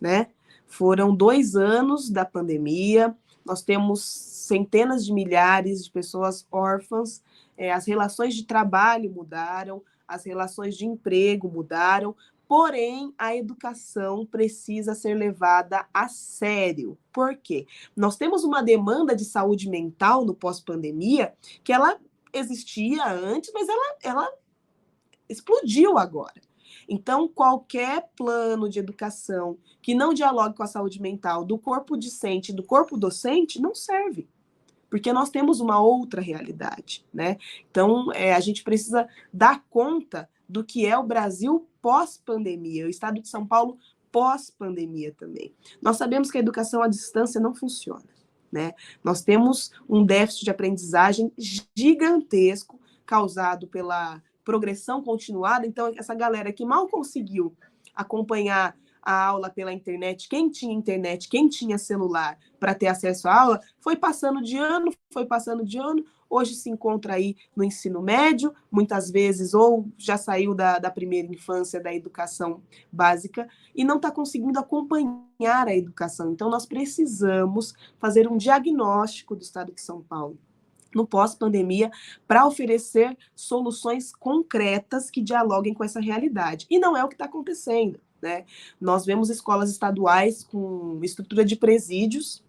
né? 0.00 0.26
Foram 0.66 1.14
dois 1.14 1.54
anos 1.54 2.10
da 2.10 2.24
pandemia, 2.24 3.16
nós 3.44 3.62
temos 3.62 4.02
centenas 4.02 5.04
de 5.04 5.12
milhares 5.12 5.84
de 5.84 5.90
pessoas 5.90 6.46
órfãs, 6.50 7.22
é, 7.56 7.72
as 7.72 7.86
relações 7.86 8.34
de 8.34 8.44
trabalho 8.44 9.10
mudaram, 9.10 9.82
as 10.06 10.24
relações 10.24 10.76
de 10.76 10.86
emprego 10.86 11.48
mudaram, 11.48 12.14
porém 12.46 13.12
a 13.18 13.34
educação 13.34 14.26
precisa 14.26 14.94
ser 14.94 15.14
levada 15.14 15.86
a 15.92 16.08
sério. 16.08 16.98
Por 17.12 17.36
quê? 17.36 17.66
Nós 17.96 18.16
temos 18.16 18.44
uma 18.44 18.62
demanda 18.62 19.14
de 19.16 19.24
saúde 19.24 19.68
mental 19.68 20.24
no 20.24 20.34
pós-pandemia 20.34 21.34
que 21.62 21.72
ela 21.72 21.98
existia 22.32 23.06
antes, 23.06 23.50
mas 23.52 23.68
ela, 23.68 23.96
ela 24.02 24.32
explodiu 25.28 25.96
agora. 25.96 26.40
Então, 26.88 27.28
qualquer 27.28 28.08
plano 28.16 28.68
de 28.68 28.78
educação 28.78 29.56
que 29.80 29.94
não 29.94 30.14
dialogue 30.14 30.56
com 30.56 30.62
a 30.62 30.66
saúde 30.66 31.00
mental 31.00 31.44
do 31.44 31.58
corpo 31.58 31.96
discente, 31.96 32.52
do 32.52 32.62
corpo 32.62 32.96
docente, 32.96 33.60
não 33.60 33.74
serve. 33.74 34.28
Porque 34.88 35.12
nós 35.12 35.30
temos 35.30 35.60
uma 35.60 35.80
outra 35.80 36.20
realidade, 36.20 37.04
né? 37.12 37.36
Então, 37.70 38.12
é, 38.12 38.32
a 38.34 38.40
gente 38.40 38.62
precisa 38.62 39.08
dar 39.32 39.64
conta 39.68 40.28
do 40.48 40.62
que 40.62 40.86
é 40.86 40.96
o 40.96 41.02
Brasil 41.02 41.66
pós-pandemia, 41.82 42.86
o 42.86 42.90
estado 42.90 43.20
de 43.20 43.28
São 43.28 43.46
Paulo 43.46 43.78
pós-pandemia 44.12 45.12
também. 45.18 45.52
Nós 45.82 45.96
sabemos 45.96 46.30
que 46.30 46.38
a 46.38 46.40
educação 46.40 46.80
à 46.80 46.86
distância 46.86 47.40
não 47.40 47.52
funciona, 47.52 48.04
né? 48.52 48.72
Nós 49.02 49.22
temos 49.22 49.72
um 49.88 50.04
déficit 50.04 50.44
de 50.44 50.50
aprendizagem 50.50 51.32
gigantesco 51.76 52.78
causado 53.04 53.66
pela 53.66 54.22
progressão 54.44 55.02
continuada. 55.02 55.66
Então, 55.66 55.92
essa 55.96 56.14
galera 56.14 56.52
que 56.52 56.64
mal 56.64 56.88
conseguiu 56.88 57.54
acompanhar 57.94 58.76
a 59.04 59.26
aula 59.26 59.50
pela 59.50 59.72
internet, 59.72 60.28
quem 60.28 60.48
tinha 60.48 60.72
internet, 60.72 61.28
quem 61.28 61.46
tinha 61.46 61.76
celular 61.76 62.38
para 62.58 62.74
ter 62.74 62.86
acesso 62.86 63.28
à 63.28 63.38
aula, 63.38 63.60
foi 63.78 63.96
passando 63.96 64.40
de 64.42 64.56
ano, 64.56 64.90
foi 65.12 65.26
passando 65.26 65.62
de 65.62 65.78
ano, 65.78 66.02
hoje 66.28 66.54
se 66.54 66.70
encontra 66.70 67.14
aí 67.14 67.36
no 67.54 67.62
ensino 67.62 68.00
médio, 68.00 68.54
muitas 68.70 69.10
vezes, 69.10 69.52
ou 69.52 69.86
já 69.98 70.16
saiu 70.16 70.54
da, 70.54 70.78
da 70.78 70.90
primeira 70.90 71.28
infância, 71.30 71.80
da 71.80 71.94
educação 71.94 72.62
básica, 72.90 73.46
e 73.74 73.84
não 73.84 73.96
está 73.96 74.10
conseguindo 74.10 74.58
acompanhar 74.58 75.68
a 75.68 75.76
educação. 75.76 76.32
Então, 76.32 76.48
nós 76.48 76.64
precisamos 76.64 77.74
fazer 77.98 78.26
um 78.26 78.38
diagnóstico 78.38 79.36
do 79.36 79.42
estado 79.42 79.72
de 79.72 79.82
São 79.82 80.00
Paulo 80.02 80.38
no 80.94 81.06
pós-pandemia 81.06 81.90
para 82.26 82.46
oferecer 82.46 83.16
soluções 83.34 84.14
concretas 84.14 85.10
que 85.10 85.20
dialoguem 85.20 85.74
com 85.74 85.84
essa 85.84 86.00
realidade. 86.00 86.66
E 86.70 86.78
não 86.78 86.96
é 86.96 87.04
o 87.04 87.08
que 87.08 87.14
está 87.14 87.24
acontecendo. 87.24 88.00
Né? 88.20 88.44
Nós 88.80 89.04
vemos 89.04 89.30
escolas 89.30 89.70
estaduais 89.70 90.42
com 90.44 91.00
estrutura 91.02 91.44
de 91.44 91.56
presídios 91.56 92.42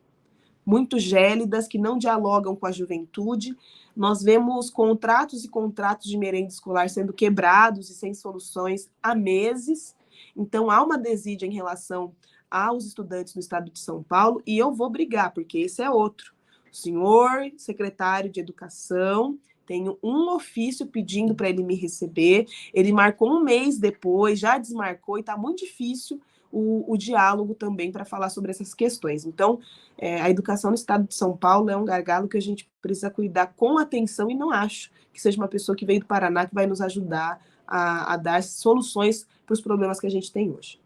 muito 0.65 0.97
gélidas, 0.97 1.67
que 1.67 1.77
não 1.77 1.97
dialogam 1.97 2.55
com 2.55 2.65
a 2.65 2.71
juventude. 2.71 3.55
Nós 3.95 4.23
vemos 4.23 4.69
contratos 4.69 5.43
e 5.43 5.47
contratos 5.47 6.09
de 6.09 6.17
merenda 6.17 6.47
escolar 6.47 6.89
sendo 6.89 7.13
quebrados 7.13 7.89
e 7.89 7.93
sem 7.93 8.13
soluções 8.13 8.89
há 9.01 9.13
meses. 9.13 9.95
Então, 10.35 10.71
há 10.71 10.83
uma 10.83 10.97
desídia 10.97 11.45
em 11.45 11.53
relação 11.53 12.15
aos 12.49 12.85
estudantes 12.85 13.35
no 13.35 13.41
estado 13.41 13.69
de 13.69 13.79
São 13.79 14.01
Paulo, 14.01 14.41
e 14.45 14.57
eu 14.57 14.73
vou 14.73 14.89
brigar, 14.89 15.33
porque 15.33 15.59
esse 15.59 15.81
é 15.81 15.89
outro 15.89 16.34
senhor 16.75 17.51
secretário 17.57 18.29
de 18.29 18.39
Educação, 18.39 19.37
tenho 19.65 19.97
um 20.03 20.33
ofício 20.35 20.85
pedindo 20.85 21.33
para 21.33 21.49
ele 21.49 21.63
me 21.63 21.75
receber. 21.75 22.45
Ele 22.73 22.91
marcou 22.91 23.31
um 23.31 23.43
mês 23.43 23.77
depois, 23.77 24.39
já 24.39 24.57
desmarcou, 24.57 25.17
e 25.17 25.21
está 25.21 25.35
muito 25.35 25.59
difícil 25.59 26.21
o, 26.51 26.93
o 26.93 26.97
diálogo 26.97 27.55
também 27.55 27.91
para 27.91 28.05
falar 28.05 28.29
sobre 28.29 28.51
essas 28.51 28.73
questões. 28.73 29.25
Então, 29.25 29.59
é, 29.97 30.21
a 30.21 30.29
educação 30.29 30.69
no 30.69 30.75
estado 30.75 31.07
de 31.07 31.15
São 31.15 31.35
Paulo 31.35 31.69
é 31.69 31.75
um 31.75 31.85
gargalo 31.85 32.27
que 32.27 32.37
a 32.37 32.41
gente 32.41 32.69
precisa 32.81 33.09
cuidar 33.09 33.53
com 33.55 33.77
atenção 33.77 34.29
e 34.29 34.35
não 34.35 34.51
acho 34.51 34.91
que 35.11 35.21
seja 35.21 35.37
uma 35.37 35.47
pessoa 35.47 35.75
que 35.75 35.85
veio 35.85 36.01
do 36.01 36.05
Paraná 36.05 36.45
que 36.45 36.53
vai 36.53 36.67
nos 36.67 36.81
ajudar 36.81 37.41
a, 37.67 38.13
a 38.13 38.17
dar 38.17 38.43
soluções 38.43 39.27
para 39.45 39.53
os 39.53 39.61
problemas 39.61 39.99
que 39.99 40.07
a 40.07 40.11
gente 40.11 40.31
tem 40.31 40.51
hoje. 40.51 40.79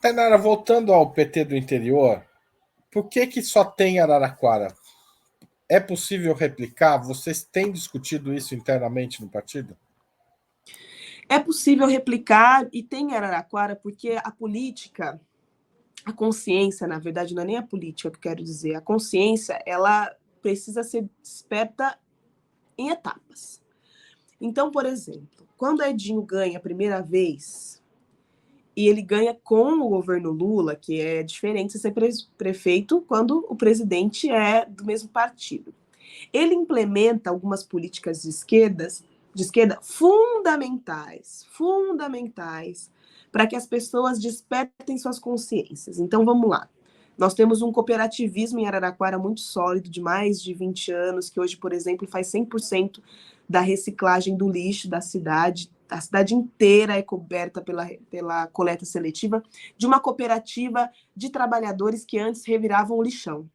Tainara, 0.00 0.36
voltando 0.36 0.92
ao 0.92 1.10
PT 1.10 1.44
do 1.44 1.56
interior, 1.56 2.24
por 2.92 3.08
que, 3.08 3.26
que 3.26 3.42
só 3.42 3.64
tem 3.64 3.98
Araraquara? 3.98 4.68
É 5.66 5.80
possível 5.80 6.34
replicar? 6.34 6.98
Vocês 6.98 7.42
têm 7.42 7.72
discutido 7.72 8.34
isso 8.34 8.54
internamente 8.54 9.22
no 9.22 9.30
partido? 9.30 9.74
É 11.26 11.38
possível 11.38 11.86
replicar 11.86 12.68
e 12.70 12.82
tem 12.82 13.16
Araraquara 13.16 13.74
porque 13.74 14.18
a 14.22 14.30
política, 14.30 15.18
a 16.04 16.12
consciência, 16.12 16.86
na 16.86 16.98
verdade, 16.98 17.34
não 17.34 17.42
é 17.42 17.46
nem 17.46 17.56
a 17.56 17.62
política 17.62 18.10
que 18.10 18.16
eu 18.18 18.20
quero 18.20 18.44
dizer, 18.44 18.74
a 18.74 18.82
consciência, 18.82 19.58
ela 19.64 20.14
precisa 20.42 20.82
ser 20.82 21.08
desperta 21.22 21.98
em 22.76 22.90
etapas. 22.90 23.62
Então, 24.38 24.70
por 24.70 24.84
exemplo, 24.84 25.48
quando 25.56 25.82
Edinho 25.82 26.20
ganha 26.20 26.58
a 26.58 26.60
primeira 26.60 27.00
vez 27.00 27.81
e 28.76 28.88
ele 28.88 29.02
ganha 29.02 29.36
com 29.44 29.80
o 29.80 29.88
governo 29.88 30.30
Lula, 30.30 30.74
que 30.74 31.00
é 31.00 31.22
diferente 31.22 31.78
ser 31.78 31.94
prefeito 32.36 33.02
quando 33.06 33.44
o 33.48 33.54
presidente 33.54 34.30
é 34.30 34.64
do 34.64 34.84
mesmo 34.84 35.08
partido. 35.08 35.74
Ele 36.32 36.54
implementa 36.54 37.30
algumas 37.30 37.62
políticas 37.62 38.22
de 38.22 38.30
esquerdas, 38.30 39.04
de 39.34 39.42
esquerda 39.42 39.78
fundamentais, 39.82 41.46
fundamentais 41.50 42.90
para 43.30 43.46
que 43.46 43.56
as 43.56 43.66
pessoas 43.66 44.18
despertem 44.18 44.98
suas 44.98 45.18
consciências. 45.18 45.98
Então 45.98 46.24
vamos 46.24 46.48
lá. 46.48 46.68
Nós 47.16 47.34
temos 47.34 47.62
um 47.62 47.72
cooperativismo 47.72 48.58
em 48.58 48.66
Araraquara 48.66 49.18
muito 49.18 49.40
sólido, 49.40 49.90
de 49.90 50.00
mais 50.00 50.40
de 50.42 50.52
20 50.54 50.92
anos, 50.92 51.30
que 51.30 51.40
hoje, 51.40 51.56
por 51.56 51.72
exemplo, 51.72 52.06
faz 52.06 52.30
100% 52.30 53.00
da 53.48 53.60
reciclagem 53.60 54.36
do 54.36 54.48
lixo 54.48 54.88
da 54.88 55.00
cidade. 55.00 55.70
A 55.92 56.00
cidade 56.00 56.34
inteira 56.34 56.96
é 56.96 57.02
coberta 57.02 57.60
pela, 57.60 57.86
pela 58.10 58.46
coleta 58.46 58.84
seletiva 58.84 59.42
de 59.76 59.86
uma 59.86 60.00
cooperativa 60.00 60.90
de 61.14 61.30
trabalhadores 61.30 62.04
que 62.04 62.18
antes 62.18 62.46
reviravam 62.46 62.96
o 62.96 63.02
lixão. 63.02 63.48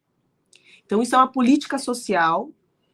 Então, 0.86 1.02
isso 1.02 1.16
é 1.16 1.18
uma 1.18 1.32
política 1.32 1.78
social 1.78 2.50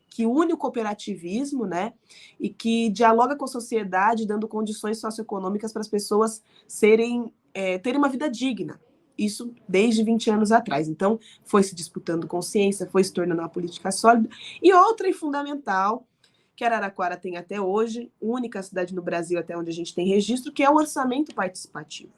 que 0.10 0.28
une 0.28 0.54
o 0.54 0.58
cooperativismo, 0.58 1.66
né, 1.66 1.94
e 2.39 2.48
que 2.48 2.89
dialoga 2.89 3.36
com 3.36 3.46
a 3.46 3.48
sociedade, 3.48 4.28
dando 4.28 4.48
condições 4.48 5.00
socioeconômicas 5.00 5.74
para 5.74 5.82
as 5.82 5.88
pessoas 5.88 6.44
serem 6.68 7.34
é, 7.54 7.78
terem 7.78 7.98
uma 7.98 8.10
vida 8.10 8.30
digna. 8.30 8.80
Isso 9.18 9.54
desde 9.68 10.04
20 10.04 10.30
anos 10.32 10.52
atrás. 10.52 10.88
Então, 10.88 11.20
foi 11.44 11.62
se 11.64 11.76
disputando 11.76 12.28
consciência, 12.28 12.89
foi 12.89 13.04
se 13.04 13.14
tornando 13.14 13.41
uma 13.41 13.50
política 13.50 13.91
sólida. 13.91 14.28
E 14.62 14.74
outra 14.74 15.08
e 15.08 15.14
fundamental, 15.14 16.08
que 16.56 16.64
Araraquara 16.64 17.18
tem 17.18 17.38
até 17.38 17.60
hoje, 17.60 18.12
única 18.22 18.62
cidade 18.62 18.93
no 18.93 19.01
Brasil 19.01 19.39
até 19.39 19.58
onde 19.58 19.70
a 19.70 19.74
gente 19.74 19.93
tem 19.93 20.08
registro, 20.08 20.51
que 20.51 20.64
é 20.64 20.70
o 20.70 20.76
orçamento 20.76 21.34
participativo 21.34 22.12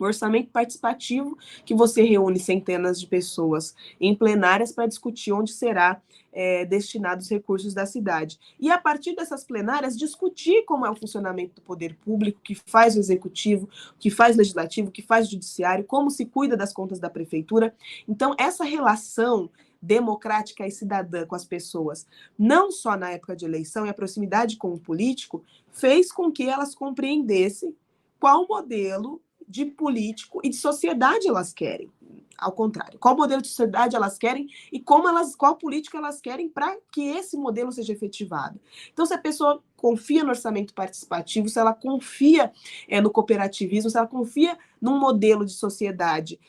o 0.00 0.06
orçamento 0.06 0.50
participativo, 0.50 1.36
que 1.64 1.74
você 1.74 2.02
reúne 2.02 2.38
centenas 2.38 2.98
de 2.98 3.06
pessoas 3.06 3.74
em 4.00 4.14
plenárias 4.14 4.72
para 4.72 4.86
discutir 4.86 5.32
onde 5.32 5.52
será 5.52 6.00
é, 6.32 6.64
destinados 6.64 7.26
os 7.26 7.30
recursos 7.30 7.74
da 7.74 7.84
cidade. 7.84 8.38
E 8.58 8.70
a 8.70 8.78
partir 8.78 9.14
dessas 9.14 9.44
plenárias, 9.44 9.98
discutir 9.98 10.64
como 10.64 10.86
é 10.86 10.90
o 10.90 10.96
funcionamento 10.96 11.56
do 11.56 11.60
poder 11.60 11.96
público, 11.96 12.40
que 12.42 12.54
faz 12.54 12.96
o 12.96 13.00
executivo, 13.00 13.68
que 13.98 14.10
faz 14.10 14.36
o 14.36 14.38
legislativo, 14.38 14.90
que 14.90 15.02
faz 15.02 15.28
o 15.28 15.32
judiciário, 15.32 15.84
como 15.84 16.10
se 16.10 16.24
cuida 16.24 16.56
das 16.56 16.72
contas 16.72 16.98
da 16.98 17.10
prefeitura. 17.10 17.74
Então, 18.08 18.34
essa 18.38 18.64
relação 18.64 19.50
democrática 19.80 20.66
e 20.66 20.70
cidadã 20.70 21.26
com 21.26 21.34
as 21.34 21.44
pessoas, 21.44 22.06
não 22.38 22.70
só 22.70 22.96
na 22.96 23.10
época 23.10 23.34
de 23.34 23.44
eleição 23.44 23.86
e 23.86 23.88
a 23.88 23.94
proximidade 23.94 24.56
com 24.56 24.74
o 24.74 24.78
político, 24.78 25.42
fez 25.70 26.12
com 26.12 26.30
que 26.30 26.48
elas 26.48 26.74
compreendessem 26.74 27.74
qual 28.18 28.46
modelo 28.46 29.22
de 29.48 29.64
político 29.64 30.40
e 30.44 30.50
de 30.50 30.56
sociedade 30.56 31.26
elas 31.26 31.52
querem. 31.52 31.90
Ao 32.38 32.52
contrário, 32.52 32.98
qual 32.98 33.14
modelo 33.14 33.42
de 33.42 33.48
sociedade 33.48 33.96
elas 33.96 34.16
querem 34.16 34.48
e 34.72 34.80
como 34.80 35.06
elas, 35.06 35.36
qual 35.36 35.56
política 35.56 35.98
elas 35.98 36.20
querem 36.22 36.48
para 36.48 36.74
que 36.90 37.02
esse 37.02 37.36
modelo 37.36 37.70
seja 37.70 37.92
efetivado. 37.92 38.58
Então, 38.90 39.04
se 39.04 39.12
a 39.12 39.18
pessoa 39.18 39.62
confia 39.76 40.24
no 40.24 40.30
orçamento 40.30 40.72
participativo, 40.72 41.50
se 41.50 41.58
ela 41.58 41.74
confia 41.74 42.50
é, 42.88 42.98
no 42.98 43.10
cooperativismo, 43.10 43.90
se 43.90 43.98
ela 43.98 44.06
confia 44.06 44.56
num 44.80 44.98
modelo 44.98 45.44
de 45.44 45.52
sociedade 45.52 46.40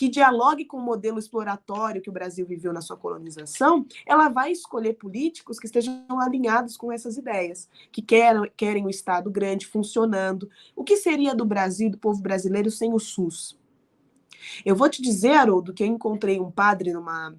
que 0.00 0.08
dialogue 0.08 0.64
com 0.64 0.78
o 0.78 0.82
modelo 0.82 1.18
exploratório 1.18 2.00
que 2.00 2.08
o 2.08 2.12
Brasil 2.12 2.46
viveu 2.46 2.72
na 2.72 2.80
sua 2.80 2.96
colonização, 2.96 3.84
ela 4.06 4.30
vai 4.30 4.50
escolher 4.50 4.94
políticos 4.94 5.58
que 5.58 5.66
estejam 5.66 6.06
alinhados 6.18 6.74
com 6.74 6.90
essas 6.90 7.18
ideias, 7.18 7.68
que 7.92 8.00
querem, 8.00 8.86
o 8.86 8.88
Estado 8.88 9.30
grande 9.30 9.66
funcionando. 9.66 10.48
O 10.74 10.82
que 10.82 10.96
seria 10.96 11.34
do 11.34 11.44
Brasil, 11.44 11.90
do 11.90 11.98
povo 11.98 12.22
brasileiro, 12.22 12.70
sem 12.70 12.94
o 12.94 12.98
SUS? 12.98 13.58
Eu 14.64 14.74
vou 14.74 14.88
te 14.88 15.02
dizer, 15.02 15.32
Haroldo, 15.32 15.74
que 15.74 15.82
eu 15.82 15.86
encontrei 15.86 16.40
um 16.40 16.50
padre 16.50 16.94
numa 16.94 17.36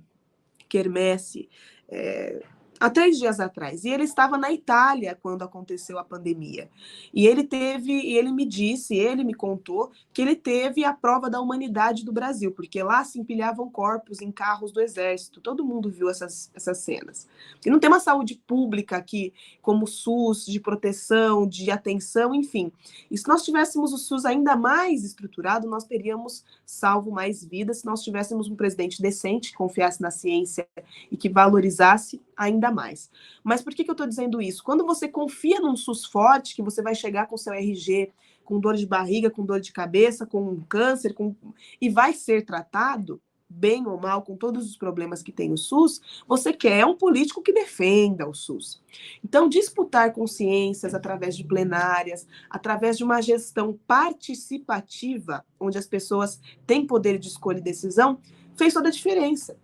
quermesse 0.69 1.49
é, 1.89 2.45
há 2.81 2.89
três 2.89 3.19
dias 3.19 3.39
atrás. 3.39 3.85
E 3.85 3.89
ele 3.89 4.03
estava 4.03 4.39
na 4.39 4.51
Itália 4.51 5.15
quando 5.21 5.43
aconteceu 5.43 5.99
a 5.99 6.03
pandemia. 6.03 6.67
E 7.13 7.27
ele 7.27 7.43
teve, 7.43 7.93
e 7.93 8.17
ele 8.17 8.31
me 8.31 8.43
disse, 8.43 8.95
ele 8.95 9.23
me 9.23 9.35
contou 9.35 9.91
que 10.11 10.21
ele 10.21 10.35
teve 10.35 10.83
a 10.83 10.91
prova 10.91 11.29
da 11.29 11.39
humanidade 11.39 12.03
do 12.03 12.11
Brasil, 12.11 12.51
porque 12.51 12.81
lá 12.81 13.03
se 13.03 13.19
empilhavam 13.19 13.69
corpos 13.69 14.19
em 14.19 14.31
carros 14.31 14.71
do 14.71 14.81
exército. 14.81 15.39
Todo 15.39 15.63
mundo 15.63 15.91
viu 15.91 16.09
essas, 16.09 16.49
essas 16.55 16.79
cenas. 16.79 17.27
E 17.63 17.69
não 17.69 17.79
tem 17.79 17.87
uma 17.87 17.99
saúde 17.99 18.41
pública 18.47 18.97
aqui, 18.97 19.31
como 19.61 19.83
o 19.83 19.87
SUS, 19.87 20.47
de 20.47 20.59
proteção, 20.59 21.47
de 21.47 21.69
atenção, 21.69 22.33
enfim. 22.33 22.71
E 23.11 23.17
se 23.17 23.27
nós 23.27 23.43
tivéssemos 23.43 23.93
o 23.93 23.97
SUS 23.97 24.25
ainda 24.25 24.55
mais 24.55 25.03
estruturado, 25.03 25.69
nós 25.69 25.83
teríamos 25.83 26.43
salvo 26.65 27.11
mais 27.11 27.45
vidas 27.45 27.79
se 27.79 27.85
nós 27.85 28.01
tivéssemos 28.01 28.49
um 28.49 28.55
presidente 28.55 28.99
decente, 28.99 29.51
que 29.51 29.57
confiasse 29.57 30.01
na 30.01 30.09
ciência 30.09 30.67
e 31.11 31.15
que 31.15 31.29
valorizasse 31.29 32.19
ainda 32.35 32.71
mais. 32.71 33.09
Mas 33.43 33.61
por 33.61 33.73
que, 33.73 33.83
que 33.83 33.89
eu 33.89 33.93
estou 33.93 34.07
dizendo 34.07 34.41
isso? 34.41 34.63
Quando 34.63 34.85
você 34.85 35.07
confia 35.07 35.59
num 35.59 35.75
SUS 35.75 36.05
forte, 36.05 36.55
que 36.55 36.61
você 36.61 36.81
vai 36.81 36.95
chegar 36.95 37.27
com 37.27 37.37
seu 37.37 37.53
RG 37.53 38.11
com 38.43 38.59
dor 38.59 38.75
de 38.75 38.85
barriga, 38.85 39.29
com 39.29 39.45
dor 39.45 39.61
de 39.61 39.71
cabeça, 39.71 40.25
com 40.25 40.41
um 40.41 40.59
câncer, 40.61 41.13
com... 41.13 41.33
e 41.79 41.89
vai 41.89 42.11
ser 42.11 42.45
tratado, 42.45 43.21
bem 43.49 43.85
ou 43.87 43.99
mal, 43.99 44.21
com 44.21 44.35
todos 44.35 44.69
os 44.69 44.77
problemas 44.77 45.21
que 45.21 45.31
tem 45.31 45.51
o 45.51 45.57
SUS, 45.57 46.01
você 46.27 46.53
quer 46.53 46.85
um 46.85 46.95
político 46.95 47.41
que 47.41 47.53
defenda 47.53 48.27
o 48.27 48.33
SUS. 48.33 48.81
Então, 49.23 49.49
disputar 49.49 50.13
consciências 50.13 50.93
através 50.93 51.35
de 51.35 51.43
plenárias, 51.43 52.27
através 52.49 52.97
de 52.97 53.03
uma 53.03 53.21
gestão 53.21 53.77
participativa, 53.87 55.45
onde 55.59 55.77
as 55.77 55.87
pessoas 55.87 56.39
têm 56.65 56.85
poder 56.85 57.19
de 57.19 57.27
escolha 57.27 57.59
e 57.59 57.61
decisão, 57.61 58.19
fez 58.55 58.73
toda 58.73 58.89
a 58.89 58.91
diferença. 58.91 59.57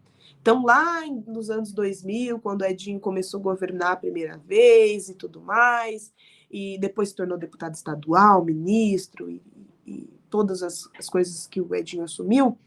Então, 0.48 0.64
lá 0.64 1.06
nos 1.26 1.50
anos 1.50 1.74
2000, 1.74 2.39
quando 2.39 2.64
Edinho 2.64 3.02
começou 3.02 3.38
a 3.41 3.43
governar 3.43 3.91
a 3.91 3.95
primeira 3.98 4.38
vez 4.38 5.10
e 5.10 5.14
tudo 5.14 5.41
mais, 5.41 6.14
e 6.50 6.78
depois 6.78 7.10
se 7.10 7.16
tornou 7.16 7.38
deputado 7.38 7.76
estadual, 7.76 8.45
ministro 8.45 9.30
e, 9.30 9.43
e 9.86 10.10
todas 10.30 10.64
as, 10.64 10.89
as, 10.98 11.10
coisas 11.10 11.48
que 11.48 11.60
o 11.60 11.76
Edinho 11.76 12.06
assumiu, 12.06 12.58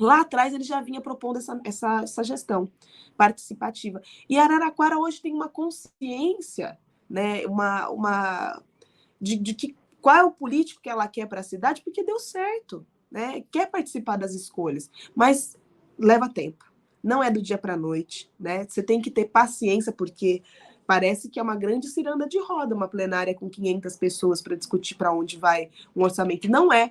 lá 0.00 0.22
atrás 0.22 0.54
ele 0.54 0.64
já 0.64 0.80
vinha 0.80 0.98
propondo 0.98 1.36
essa, 1.36 1.60
essa, 1.66 2.00
essa 2.00 2.24
gestão 2.24 2.66
participativa. 3.14 4.00
E 4.26 4.38
Araraquara 4.38 4.98
hoje 4.98 5.20
tem 5.20 5.34
uma 5.34 5.50
consciência, 5.50 6.78
né, 7.10 7.44
uma, 7.46 7.90
uma 7.90 8.62
de, 9.20 9.36
de 9.36 9.52
que 9.52 9.76
qual 10.00 10.16
é 10.16 10.24
o 10.24 10.32
político 10.32 10.80
que 10.80 10.88
ela 10.88 11.06
quer 11.06 11.28
para 11.28 11.40
a 11.40 11.44
cidade, 11.44 11.82
porque 11.82 12.02
deu 12.02 12.18
certo, 12.18 12.86
né? 13.10 13.44
Quer 13.50 13.70
participar 13.70 14.16
das 14.16 14.32
escolhas, 14.32 14.90
mas 15.14 15.58
leva 15.98 16.26
tempo 16.26 16.74
não 17.06 17.22
é 17.22 17.30
do 17.30 17.40
dia 17.40 17.56
para 17.56 17.74
a 17.74 17.76
noite, 17.76 18.28
né? 18.38 18.66
Você 18.68 18.82
tem 18.82 19.00
que 19.00 19.12
ter 19.12 19.26
paciência, 19.26 19.92
porque 19.92 20.42
parece 20.84 21.28
que 21.28 21.38
é 21.38 21.42
uma 21.42 21.54
grande 21.54 21.86
ciranda 21.86 22.26
de 22.26 22.38
roda, 22.40 22.74
uma 22.74 22.88
plenária 22.88 23.32
com 23.32 23.48
500 23.48 23.96
pessoas 23.96 24.42
para 24.42 24.56
discutir 24.56 24.96
para 24.96 25.12
onde 25.12 25.38
vai 25.38 25.70
um 25.94 26.02
orçamento. 26.02 26.50
Não 26.50 26.72
é, 26.72 26.90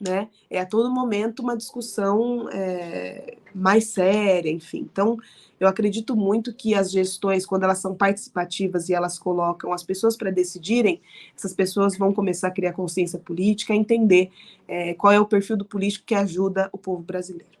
né? 0.00 0.28
É 0.48 0.60
a 0.60 0.66
todo 0.66 0.90
momento 0.90 1.40
uma 1.40 1.54
discussão 1.54 2.48
é, 2.50 3.36
mais 3.54 3.88
séria, 3.88 4.50
enfim. 4.50 4.88
Então, 4.90 5.18
eu 5.60 5.68
acredito 5.68 6.16
muito 6.16 6.54
que 6.54 6.74
as 6.74 6.90
gestões, 6.90 7.44
quando 7.44 7.64
elas 7.64 7.78
são 7.80 7.94
participativas 7.94 8.88
e 8.88 8.94
elas 8.94 9.18
colocam 9.18 9.74
as 9.74 9.82
pessoas 9.82 10.16
para 10.16 10.30
decidirem, 10.30 11.02
essas 11.36 11.52
pessoas 11.52 11.98
vão 11.98 12.14
começar 12.14 12.48
a 12.48 12.50
criar 12.50 12.72
consciência 12.72 13.18
política, 13.18 13.74
a 13.74 13.76
entender 13.76 14.30
é, 14.66 14.94
qual 14.94 15.12
é 15.12 15.20
o 15.20 15.26
perfil 15.26 15.58
do 15.58 15.66
político 15.66 16.06
que 16.06 16.14
ajuda 16.14 16.70
o 16.72 16.78
povo 16.78 17.02
brasileiro. 17.02 17.59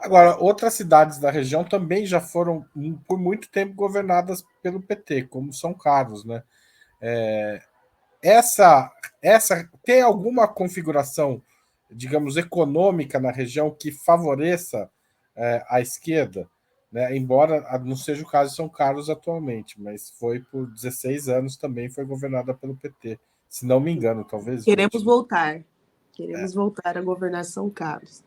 Agora, 0.00 0.36
outras 0.36 0.74
cidades 0.74 1.18
da 1.18 1.30
região 1.30 1.64
também 1.64 2.06
já 2.06 2.20
foram 2.20 2.64
por 3.06 3.18
muito 3.18 3.50
tempo 3.50 3.74
governadas 3.74 4.44
pelo 4.62 4.80
PT, 4.80 5.24
como 5.24 5.52
São 5.52 5.74
Carlos, 5.74 6.24
né? 6.24 6.42
É, 7.00 7.62
essa, 8.22 8.92
essa 9.20 9.68
tem 9.84 10.00
alguma 10.00 10.46
configuração, 10.46 11.42
digamos, 11.90 12.36
econômica 12.36 13.18
na 13.18 13.30
região 13.30 13.70
que 13.70 13.90
favoreça 13.90 14.88
é, 15.34 15.64
a 15.68 15.80
esquerda, 15.80 16.48
né? 16.92 17.16
Embora 17.16 17.78
não 17.80 17.96
seja 17.96 18.22
o 18.22 18.28
caso 18.28 18.50
de 18.50 18.56
São 18.56 18.68
Carlos 18.68 19.10
atualmente, 19.10 19.80
mas 19.80 20.10
foi 20.10 20.40
por 20.40 20.66
16 20.70 21.28
anos 21.28 21.56
também 21.56 21.90
foi 21.90 22.04
governada 22.04 22.54
pelo 22.54 22.76
PT, 22.76 23.18
se 23.48 23.66
não 23.66 23.80
me 23.80 23.90
engano, 23.90 24.24
talvez. 24.24 24.64
Queremos 24.64 25.02
voltar, 25.02 25.60
queremos 26.12 26.52
é. 26.52 26.54
voltar 26.54 26.96
a 26.96 27.02
governar 27.02 27.44
São 27.44 27.68
Carlos. 27.68 28.22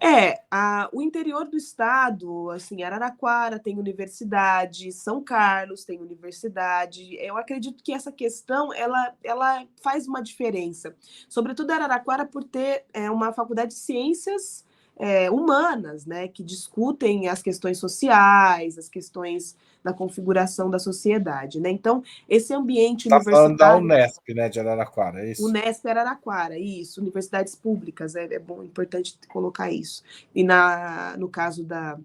É, 0.00 0.42
a, 0.50 0.90
o 0.92 1.00
interior 1.00 1.46
do 1.48 1.56
estado, 1.56 2.50
assim, 2.50 2.82
Araraquara 2.82 3.58
tem 3.58 3.78
universidade, 3.78 4.92
São 4.92 5.22
Carlos 5.22 5.84
tem 5.84 6.00
universidade. 6.00 7.16
Eu 7.16 7.36
acredito 7.36 7.82
que 7.82 7.92
essa 7.92 8.12
questão 8.12 8.72
ela, 8.74 9.14
ela 9.24 9.66
faz 9.82 10.06
uma 10.06 10.22
diferença, 10.22 10.94
sobretudo 11.28 11.70
Araraquara 11.70 12.26
por 12.26 12.44
ter 12.44 12.84
é, 12.92 13.10
uma 13.10 13.32
faculdade 13.32 13.72
de 13.72 13.80
ciências 13.80 14.65
é, 14.98 15.30
humanas, 15.30 16.06
né, 16.06 16.28
que 16.28 16.42
discutem 16.42 17.28
as 17.28 17.42
questões 17.42 17.78
sociais, 17.78 18.78
as 18.78 18.88
questões 18.88 19.56
da 19.84 19.92
configuração 19.92 20.68
da 20.68 20.80
sociedade, 20.80 21.60
né? 21.60 21.70
Então, 21.70 22.02
esse 22.28 22.52
ambiente 22.52 23.08
tá 23.08 23.16
universitário... 23.16 23.56
da 23.56 23.76
Unesp, 23.76 24.34
né, 24.34 24.48
de 24.48 24.58
Araraquara, 24.58 25.20
é 25.20 25.30
isso? 25.30 25.46
Unesp 25.46 25.86
Araraquara, 25.86 26.58
isso, 26.58 27.00
universidades 27.00 27.54
públicas, 27.54 28.16
é, 28.16 28.24
é 28.24 28.38
bom, 28.38 28.64
importante 28.64 29.16
colocar 29.28 29.70
isso. 29.70 30.02
E 30.34 30.42
na, 30.42 31.16
no 31.16 31.28
caso 31.28 31.62
da, 31.62 31.96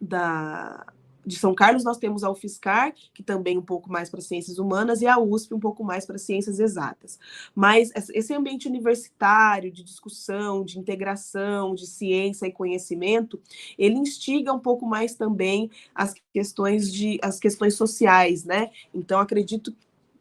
da 0.00 0.86
de 1.26 1.36
São 1.36 1.54
Carlos, 1.54 1.84
nós 1.84 1.98
temos 1.98 2.22
a 2.24 2.30
UFSCar, 2.30 2.94
que 3.12 3.22
também 3.22 3.56
um 3.58 3.62
pouco 3.62 3.90
mais 3.90 4.10
para 4.10 4.20
ciências 4.20 4.58
humanas, 4.58 5.02
e 5.02 5.06
a 5.06 5.18
USP 5.18 5.54
um 5.54 5.60
pouco 5.60 5.82
mais 5.82 6.06
para 6.06 6.18
ciências 6.18 6.58
exatas. 6.58 7.18
Mas 7.54 7.90
esse 8.12 8.34
ambiente 8.34 8.68
universitário 8.68 9.70
de 9.70 9.82
discussão, 9.82 10.64
de 10.64 10.78
integração, 10.78 11.74
de 11.74 11.86
ciência 11.86 12.46
e 12.46 12.52
conhecimento, 12.52 13.40
ele 13.78 13.96
instiga 13.96 14.52
um 14.52 14.58
pouco 14.58 14.86
mais 14.86 15.14
também 15.14 15.70
as 15.94 16.14
questões 16.32 16.92
de 16.92 17.18
as 17.22 17.38
questões 17.38 17.74
sociais, 17.74 18.44
né? 18.44 18.70
Então 18.92 19.20
acredito 19.20 19.74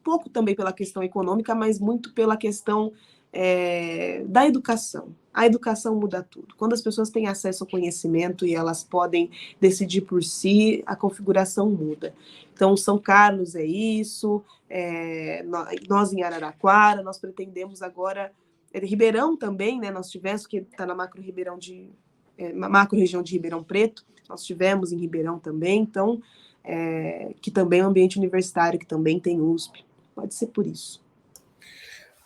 pouco 0.04 0.30
também 0.30 0.54
pela 0.56 0.74
questão 0.74 1.02
econômica, 1.02 1.56
mas 1.56 1.80
muito 1.80 2.14
pela 2.14 2.36
questão 2.36 2.92
é, 3.34 4.24
da 4.28 4.48
educação. 4.48 5.16
A 5.34 5.48
educação 5.48 5.96
muda 5.96 6.22
tudo. 6.22 6.54
Quando 6.56 6.74
as 6.74 6.82
pessoas 6.82 7.10
têm 7.10 7.28
acesso 7.28 7.64
ao 7.64 7.70
conhecimento 7.70 8.46
e 8.46 8.54
elas 8.54 8.84
podem 8.84 9.32
decidir 9.60 10.02
por 10.02 10.24
si, 10.24 10.84
a 10.86 10.96
configuração 10.96 11.68
muda. 11.72 12.14
Então, 12.54 12.78
São 12.78 13.00
Carlos 13.00 13.56
é 13.56 13.66
isso, 13.66 14.44
é, 14.70 15.44
nós 15.90 16.14
em 16.14 16.22
Araraquara, 16.22 17.02
nós 17.02 17.18
pretendemos 17.18 17.82
agora, 17.82 18.32
é, 18.72 18.80
Ribeirão 18.80 19.36
também, 19.36 19.80
né? 19.80 19.90
Nós 19.90 20.12
tivemos, 20.12 20.46
que 20.46 20.58
está 20.58 20.86
na 20.86 20.94
macro 20.94 21.20
Ribeirão 21.20 21.58
de 21.58 21.90
é, 22.38 22.54
macro 22.54 22.98
região 22.98 23.24
de 23.24 23.34
Ribeirão 23.34 23.64
Preto, 23.64 24.06
nós 24.30 24.44
tivemos 24.44 24.92
em 24.92 24.98
Ribeirão 24.98 25.40
também, 25.40 25.82
então, 25.82 26.22
é, 26.64 27.34
que 27.42 27.50
também 27.50 27.80
é 27.80 27.86
um 27.86 27.90
ambiente 27.90 28.18
universitário, 28.18 28.80
que 28.80 28.86
também 28.86 29.20
tem 29.20 29.42
USP. 29.42 29.84
Pode 30.16 30.36
ser 30.36 30.48
por 30.48 30.66
isso. 30.68 31.03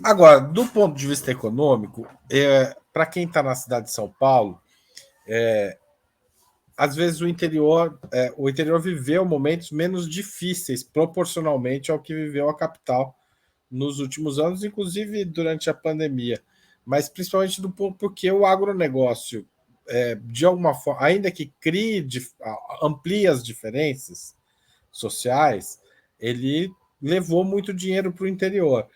Agora, 0.04 0.39
do 0.39 0.68
ponto 0.68 0.95
de 0.95 1.08
vista 1.08 1.32
econômico, 1.32 2.08
é, 2.32 2.76
para 2.93 3.06
quem 3.06 3.26
está 3.26 3.41
na 3.41 3.56
cidade 3.56 3.88
de 3.88 3.93
São 3.93 4.10
Paulo, 4.10 4.62
é, 5.28 5.78
às 6.78 6.95
vezes 6.95 7.20
o 7.22 7.28
interior, 7.28 8.00
é, 8.14 8.32
o 8.38 8.48
interior 8.48 8.80
viveu 8.80 9.26
momentos 9.26 9.72
menos 9.72 10.08
difíceis 10.08 10.84
proporcionalmente 10.84 11.89
ao 11.89 12.00
que 12.00 12.14
viveu 12.14 12.48
a 12.48 12.56
capital 12.56 13.18
nos 13.70 14.00
últimos 14.00 14.38
anos, 14.38 14.64
inclusive 14.64 15.26
durante 15.26 15.70
a 15.70 15.74
pandemia. 15.74 16.39
Mas 16.86 17.10
principalmente 17.10 17.60
do 17.60 17.70
porque 17.72 18.32
o 18.32 18.45
agronegócio, 18.45 19.48
é, 19.88 20.16
de 20.16 20.45
alguma 20.45 20.76
forma, 20.76 21.04
ainda 21.04 21.32
que 21.32 21.52
crie, 21.60 22.08
amplie 22.84 23.28
as 23.28 23.43
diferenças 23.43 24.36
sociais, 24.91 25.80
ele 26.20 26.72
levou 27.02 27.43
muito 27.43 27.74
dinheiro 27.74 28.14
para 28.14 28.26
o 28.26 28.28
interior 28.28 28.88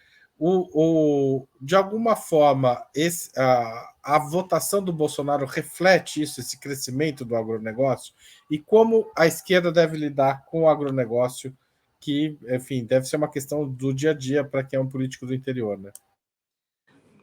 o, 0.44 0.68
o, 0.74 1.48
de 1.62 1.76
alguma 1.76 2.16
forma, 2.16 2.84
esse, 2.96 3.30
a, 3.38 3.94
a 4.02 4.18
votação 4.18 4.84
do 4.84 4.92
Bolsonaro 4.92 5.46
reflete 5.46 6.24
isso, 6.24 6.40
esse 6.40 6.60
crescimento 6.60 7.24
do 7.24 7.36
agronegócio, 7.36 8.12
e 8.50 8.58
como 8.58 9.08
a 9.16 9.28
esquerda 9.28 9.72
deve 9.72 9.96
lidar 9.98 10.44
com 10.48 10.64
o 10.64 10.68
agronegócio, 10.68 11.56
que, 12.00 12.40
enfim, 12.50 12.84
deve 12.84 13.06
ser 13.06 13.18
uma 13.18 13.30
questão 13.30 13.70
do 13.70 13.94
dia 13.94 14.10
a 14.10 14.14
dia 14.16 14.44
para 14.44 14.64
quem 14.64 14.80
é 14.80 14.82
um 14.82 14.90
político 14.90 15.28
do 15.28 15.36
interior, 15.36 15.78
né? 15.78 15.92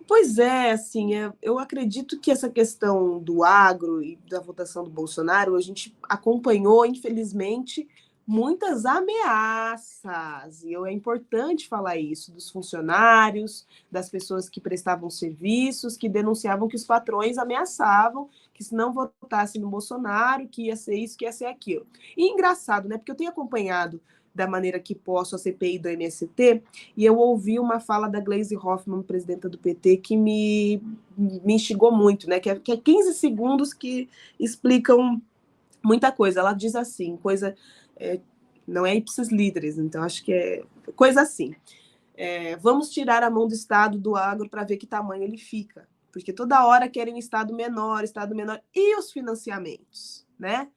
Pois 0.07 0.39
é, 0.39 0.71
assim, 0.71 1.17
é, 1.17 1.33
eu 1.43 1.59
acredito 1.59 2.21
que 2.21 2.31
essa 2.31 2.49
questão 2.49 3.19
do 3.19 3.43
agro 3.43 4.01
e 4.01 4.17
da 4.31 4.39
votação 4.39 4.85
do 4.85 4.91
Bolsonaro, 4.91 5.57
a 5.57 5.61
gente 5.61 5.93
acompanhou, 6.05 6.87
infelizmente, 6.87 7.89
muitas 8.29 8.85
ameaças, 8.85 10.63
e 10.63 10.75
é 10.75 10.93
importante 10.93 11.67
falar 11.67 11.97
isso, 11.97 12.31
dos 12.31 12.51
funcionários, 12.51 13.67
das 13.91 14.11
pessoas 14.11 14.51
que 14.51 14.61
prestavam 14.61 15.09
serviços, 15.09 15.97
que 15.97 16.11
denunciavam 16.11 16.69
que 16.69 16.77
os 16.77 16.85
patrões 16.85 17.39
ameaçavam 17.39 18.29
que 18.53 18.65
se 18.65 18.75
não 18.75 18.93
votasse 18.93 19.57
no 19.59 19.71
Bolsonaro, 19.71 20.49
que 20.49 20.65
ia 20.65 20.75
ser 20.75 20.97
isso, 20.97 21.17
que 21.17 21.25
ia 21.25 21.33
ser 21.33 21.47
aquilo. 21.47 21.87
E 22.17 22.29
engraçado, 22.29 22.89
né? 22.89 22.99
Porque 22.99 23.13
eu 23.13 23.17
tenho 23.17 23.31
acompanhado 23.31 24.01
da 24.35 24.49
maneira 24.49 24.81
que 24.81 24.97
posso 24.97 25.35
a 25.37 25.39
CPI 25.39 25.79
do 25.79 25.89
MST, 25.89 26.63
e 26.97 27.05
eu 27.05 27.17
ouvi 27.17 27.59
uma 27.59 27.81
fala 27.81 28.09
da 28.09 28.21
Glaise 28.21 28.57
Hoffmann, 28.57 29.03
presidenta 29.03 29.49
do 29.49 29.57
PT, 29.57 29.99
que 29.99 30.17
me, 30.17 30.83
me 31.17 31.55
instigou 31.55 31.93
muito, 31.93 32.29
né? 32.29 32.41
Que 32.41 32.51
é, 32.51 32.57
que 32.57 32.73
é 32.73 32.77
15 32.77 33.15
segundos 33.15 33.73
que 33.73 34.09
explicam 34.39 35.23
muita 35.83 36.11
coisa. 36.11 36.41
Ela 36.41 36.53
diz 36.53 36.75
assim, 36.75 37.17
coisa 37.17 37.57
é, 37.99 38.21
não 38.67 38.87
é 38.87 38.95
ipsis 38.95 39.29
líderes, 39.29 39.79
então 39.79 40.03
acho 40.03 40.25
que 40.25 40.33
é 40.33 40.63
coisa 40.95 41.23
assim. 41.23 41.55
É, 42.17 42.57
vamos 42.57 42.91
tirar 42.91 43.23
a 43.23 43.31
mão 43.31 43.47
do 43.47 43.55
Estado 43.55 43.99
do 43.99 44.17
agro 44.17 44.49
para 44.49 44.65
ver 44.65 44.77
que 44.77 44.87
tamanho 44.87 45.23
ele 45.23 45.39
fica, 45.39 45.89
porque 46.13 46.33
toda 46.33 46.67
hora 46.67 46.89
querem 46.89 47.15
um 47.15 47.19
Estado 47.19 47.55
menor, 47.55 48.03
Estado 48.05 48.35
menor, 48.35 48.61
e 48.75 48.99
os 48.99 49.13
financiamentos, 49.13 50.27
né? 50.39 50.69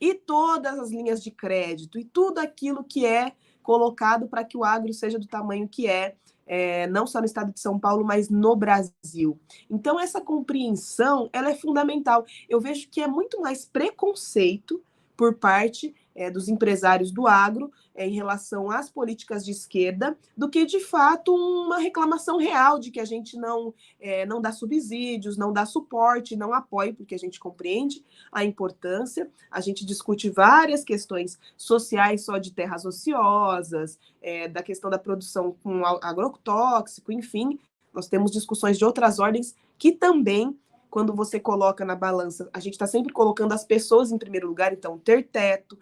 E 0.00 0.14
todas 0.14 0.78
as 0.78 0.90
linhas 0.90 1.22
de 1.22 1.30
crédito, 1.30 1.98
e 1.98 2.04
tudo 2.04 2.38
aquilo 2.38 2.84
que 2.84 3.06
é 3.06 3.32
colocado 3.62 4.28
para 4.28 4.44
que 4.44 4.56
o 4.56 4.64
agro 4.64 4.92
seja 4.92 5.18
do 5.18 5.26
tamanho 5.26 5.68
que 5.68 5.88
é, 5.88 6.14
é, 6.46 6.86
não 6.86 7.06
só 7.06 7.18
no 7.18 7.26
estado 7.26 7.52
de 7.52 7.58
São 7.58 7.78
Paulo, 7.78 8.04
mas 8.04 8.28
no 8.28 8.54
Brasil. 8.54 9.38
Então, 9.68 9.98
essa 9.98 10.20
compreensão 10.20 11.28
ela 11.32 11.50
é 11.50 11.54
fundamental. 11.54 12.24
Eu 12.48 12.60
vejo 12.60 12.88
que 12.88 13.00
é 13.00 13.08
muito 13.08 13.40
mais 13.40 13.64
preconceito 13.64 14.80
por 15.16 15.34
parte 15.34 15.92
é, 16.16 16.30
dos 16.30 16.48
empresários 16.48 17.12
do 17.12 17.26
agro 17.26 17.70
é, 17.94 18.06
em 18.06 18.14
relação 18.14 18.70
às 18.70 18.90
políticas 18.90 19.44
de 19.44 19.50
esquerda 19.52 20.16
do 20.36 20.48
que, 20.48 20.64
de 20.64 20.80
fato, 20.80 21.34
uma 21.34 21.78
reclamação 21.78 22.38
real 22.38 22.78
de 22.78 22.90
que 22.90 22.98
a 22.98 23.04
gente 23.04 23.36
não, 23.36 23.72
é, 24.00 24.24
não 24.24 24.40
dá 24.40 24.50
subsídios, 24.50 25.36
não 25.36 25.52
dá 25.52 25.66
suporte, 25.66 26.34
não 26.34 26.52
apoia, 26.52 26.94
porque 26.94 27.14
a 27.14 27.18
gente 27.18 27.38
compreende 27.38 28.02
a 28.32 28.42
importância, 28.42 29.30
a 29.50 29.60
gente 29.60 29.84
discute 29.84 30.30
várias 30.30 30.82
questões 30.82 31.38
sociais 31.56 32.24
só 32.24 32.38
de 32.38 32.52
terras 32.52 32.84
ociosas, 32.84 33.98
é, 34.22 34.48
da 34.48 34.62
questão 34.62 34.90
da 34.90 34.98
produção 34.98 35.54
com 35.62 35.84
agrotóxico, 35.84 37.12
enfim, 37.12 37.58
nós 37.92 38.08
temos 38.08 38.30
discussões 38.30 38.78
de 38.78 38.84
outras 38.84 39.18
ordens 39.18 39.54
que 39.78 39.92
também 39.92 40.58
quando 40.96 41.14
você 41.14 41.38
coloca 41.38 41.84
na 41.84 41.94
balança, 41.94 42.48
a 42.54 42.58
gente 42.58 42.72
está 42.72 42.86
sempre 42.86 43.12
colocando 43.12 43.52
as 43.52 43.64
pessoas 43.64 44.10
em 44.10 44.16
primeiro 44.16 44.48
lugar, 44.48 44.72
então 44.72 44.98
ter 44.98 45.24
teto, 45.24 45.78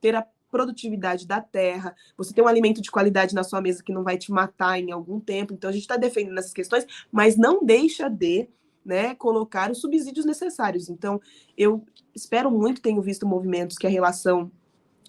ter 0.00 0.14
a 0.14 0.26
produtividade 0.50 1.26
da 1.26 1.40
terra, 1.40 1.94
você 2.16 2.32
ter 2.32 2.42
um 2.42 2.48
alimento 2.48 2.80
de 2.80 2.90
qualidade 2.90 3.34
na 3.34 3.44
sua 3.44 3.60
mesa 3.60 3.82
que 3.82 3.92
não 3.92 4.02
vai 4.02 4.16
te 4.16 4.32
matar 4.32 4.78
em 4.78 4.90
algum 4.90 5.20
tempo. 5.20 5.52
Então, 5.52 5.68
a 5.68 5.72
gente 5.72 5.82
está 5.82 5.96
defendendo 5.96 6.38
essas 6.38 6.52
questões, 6.52 6.86
mas 7.12 7.36
não 7.36 7.64
deixa 7.64 8.08
de 8.08 8.48
né, 8.84 9.14
colocar 9.14 9.70
os 9.70 9.80
subsídios 9.80 10.24
necessários. 10.24 10.88
Então, 10.88 11.20
eu 11.56 11.84
espero 12.14 12.50
muito, 12.50 12.80
tenho 12.80 13.02
visto 13.02 13.26
movimentos 13.26 13.76
que 13.76 13.86
a 13.86 13.90
relação 13.90 14.50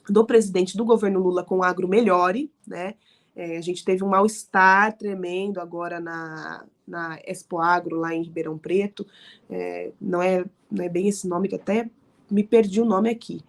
do 0.10 0.26
presidente 0.26 0.76
do 0.76 0.84
governo 0.84 1.20
Lula 1.20 1.44
com 1.44 1.60
o 1.60 1.64
agro 1.64 1.88
melhore, 1.88 2.52
né? 2.68 2.96
É, 3.36 3.58
a 3.58 3.62
gente 3.62 3.86
teve 3.86 4.04
um 4.04 4.10
mal-estar 4.10 4.98
tremendo 4.98 5.62
agora 5.62 6.00
na, 6.02 6.66
na 6.86 7.18
Expo 7.26 7.60
Agro, 7.60 7.96
lá 7.96 8.14
em 8.14 8.24
Ribeirão 8.24 8.58
Preto. 8.58 9.08
É, 9.50 9.94
não, 10.02 10.22
é, 10.22 10.44
não 10.70 10.84
é 10.84 10.90
bem 10.90 11.08
esse 11.08 11.26
nome 11.26 11.48
que 11.48 11.56
até 11.56 11.90
me 12.30 12.44
perdi 12.44 12.82
o 12.82 12.86
nome 12.86 13.10
aqui. 13.10 13.42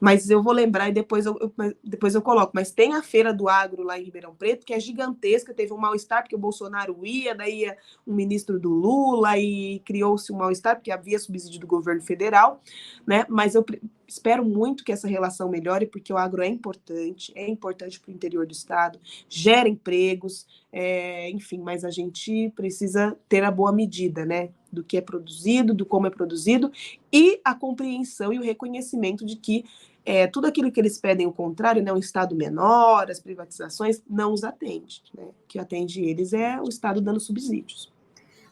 Mas 0.00 0.30
eu 0.30 0.42
vou 0.42 0.52
lembrar 0.52 0.88
e 0.88 0.92
depois 0.92 1.26
eu, 1.26 1.36
eu, 1.40 1.74
depois 1.82 2.14
eu 2.14 2.22
coloco. 2.22 2.52
Mas 2.54 2.70
tem 2.70 2.94
a 2.94 3.02
Feira 3.02 3.32
do 3.32 3.48
Agro 3.48 3.82
lá 3.82 3.98
em 3.98 4.04
Ribeirão 4.04 4.34
Preto, 4.34 4.64
que 4.64 4.72
é 4.72 4.80
gigantesca, 4.80 5.54
teve 5.54 5.72
um 5.72 5.78
mal-estar, 5.78 6.22
porque 6.22 6.36
o 6.36 6.38
Bolsonaro 6.38 7.04
ia, 7.04 7.34
daí 7.34 7.60
ia 7.60 7.76
um 8.06 8.14
ministro 8.14 8.58
do 8.58 8.70
Lula 8.70 9.38
e 9.38 9.80
criou-se 9.80 10.32
um 10.32 10.36
mal-estar, 10.36 10.76
porque 10.76 10.90
havia 10.90 11.18
subsídio 11.18 11.60
do 11.60 11.66
governo 11.66 12.02
federal, 12.02 12.62
né? 13.06 13.24
Mas 13.28 13.54
eu 13.54 13.64
espero 14.06 14.44
muito 14.44 14.82
que 14.82 14.92
essa 14.92 15.06
relação 15.06 15.50
melhore, 15.50 15.86
porque 15.86 16.12
o 16.12 16.16
agro 16.16 16.42
é 16.42 16.46
importante, 16.46 17.32
é 17.34 17.48
importante 17.48 18.00
para 18.00 18.10
o 18.10 18.14
interior 18.14 18.46
do 18.46 18.52
estado, 18.52 18.98
gera 19.28 19.68
empregos, 19.68 20.46
é, 20.72 21.30
enfim, 21.30 21.58
mas 21.58 21.84
a 21.84 21.90
gente 21.90 22.50
precisa 22.56 23.16
ter 23.28 23.44
a 23.44 23.50
boa 23.50 23.72
medida, 23.72 24.24
né? 24.24 24.50
Do 24.70 24.84
que 24.84 24.96
é 24.96 25.00
produzido, 25.00 25.72
do 25.72 25.86
como 25.86 26.06
é 26.06 26.10
produzido, 26.10 26.70
e 27.12 27.40
a 27.44 27.54
compreensão 27.54 28.32
e 28.32 28.38
o 28.38 28.42
reconhecimento 28.42 29.24
de 29.24 29.36
que 29.36 29.64
é, 30.04 30.26
tudo 30.26 30.46
aquilo 30.46 30.72
que 30.72 30.80
eles 30.80 30.98
pedem 30.98 31.26
o 31.26 31.32
contrário, 31.32 31.82
né, 31.82 31.92
um 31.92 31.98
Estado 31.98 32.34
menor, 32.34 33.10
as 33.10 33.20
privatizações, 33.20 34.02
não 34.08 34.32
os 34.32 34.42
atende. 34.42 35.02
Né? 35.14 35.24
O 35.24 35.34
que 35.46 35.58
atende 35.58 36.02
eles 36.02 36.32
é 36.32 36.58
o 36.60 36.68
Estado 36.68 37.00
dando 37.00 37.20
subsídios. 37.20 37.92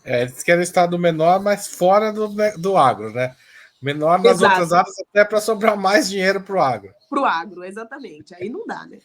É, 0.05 0.23
eles 0.23 0.43
querem 0.43 0.63
Estado 0.63 0.99
menor, 0.99 1.43
mas 1.43 1.67
fora 1.67 2.13
do, 2.13 2.29
do 2.59 2.77
agro, 2.77 3.11
né? 3.11 3.35
Menor 3.83 4.23
nas 4.23 4.37
Exato. 4.37 4.53
outras 4.53 4.73
áreas, 4.73 4.95
até 5.11 5.25
para 5.25 5.41
sobrar 5.41 5.77
mais 5.77 6.09
dinheiro 6.09 6.43
para 6.43 6.57
o 6.57 6.61
agro. 6.61 6.95
Para 7.09 7.21
o 7.21 7.25
agro, 7.25 7.65
exatamente. 7.65 8.35
Aí 8.35 8.49
não 8.49 8.67
dá, 8.67 8.87
né? 8.87 8.99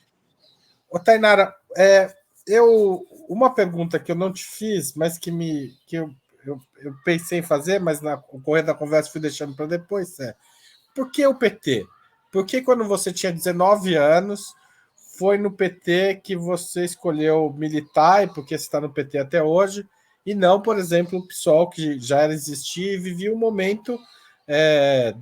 Ô, 0.90 1.00
Tainara, 1.00 1.56
é, 1.76 2.14
eu, 2.46 3.06
uma 3.30 3.54
pergunta 3.54 3.98
que 3.98 4.12
eu 4.12 4.16
não 4.16 4.32
te 4.32 4.44
fiz, 4.44 4.94
mas 4.94 5.18
que, 5.18 5.32
me, 5.32 5.74
que 5.88 5.96
eu, 5.96 6.14
eu, 6.46 6.60
eu 6.80 6.94
pensei 7.04 7.40
em 7.40 7.44
fazer, 7.44 7.80
mas 7.80 8.02
na 8.02 8.18
correr 8.18 8.64
da 8.64 8.74
conversa 8.74 9.12
fui 9.12 9.22
deixando 9.22 9.56
para 9.56 9.66
depois, 9.66 10.20
é 10.20 10.36
por 10.94 11.12
que 11.12 11.26
o 11.26 11.36
PT? 11.36 11.86
Por 12.32 12.46
que 12.46 12.62
quando 12.62 12.86
você 12.86 13.12
tinha 13.12 13.32
19 13.32 13.96
anos 13.96 14.54
foi 15.18 15.38
no 15.38 15.52
PT 15.52 16.22
que 16.24 16.36
você 16.36 16.86
escolheu 16.86 17.54
militar 17.54 18.24
e 18.24 18.28
porque 18.28 18.58
você 18.58 18.64
está 18.64 18.80
no 18.82 18.92
PT 18.92 19.18
até 19.18 19.44
hoje, 19.44 19.88
e 20.26 20.36
não, 20.36 20.62
por 20.62 20.78
exemplo, 20.78 21.20
o 21.20 21.28
PSOL, 21.28 21.70
que 21.70 22.00
já 22.00 22.28
existia 22.28 22.94
e 22.94 22.98
vivia 22.98 23.34
um 23.34 23.38
momento 23.38 24.00
é, 24.48 25.16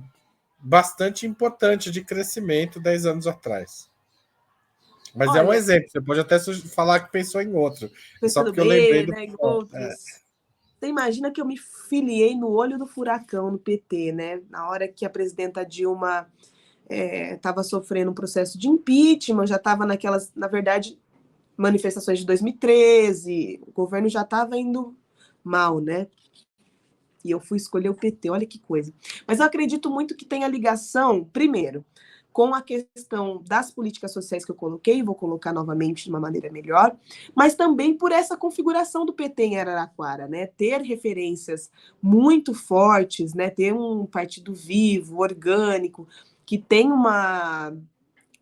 bastante 0.58 1.26
importante 1.26 1.90
de 1.90 2.04
crescimento 2.04 2.78
10 2.78 3.06
anos 3.06 3.26
atrás. 3.26 3.88
Mas 5.14 5.28
Olha, 5.30 5.40
é 5.40 5.42
um 5.42 5.52
exemplo, 5.52 5.90
você 5.90 6.00
pode 6.00 6.20
até 6.20 6.38
falar 6.74 7.00
que 7.00 7.10
pensou 7.10 7.40
em 7.40 7.52
outro. 7.54 7.90
Só 8.28 8.44
porque 8.44 8.60
eu 8.60 8.64
lembrei 8.64 9.06
do. 9.06 9.12
Né, 9.12 9.26
é. 9.74 9.94
Você 10.80 10.88
imagina 10.88 11.30
que 11.30 11.38
eu 11.38 11.44
me 11.44 11.58
filiei 11.58 12.34
no 12.34 12.48
olho 12.48 12.78
do 12.78 12.86
furacão 12.86 13.50
no 13.50 13.58
PT, 13.58 14.12
né? 14.12 14.40
Na 14.48 14.66
hora 14.70 14.88
que 14.88 15.04
a 15.04 15.10
presidenta 15.10 15.64
Dilma 15.64 16.26
estava 16.88 17.60
é, 17.60 17.64
sofrendo 17.64 18.10
um 18.10 18.14
processo 18.14 18.58
de 18.58 18.66
impeachment, 18.66 19.46
já 19.46 19.56
estava 19.56 19.84
naquelas, 19.84 20.32
na 20.34 20.48
verdade, 20.48 20.98
manifestações 21.54 22.20
de 22.20 22.24
2013, 22.24 23.60
o 23.66 23.72
governo 23.72 24.08
já 24.08 24.22
estava 24.22 24.56
indo 24.56 24.96
mal, 25.44 25.80
né? 25.80 26.08
E 27.22 27.30
eu 27.30 27.40
fui 27.40 27.58
escolher 27.58 27.90
o 27.90 27.94
PT, 27.94 28.30
olha 28.30 28.46
que 28.46 28.58
coisa. 28.58 28.90
Mas 29.26 29.38
eu 29.38 29.44
acredito 29.44 29.90
muito 29.90 30.16
que 30.16 30.24
tem 30.24 30.44
a 30.44 30.48
ligação, 30.48 31.22
primeiro, 31.22 31.84
com 32.32 32.54
a 32.54 32.62
questão 32.62 33.42
das 33.46 33.70
políticas 33.70 34.12
sociais 34.12 34.44
que 34.44 34.50
eu 34.50 34.56
coloquei, 34.56 35.02
vou 35.02 35.14
colocar 35.14 35.52
novamente 35.52 36.04
de 36.04 36.10
uma 36.10 36.20
maneira 36.20 36.50
melhor, 36.50 36.96
mas 37.34 37.54
também 37.54 37.96
por 37.96 38.12
essa 38.12 38.36
configuração 38.36 39.04
do 39.04 39.12
PT 39.12 39.42
em 39.42 39.58
Araraquara, 39.58 40.28
né? 40.28 40.46
Ter 40.46 40.80
referências 40.82 41.70
muito 42.00 42.54
fortes, 42.54 43.34
né? 43.34 43.50
Ter 43.50 43.72
um 43.74 44.06
partido 44.06 44.54
vivo, 44.54 45.20
orgânico, 45.20 46.06
que 46.46 46.58
tem 46.58 46.90
uma 46.90 47.72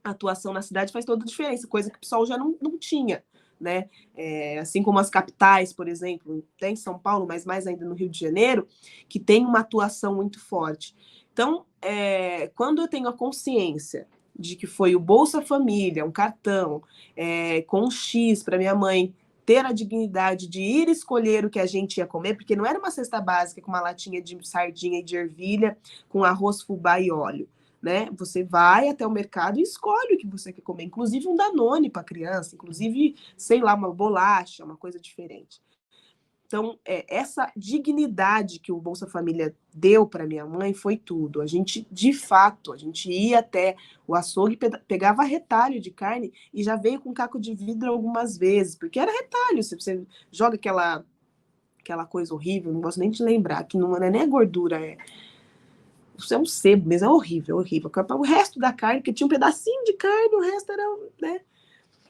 atuação 0.03 0.53
na 0.53 0.63
cidade 0.63 0.93
faz 0.93 1.05
toda 1.05 1.23
a 1.23 1.27
diferença, 1.27 1.67
coisa 1.67 1.91
que 1.91 1.97
o 1.97 2.01
pessoal 2.01 2.25
já 2.27 2.37
não, 2.37 2.57
não 2.61 2.79
tinha. 2.79 3.23
Né? 3.61 3.89
É, 4.17 4.61
assim 4.61 4.85
como 4.85 5.01
as 5.01 5.11
capitais, 5.11 5.73
por 5.73 5.89
exemplo, 5.89 6.45
tem 6.57 6.77
São 6.77 6.97
Paulo, 6.97 7.27
mas 7.27 7.45
mais 7.45 7.67
ainda 7.67 7.85
no 7.85 7.95
Rio 7.95 8.09
de 8.09 8.19
Janeiro, 8.19 8.69
que 9.09 9.19
tem 9.19 9.45
uma 9.45 9.61
atuação 9.61 10.15
muito 10.15 10.41
forte. 10.41 10.95
Então, 11.33 11.67
é, 11.81 12.49
quando 12.49 12.83
eu 12.83 12.89
tenho 12.89 13.09
a 13.09 13.13
consciência 13.13 14.07
de 14.39 14.55
que 14.55 14.67
foi 14.67 14.95
o 14.95 15.01
Bolsa 15.01 15.43
Família, 15.43 16.05
um 16.05 16.13
cartão, 16.13 16.83
é, 17.17 17.63
com 17.63 17.83
um 17.83 17.91
X 17.91 18.43
para 18.43 18.57
minha 18.57 18.75
mãe 18.75 19.13
ter 19.45 19.65
a 19.65 19.73
dignidade 19.73 20.47
de 20.47 20.61
ir 20.61 20.89
escolher 20.89 21.45
o 21.45 21.51
que 21.51 21.59
a 21.59 21.65
gente 21.65 21.97
ia 21.97 22.07
comer, 22.07 22.35
porque 22.35 22.55
não 22.55 22.67
era 22.67 22.79
uma 22.79 22.91
cesta 22.91 23.21
básica 23.21 23.63
com 23.63 23.71
uma 23.71 23.81
latinha 23.81 24.21
de 24.21 24.39
sardinha 24.47 25.01
e 25.01 25.03
de 25.03 25.17
ervilha, 25.17 25.77
com 26.09 26.23
arroz, 26.23 26.61
fubá 26.61 27.01
e 27.01 27.11
óleo. 27.11 27.49
Né? 27.81 28.11
Você 28.17 28.45
vai 28.45 28.89
até 28.89 29.07
o 29.07 29.11
mercado 29.11 29.59
e 29.59 29.63
escolhe 29.63 30.15
o 30.15 30.19
que 30.19 30.27
você 30.27 30.53
quer 30.53 30.61
comer, 30.61 30.85
inclusive 30.85 31.27
um 31.27 31.35
Danone 31.35 31.89
para 31.89 32.05
criança, 32.05 32.57
inclusive, 32.57 33.17
sei 33.37 33.61
lá, 33.61 33.75
uma 33.75 33.91
bolacha, 33.91 34.65
uma 34.65 34.77
coisa 34.77 35.01
diferente. 35.01 35.63
Então, 36.49 36.79
é, 36.83 37.05
essa 37.15 37.53
dignidade 37.55 38.59
que 38.59 38.73
o 38.73 38.81
Bolsa 38.81 39.07
Família 39.07 39.55
deu 39.73 40.07
para 40.07 40.27
minha 40.27 40.47
mãe 40.47 40.73
foi 40.73 40.97
tudo. 40.97 41.43
A 41.43 41.47
gente, 41.47 41.87
de 41.93 42.15
fato, 42.15 42.73
a 42.73 42.77
gente 42.79 43.13
ia 43.13 43.41
até 43.41 43.77
o 44.07 44.15
açougue, 44.15 44.59
pegava 44.89 45.23
retalho 45.25 45.79
de 45.79 45.91
carne 45.91 46.33
e 46.53 46.63
já 46.63 46.75
veio 46.75 47.01
com 47.03 47.13
caco 47.13 47.39
de 47.39 47.55
vidro 47.55 47.93
algumas 47.93 48.39
vezes, 48.39 48.75
porque 48.75 48.99
era 48.99 49.13
retalho. 49.13 49.63
Você, 49.63 49.77
você 49.77 50.07
joga 50.33 50.55
aquela, 50.55 51.05
aquela 51.81 52.07
coisa 52.07 52.33
horrível, 52.33 52.73
não 52.73 52.81
gosto 52.81 52.99
nem 52.99 53.11
de 53.11 53.23
lembrar, 53.23 53.65
que 53.65 53.77
não 53.77 53.95
é 53.97 54.09
nem 54.09 54.23
a 54.23 54.27
gordura, 54.27 54.81
é, 54.81 54.97
isso 56.17 56.33
é 56.33 56.39
um 56.39 56.47
sebo 56.47 56.89
mesmo, 56.89 57.09
é 57.09 57.11
horrível, 57.11 57.59
horrível. 57.59 57.91
O 58.11 58.23
resto 58.23 58.59
da 58.59 58.73
carne, 58.73 59.03
que 59.03 59.13
tinha 59.13 59.27
um 59.27 59.31
pedacinho 59.31 59.85
de 59.85 59.93
carne, 59.93 60.35
o 60.35 60.41
resto 60.41 60.73
era, 60.73 60.83
né? 61.21 61.41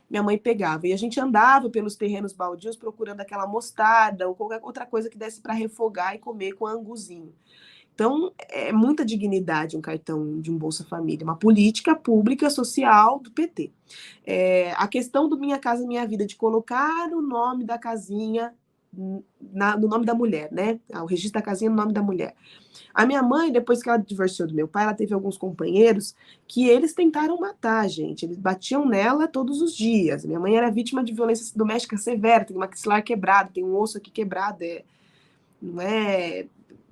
Minha 0.08 0.22
mãe 0.22 0.38
pegava. 0.38 0.86
E 0.86 0.92
a 0.92 0.96
gente 0.96 1.20
andava 1.20 1.68
pelos 1.68 1.96
terrenos 1.96 2.32
baldios 2.32 2.76
procurando 2.76 3.20
aquela 3.20 3.46
mostarda 3.46 4.28
ou 4.28 4.34
qualquer 4.34 4.60
outra 4.62 4.86
coisa 4.86 5.08
que 5.08 5.18
desse 5.18 5.40
para 5.40 5.52
refogar 5.52 6.14
e 6.14 6.18
comer 6.18 6.52
com 6.52 6.66
anguzinho. 6.66 7.34
Então, 7.94 8.32
é 8.48 8.70
muita 8.70 9.04
dignidade 9.04 9.76
um 9.76 9.80
cartão 9.80 10.40
de 10.40 10.52
um 10.52 10.56
Bolsa 10.56 10.84
Família, 10.84 11.24
uma 11.24 11.36
política 11.36 11.96
pública 11.96 12.48
social 12.48 13.18
do 13.18 13.28
PT. 13.32 13.72
É, 14.24 14.70
a 14.76 14.86
questão 14.86 15.28
do 15.28 15.36
Minha 15.36 15.58
Casa 15.58 15.84
Minha 15.84 16.06
Vida, 16.06 16.24
de 16.24 16.36
colocar 16.36 17.10
o 17.12 17.20
nome 17.20 17.64
da 17.64 17.76
casinha 17.76 18.54
na, 19.40 19.76
no 19.76 19.86
nome 19.86 20.04
da 20.04 20.14
mulher, 20.14 20.50
né? 20.50 20.80
O 20.92 21.04
registro 21.06 21.40
da 21.40 21.44
casinha 21.44 21.70
no 21.70 21.76
nome 21.76 21.92
da 21.92 22.02
mulher. 22.02 22.34
A 22.92 23.06
minha 23.06 23.22
mãe, 23.22 23.52
depois 23.52 23.82
que 23.82 23.88
ela 23.88 23.98
divorciou 23.98 24.48
do 24.48 24.54
meu 24.54 24.66
pai, 24.66 24.84
ela 24.84 24.94
teve 24.94 25.14
alguns 25.14 25.36
companheiros 25.36 26.16
que 26.48 26.68
eles 26.68 26.92
tentaram 26.94 27.38
matar, 27.38 27.88
gente. 27.88 28.24
Eles 28.24 28.36
batiam 28.36 28.84
nela 28.86 29.28
todos 29.28 29.62
os 29.62 29.74
dias. 29.74 30.24
Minha 30.24 30.40
mãe 30.40 30.56
era 30.56 30.70
vítima 30.70 31.04
de 31.04 31.12
violência 31.12 31.56
doméstica 31.56 31.96
severa, 31.96 32.44
tem 32.44 32.56
maxilar 32.56 33.02
quebrado, 33.02 33.52
tem 33.52 33.64
um 33.64 33.76
osso 33.76 33.98
aqui 33.98 34.10
quebrado. 34.10 34.64
É, 34.64 34.84
não 35.62 35.80
é 35.80 36.46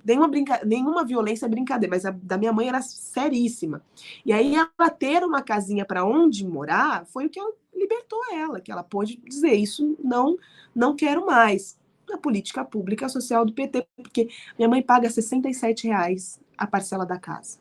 nenhuma, 0.04 0.28
brinca... 0.28 0.60
nenhuma 0.64 1.04
violência 1.04 1.46
é 1.46 1.48
brincadeira, 1.48 1.94
mas 1.94 2.06
a 2.06 2.10
da 2.10 2.38
minha 2.38 2.52
mãe 2.52 2.68
era 2.68 2.80
seríssima. 2.82 3.82
E 4.24 4.32
aí 4.32 4.54
ela 4.54 4.90
ter 4.90 5.24
uma 5.24 5.42
casinha 5.42 5.84
para 5.84 6.04
onde 6.04 6.46
morar 6.46 7.04
foi 7.06 7.26
o 7.26 7.30
que 7.30 7.40
libertou 7.74 8.20
ela, 8.32 8.60
que 8.60 8.70
ela 8.70 8.82
pôde 8.82 9.16
dizer 9.16 9.54
isso 9.54 9.96
não 10.02 10.38
não 10.74 10.94
quero 10.94 11.26
mais 11.26 11.76
na 12.08 12.18
política 12.18 12.64
pública 12.64 13.08
social 13.08 13.44
do 13.44 13.52
PT, 13.52 13.86
porque 13.96 14.28
minha 14.58 14.68
mãe 14.68 14.82
paga 14.82 15.10
67 15.10 15.86
reais 15.88 16.40
a 16.56 16.66
parcela 16.66 17.04
da 17.04 17.18
casa. 17.18 17.58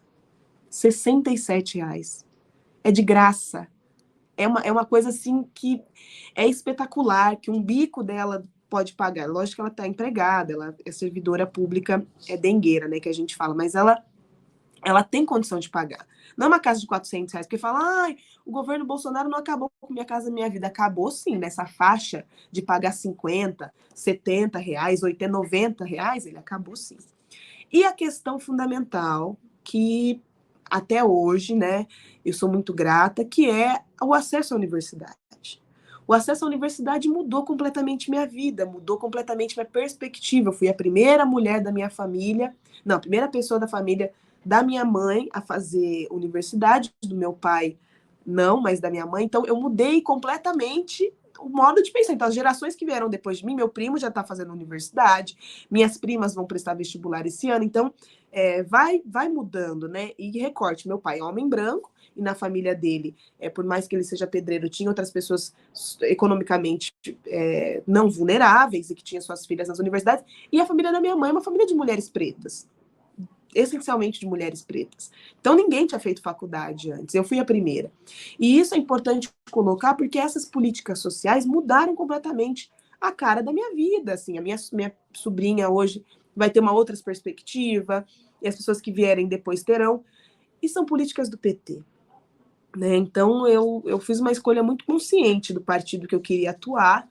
67 0.69 1.77
reais. 1.77 2.25
É 2.83 2.91
de 2.91 3.01
graça. 3.01 3.67
É 4.37 4.47
uma, 4.47 4.61
é 4.61 4.71
uma 4.71 4.85
coisa 4.85 5.09
assim 5.09 5.47
que 5.53 5.81
é 6.35 6.45
espetacular, 6.45 7.37
que 7.37 7.49
um 7.49 7.61
bico 7.61 8.03
dela 8.03 8.45
pode 8.69 8.93
pagar. 8.93 9.27
Lógico 9.27 9.55
que 9.55 9.61
ela 9.61 9.69
está 9.69 9.87
empregada, 9.87 10.53
ela 10.53 10.75
é 10.85 10.91
servidora 10.91 11.47
pública, 11.47 12.05
é 12.27 12.35
dengueira, 12.35 12.87
né, 12.87 12.99
que 12.99 13.09
a 13.09 13.13
gente 13.13 13.35
fala, 13.35 13.55
mas 13.55 13.75
ela 13.75 14.03
ela 14.83 15.03
tem 15.03 15.25
condição 15.25 15.59
de 15.59 15.69
pagar. 15.69 16.05
Não 16.37 16.45
é 16.45 16.47
uma 16.49 16.59
casa 16.59 16.79
de 16.79 16.87
400 16.87 17.33
reais, 17.33 17.47
porque 17.47 17.57
fala, 17.57 17.79
ai, 18.03 18.17
o 18.45 18.51
governo 18.51 18.85
Bolsonaro 18.85 19.29
não 19.29 19.39
acabou 19.39 19.71
com 19.79 19.93
minha 19.93 20.05
casa, 20.05 20.29
minha 20.29 20.49
vida. 20.49 20.67
Acabou 20.67 21.09
sim, 21.09 21.37
nessa 21.37 21.65
faixa 21.65 22.25
de 22.51 22.61
pagar 22.61 22.91
50, 22.91 23.73
70 23.93 24.59
reais, 24.59 25.01
80, 25.01 25.31
90 25.31 25.85
reais, 25.85 26.25
ele 26.25 26.37
acabou 26.37 26.75
sim. 26.75 26.97
E 27.71 27.83
a 27.83 27.91
questão 27.91 28.39
fundamental, 28.39 29.37
que 29.63 30.21
até 30.69 31.03
hoje, 31.03 31.55
né, 31.55 31.87
eu 32.23 32.33
sou 32.33 32.49
muito 32.49 32.73
grata, 32.73 33.23
que 33.23 33.49
é 33.49 33.81
o 34.01 34.13
acesso 34.13 34.53
à 34.53 34.57
universidade. 34.57 35.15
O 36.07 36.13
acesso 36.13 36.45
à 36.45 36.47
universidade 36.47 37.09
mudou 37.09 37.43
completamente 37.43 38.11
minha 38.11 38.27
vida, 38.27 38.65
mudou 38.65 38.97
completamente 38.97 39.55
minha 39.55 39.65
perspectiva. 39.65 40.49
Eu 40.49 40.53
fui 40.53 40.67
a 40.67 40.73
primeira 40.73 41.25
mulher 41.25 41.61
da 41.61 41.71
minha 41.71 41.89
família, 41.89 42.55
não, 42.83 42.97
a 42.97 42.99
primeira 42.99 43.27
pessoa 43.27 43.59
da 43.59 43.67
família 43.67 44.13
da 44.45 44.61
minha 44.61 44.85
mãe 44.85 45.27
a 45.33 45.41
fazer 45.41 46.07
universidade, 46.11 46.93
do 47.03 47.15
meu 47.15 47.33
pai 47.33 47.77
não, 48.25 48.61
mas 48.61 48.79
da 48.79 48.89
minha 48.89 49.05
mãe. 49.05 49.25
Então 49.25 49.45
eu 49.45 49.55
mudei 49.55 50.01
completamente 50.01 51.11
o 51.39 51.49
modo 51.49 51.81
de 51.81 51.91
pensar. 51.91 52.13
Então, 52.13 52.27
as 52.27 52.33
gerações 52.33 52.75
que 52.75 52.85
vieram 52.85 53.09
depois 53.09 53.39
de 53.39 53.45
mim, 53.45 53.55
meu 53.55 53.69
primo 53.69 53.97
já 53.97 54.07
está 54.07 54.23
fazendo 54.23 54.53
universidade, 54.53 55.65
minhas 55.69 55.97
primas 55.97 56.33
vão 56.33 56.45
prestar 56.45 56.73
vestibular 56.73 57.25
esse 57.25 57.49
ano, 57.49 57.63
então 57.63 57.93
é, 58.31 58.63
vai, 58.63 59.01
vai 59.05 59.29
mudando, 59.29 59.87
né? 59.87 60.11
E 60.17 60.39
recorte: 60.39 60.87
meu 60.87 60.97
pai 60.97 61.19
é 61.19 61.23
homem 61.23 61.47
branco, 61.47 61.91
e 62.15 62.21
na 62.21 62.33
família 62.33 62.73
dele, 62.73 63.15
é, 63.39 63.49
por 63.49 63.65
mais 63.65 63.87
que 63.87 63.95
ele 63.95 64.03
seja 64.03 64.25
pedreiro, 64.25 64.69
tinha 64.69 64.89
outras 64.89 65.11
pessoas 65.11 65.53
economicamente 66.01 66.93
é, 67.27 67.83
não 67.85 68.09
vulneráveis 68.09 68.89
e 68.89 68.95
que 68.95 69.03
tinham 69.03 69.21
suas 69.21 69.45
filhas 69.45 69.67
nas 69.67 69.79
universidades, 69.79 70.23
e 70.51 70.59
a 70.59 70.65
família 70.65 70.91
da 70.91 71.01
minha 71.01 71.15
mãe 71.15 71.29
é 71.29 71.33
uma 71.33 71.41
família 71.41 71.67
de 71.67 71.73
mulheres 71.73 72.09
pretas 72.09 72.67
essencialmente 73.55 74.19
de 74.19 74.27
mulheres 74.27 74.61
pretas. 74.61 75.09
Então 75.39 75.55
ninguém 75.55 75.87
tinha 75.87 75.99
feito 75.99 76.21
faculdade 76.21 76.91
antes, 76.91 77.15
eu 77.15 77.23
fui 77.23 77.39
a 77.39 77.45
primeira. 77.45 77.91
E 78.39 78.59
isso 78.59 78.75
é 78.75 78.77
importante 78.77 79.29
colocar 79.49 79.95
porque 79.95 80.19
essas 80.19 80.45
políticas 80.45 80.99
sociais 80.99 81.45
mudaram 81.45 81.95
completamente 81.95 82.69
a 82.99 83.11
cara 83.11 83.41
da 83.41 83.53
minha 83.53 83.73
vida, 83.73 84.13
assim, 84.13 84.37
a 84.37 84.41
minha, 84.41 84.57
minha 84.73 84.93
sobrinha 85.13 85.69
hoje 85.69 86.03
vai 86.35 86.49
ter 86.49 86.59
uma 86.59 86.73
outra 86.73 86.95
perspectiva, 86.97 88.05
e 88.41 88.47
as 88.47 88.55
pessoas 88.55 88.81
que 88.81 88.91
vierem 88.91 89.27
depois 89.27 89.63
terão, 89.63 90.03
e 90.61 90.67
são 90.67 90.85
políticas 90.85 91.29
do 91.29 91.37
PT. 91.37 91.81
Né? 92.75 92.97
Então 92.97 93.47
eu, 93.47 93.81
eu 93.85 93.99
fiz 93.99 94.19
uma 94.19 94.31
escolha 94.31 94.61
muito 94.61 94.85
consciente 94.85 95.53
do 95.53 95.61
partido 95.61 96.07
que 96.07 96.15
eu 96.15 96.19
queria 96.19 96.51
atuar. 96.51 97.07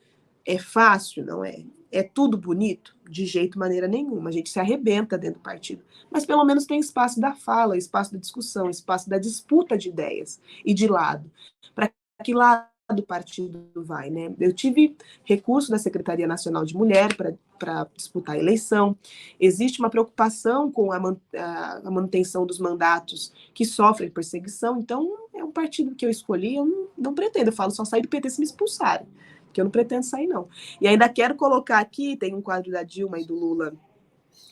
É 0.47 0.59
fácil, 0.59 1.25
não 1.25 1.43
é? 1.43 1.63
É 1.95 2.03
tudo 2.03 2.37
bonito? 2.37 2.97
De 3.09 3.25
jeito, 3.25 3.59
maneira 3.59 3.87
nenhuma. 3.87 4.29
A 4.29 4.33
gente 4.33 4.51
se 4.51 4.59
arrebenta 4.59 5.17
dentro 5.17 5.39
do 5.39 5.43
partido. 5.43 5.83
Mas 6.11 6.27
pelo 6.27 6.45
menos 6.45 6.67
tem 6.67 6.81
espaço 6.81 7.21
da 7.21 7.35
fala, 7.35 7.77
espaço 7.77 8.13
da 8.13 8.19
discussão, 8.19 8.69
espaço 8.69 9.09
da 9.09 9.19
disputa 9.19 9.79
de 9.79 9.89
ideias 9.89 10.41
e 10.65 10.75
de 10.75 10.89
lado. 10.89 11.31
Para 11.75 11.91
que 12.25 12.35
lado 12.35 12.69
o 12.91 13.03
partido 13.03 13.71
vai, 13.77 14.11
né? 14.11 14.35
Eu 14.39 14.53
tive 14.53 14.97
recurso 15.25 15.71
da 15.71 15.79
Secretaria 15.79 16.27
Nacional 16.27 16.65
de 16.65 16.77
Mulher 16.77 17.17
para 17.17 17.89
disputar 17.97 18.35
a 18.35 18.39
eleição. 18.39 18.97
Existe 19.41 19.79
uma 19.79 19.89
preocupação 19.89 20.71
com 20.71 20.93
a, 20.93 20.99
a, 20.99 21.91
manutenção 21.91 22.45
dos 22.45 22.59
mandatos 22.59 23.33
que 23.55 23.65
sofrem 23.65 24.11
perseguição. 24.11 24.79
Então, 24.81 25.17
é 25.33 25.43
um 25.43 25.53
partido 25.53 25.95
que 25.95 26.05
eu 26.05 26.11
escolhi. 26.11 26.57
Eu 26.57 26.67
não, 26.67 26.89
não 26.99 27.15
pretendo. 27.15 27.49
Eu 27.49 27.55
falo 27.55 27.71
só 27.71 27.85
sair 27.85 28.03
do 28.03 28.09
PT 28.09 28.31
se 28.31 28.41
me 28.41 28.47
expulsarem 28.47 29.07
que 29.55 29.61
eu 29.61 29.65
não 29.65 29.71
pretendo 29.71 30.05
sair, 30.05 30.27
não. 30.27 30.49
E 30.81 30.87
ainda 30.87 31.09
quero 31.09 31.35
colocar 31.35 31.79
aqui, 31.79 32.17
tem 32.17 32.35
um 32.35 32.43
quadro 32.43 32.71
da 32.71 32.83
Dilma 32.83 33.19
e 33.19 33.25
do 33.25 33.35
Lula 33.35 33.73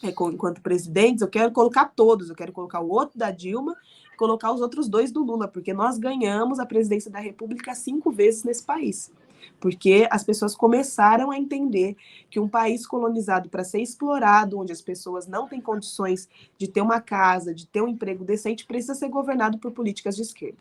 é, 0.03 0.09
enquanto 0.09 0.61
presidentes, 0.61 1.23
eu 1.23 1.29
quero 1.29 1.53
colocar 1.53 1.87
todos, 1.87 2.29
eu 2.29 2.35
quero 2.35 2.53
colocar 2.53 2.81
o 2.81 2.91
outro 2.91 3.17
da 3.17 3.31
Dilma 3.31 3.77
e 4.13 4.17
colocar 4.17 4.53
os 4.53 4.61
outros 4.61 4.89
dois 4.89 5.13
do 5.13 5.23
Lula, 5.23 5.47
porque 5.47 5.73
nós 5.73 5.97
ganhamos 5.97 6.59
a 6.59 6.67
presidência 6.67 7.11
da 7.11 7.21
República 7.21 7.75
cinco 7.75 8.11
vezes 8.11 8.43
nesse 8.43 8.65
país. 8.65 9.13
Porque 9.61 10.07
as 10.11 10.25
pessoas 10.25 10.57
começaram 10.57 11.31
a 11.31 11.39
entender 11.39 11.97
que 12.31 12.41
um 12.41 12.49
país 12.49 12.87
colonizado 12.87 13.49
para 13.49 13.65
ser 13.65 13.81
explorado, 13.81 14.59
onde 14.59 14.73
as 14.73 14.81
pessoas 14.81 15.27
não 15.27 15.49
têm 15.49 15.61
condições 15.61 16.29
de 16.59 16.69
ter 16.69 16.81
uma 16.81 17.01
casa, 17.01 17.55
de 17.55 17.67
ter 17.67 17.81
um 17.81 17.89
emprego 17.89 18.25
decente, 18.25 18.67
precisa 18.67 18.95
ser 18.95 19.09
governado 19.09 19.59
por 19.59 19.73
políticas 19.73 20.17
de 20.17 20.23
esquerda. 20.23 20.59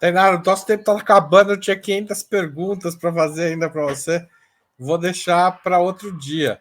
Tainara, 0.00 0.42
nosso 0.44 0.64
tempo 0.64 0.80
está 0.80 0.96
acabando, 0.96 1.52
eu 1.52 1.60
tinha 1.60 1.78
500 1.78 2.22
perguntas 2.22 2.94
para 2.94 3.12
fazer 3.12 3.52
ainda 3.52 3.68
para 3.68 3.84
você. 3.86 4.26
Vou 4.78 4.96
deixar 4.96 5.62
para 5.62 5.80
outro 5.80 6.16
dia 6.16 6.60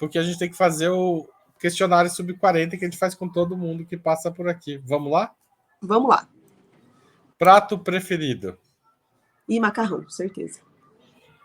porque 0.00 0.18
a 0.18 0.22
gente 0.22 0.38
tem 0.38 0.48
que 0.48 0.56
fazer 0.56 0.88
o 0.88 1.28
questionário 1.58 2.10
sub 2.10 2.32
40 2.32 2.74
que 2.78 2.84
a 2.84 2.88
gente 2.88 2.98
faz 2.98 3.14
com 3.14 3.28
todo 3.28 3.56
mundo 3.56 3.84
que 3.84 3.98
passa 3.98 4.30
por 4.30 4.48
aqui. 4.48 4.78
Vamos 4.78 5.12
lá? 5.12 5.30
Vamos 5.82 6.08
lá. 6.08 6.26
Prato 7.38 7.78
preferido? 7.78 8.58
E 9.46 9.60
macarrão, 9.60 10.08
certeza. 10.08 10.60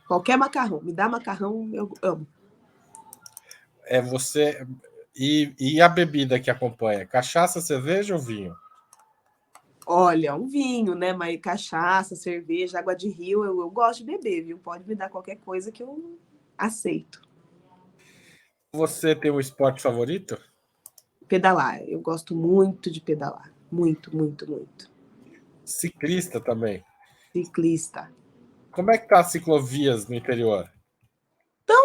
Qualquer 0.08 0.38
macarrão. 0.38 0.80
Me 0.82 0.94
dá 0.94 1.10
macarrão, 1.10 1.70
eu 1.74 1.92
amo. 2.02 2.26
É 3.84 4.02
você. 4.02 4.66
E, 5.14 5.54
e 5.60 5.82
a 5.82 5.90
bebida 5.90 6.40
que 6.40 6.50
acompanha? 6.50 7.06
Cachaça, 7.06 7.60
cerveja 7.60 8.16
ou 8.16 8.22
vinho? 8.22 8.56
Olha, 9.86 10.36
um 10.36 10.48
vinho, 10.48 10.96
né? 10.96 11.14
Mas 11.14 11.40
cachaça, 11.40 12.16
cerveja, 12.16 12.80
água 12.80 12.96
de 12.96 13.08
rio, 13.08 13.44
eu, 13.44 13.60
eu 13.60 13.70
gosto 13.70 14.00
de 14.00 14.06
beber, 14.06 14.44
viu? 14.44 14.58
Pode 14.58 14.88
me 14.88 14.96
dar 14.96 15.10
qualquer 15.10 15.36
coisa 15.38 15.72
que 15.72 15.84
eu 15.84 16.18
aceito. 16.58 17.22
Você 18.74 19.16
tem 19.16 19.32
um 19.32 19.40
esporte 19.40 19.82
favorito? 19.82 20.38
Pedalar. 21.28 21.82
Eu 21.84 22.00
gosto 22.02 22.36
muito 22.36 22.90
de 22.90 23.00
pedalar. 23.00 23.54
Muito, 23.72 24.16
muito, 24.16 24.50
muito. 24.50 24.90
Ciclista 25.64 26.40
também? 26.40 26.84
Ciclista. 27.32 28.12
Como 28.72 28.92
é 28.92 28.98
que 28.98 29.08
tá 29.08 29.20
as 29.20 29.32
ciclovias 29.32 30.08
no 30.08 30.16
interior? 30.16 30.70
Tão 31.66 31.84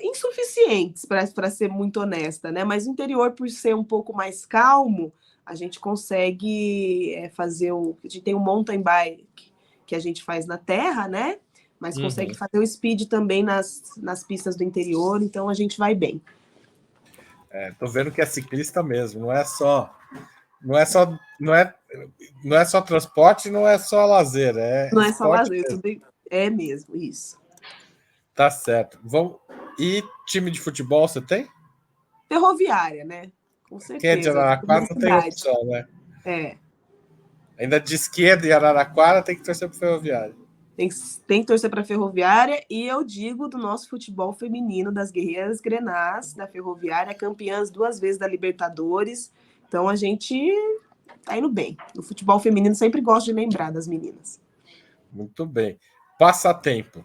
insuficientes, 0.00 1.04
para 1.04 1.50
ser 1.50 1.68
muito 1.68 2.00
honesta, 2.00 2.52
né? 2.52 2.64
Mas 2.64 2.86
o 2.86 2.90
interior, 2.90 3.32
por 3.32 3.48
ser 3.48 3.74
um 3.74 3.84
pouco 3.84 4.12
mais 4.12 4.44
calmo, 4.44 5.12
a 5.44 5.54
gente 5.54 5.80
consegue 5.80 7.14
é, 7.14 7.28
fazer 7.28 7.72
o. 7.72 7.96
A 8.04 8.08
gente 8.08 8.22
tem 8.22 8.34
o 8.34 8.40
mountain 8.40 8.80
bike 8.80 9.52
que 9.86 9.94
a 9.94 10.00
gente 10.00 10.22
faz 10.22 10.46
na 10.46 10.56
terra, 10.56 11.06
né? 11.06 11.38
mas 11.84 11.96
uhum. 11.96 12.04
consegue 12.04 12.32
fazer 12.32 12.58
o 12.58 12.66
speed 12.66 13.08
também 13.08 13.42
nas, 13.42 13.92
nas 13.98 14.24
pistas 14.24 14.56
do 14.56 14.64
interior, 14.64 15.22
então 15.22 15.50
a 15.50 15.54
gente 15.54 15.76
vai 15.76 15.94
bem. 15.94 16.18
É, 17.50 17.72
tô 17.72 17.86
vendo 17.86 18.10
que 18.10 18.22
é 18.22 18.26
ciclista 18.26 18.82
mesmo, 18.82 19.20
não 19.20 19.30
é 19.30 19.44
só 19.44 19.94
não 20.62 20.78
é 20.78 20.86
só 20.86 21.18
não 21.38 21.54
é 21.54 21.74
não 22.42 22.56
é 22.56 22.64
só 22.64 22.80
transporte, 22.80 23.50
não 23.50 23.68
é 23.68 23.76
só 23.76 24.06
lazer, 24.06 24.56
é 24.56 24.88
Não 24.92 25.02
é 25.02 25.12
só 25.12 25.28
lazer, 25.28 25.62
mesmo. 25.62 25.82
tudo 25.82 26.02
é 26.30 26.48
mesmo, 26.48 26.96
isso. 26.96 27.38
Tá 28.34 28.50
certo. 28.50 28.98
Vamos 29.04 29.36
e 29.78 30.02
time 30.26 30.50
de 30.50 30.60
futebol 30.60 31.06
você 31.06 31.20
tem? 31.20 31.46
Ferroviária, 32.28 33.04
né? 33.04 33.30
Com 33.68 33.80
certeza. 33.80 34.12
É 34.12 34.16
de 34.16 34.28
Araraquara 34.28 34.86
não 34.88 34.98
tem 34.98 35.12
opção, 35.12 35.64
né? 35.66 35.86
É. 36.24 36.56
Ainda 37.58 37.80
de 37.80 37.94
esquerda 37.94 38.46
e 38.46 38.52
Araraquara 38.52 39.22
tem 39.22 39.36
que 39.36 39.42
torcer 39.42 39.68
pro 39.68 39.78
Ferroviário. 39.78 40.44
Tem, 40.76 40.88
tem 41.26 41.40
que 41.40 41.46
torcer 41.46 41.70
para 41.70 41.82
a 41.82 41.84
Ferroviária 41.84 42.64
e 42.68 42.86
eu 42.86 43.04
digo 43.04 43.48
do 43.48 43.56
nosso 43.56 43.88
futebol 43.88 44.32
feminino, 44.32 44.90
das 44.90 45.12
Guerreiras 45.12 45.60
Grenás, 45.60 46.34
da 46.34 46.48
Ferroviária, 46.48 47.14
campeãs 47.14 47.70
duas 47.70 48.00
vezes 48.00 48.18
da 48.18 48.26
Libertadores. 48.26 49.32
Então 49.68 49.88
a 49.88 49.94
gente 49.94 50.36
tá 51.24 51.36
indo 51.36 51.48
bem. 51.48 51.76
O 51.96 52.02
futebol 52.02 52.40
feminino 52.40 52.74
sempre 52.74 53.00
gosto 53.00 53.26
de 53.26 53.32
lembrar 53.32 53.70
das 53.70 53.86
meninas. 53.86 54.40
Muito 55.12 55.46
bem. 55.46 55.78
Passatempo. 56.18 57.04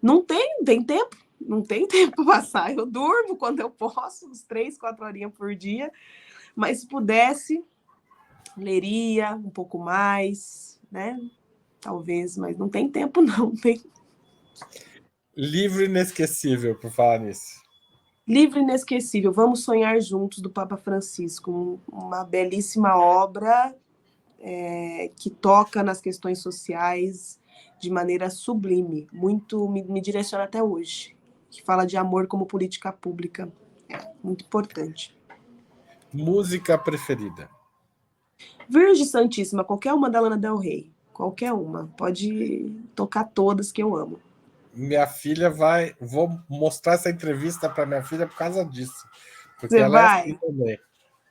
Não 0.00 0.24
tem, 0.24 0.62
tem 0.64 0.82
tempo. 0.82 1.16
Não 1.44 1.62
tem 1.62 1.86
tempo 1.88 2.24
para 2.24 2.40
passar. 2.40 2.74
Eu 2.74 2.86
durmo 2.86 3.36
quando 3.36 3.60
eu 3.60 3.70
posso, 3.70 4.28
uns 4.28 4.42
três, 4.42 4.78
quatro 4.78 5.04
horinhas 5.04 5.32
por 5.32 5.54
dia. 5.54 5.92
Mas 6.56 6.80
se 6.80 6.86
pudesse, 6.86 7.64
leria 8.56 9.34
um 9.34 9.50
pouco 9.50 9.78
mais, 9.78 10.80
né? 10.90 11.18
talvez, 11.84 12.38
mas 12.38 12.56
não 12.56 12.68
tem 12.68 12.88
tempo, 12.88 13.20
não. 13.22 13.54
Tem... 13.54 13.80
Livro 15.36 15.84
inesquecível, 15.84 16.74
por 16.74 16.90
falar 16.90 17.20
nisso. 17.20 17.62
Livro 18.26 18.58
inesquecível, 18.58 19.32
Vamos 19.32 19.64
Sonhar 19.64 20.00
Juntos, 20.00 20.38
do 20.38 20.48
Papa 20.48 20.78
Francisco. 20.78 21.78
Uma 21.92 22.24
belíssima 22.24 22.96
obra 22.96 23.76
é, 24.40 25.10
que 25.14 25.28
toca 25.28 25.82
nas 25.82 26.00
questões 26.00 26.38
sociais 26.38 27.38
de 27.78 27.90
maneira 27.90 28.30
sublime, 28.30 29.06
muito 29.12 29.68
me, 29.68 29.82
me 29.82 30.00
direciona 30.00 30.44
até 30.44 30.62
hoje. 30.62 31.14
Que 31.54 31.62
fala 31.62 31.86
de 31.86 31.96
amor 31.96 32.26
como 32.26 32.46
política 32.46 32.92
pública. 32.92 33.48
É 33.88 33.96
muito 34.20 34.44
importante. 34.44 35.16
Música 36.12 36.76
preferida? 36.76 37.48
Virgem 38.68 39.04
Santíssima, 39.04 39.62
qualquer 39.62 39.92
uma 39.92 40.10
da 40.10 40.18
Lana 40.18 40.36
Del 40.36 40.56
Rey. 40.56 40.90
Qualquer 41.12 41.52
uma. 41.52 41.86
Pode 41.96 42.74
tocar 42.96 43.22
todas 43.22 43.70
que 43.70 43.80
eu 43.80 43.94
amo. 43.94 44.18
Minha 44.74 45.06
filha 45.06 45.48
vai. 45.48 45.94
Vou 46.00 46.36
mostrar 46.48 46.94
essa 46.94 47.08
entrevista 47.08 47.70
para 47.70 47.86
minha 47.86 48.02
filha 48.02 48.26
por 48.26 48.36
causa 48.36 48.64
disso. 48.64 49.06
Porque 49.60 49.76
Você 49.76 49.80
ela 49.80 50.02
vai? 50.02 50.18
é 50.18 50.20
assim 50.22 50.34
também. 50.34 50.78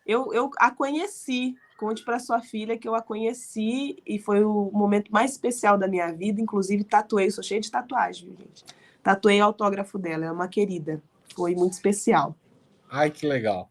Eu, 0.05 0.34
eu 0.34 0.49
a 0.57 0.71
conheci. 0.71 1.53
Conte 1.78 2.01
para 2.05 2.17
sua 2.17 2.39
filha 2.39 2.78
que 2.78 2.88
eu 2.88 2.95
a 2.95 3.01
conheci 3.01 4.01
e 4.07 4.17
foi 4.19 4.41
o 4.41 4.71
momento 4.71 5.11
mais 5.11 5.32
especial 5.32 5.78
da 5.78 5.86
minha 5.86 6.13
vida. 6.13 6.39
Inclusive, 6.39 6.86
tatuei, 6.86 7.30
sou 7.30 7.43
cheia 7.43 7.59
de 7.59 7.69
tatuagem, 7.69 8.30
gente. 8.39 8.63
Tatuei 9.04 9.41
o 9.41 9.45
autógrafo 9.45 9.99
dela, 9.99 10.26
é 10.26 10.32
uma 10.32 10.47
querida. 10.47 11.04
Foi 11.36 11.54
muito 11.54 11.74
especial. 11.74 12.36
Ai, 12.89 13.12
que 13.12 13.28
legal. 13.28 13.70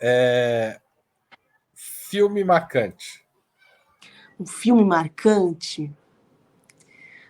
É... 0.00 0.80
Filme 1.74 2.42
marcante 2.42 3.22
um 4.42 4.46
filme 4.46 4.84
marcante? 4.84 5.90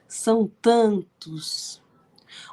São 0.09 0.51
tantos. 0.61 1.83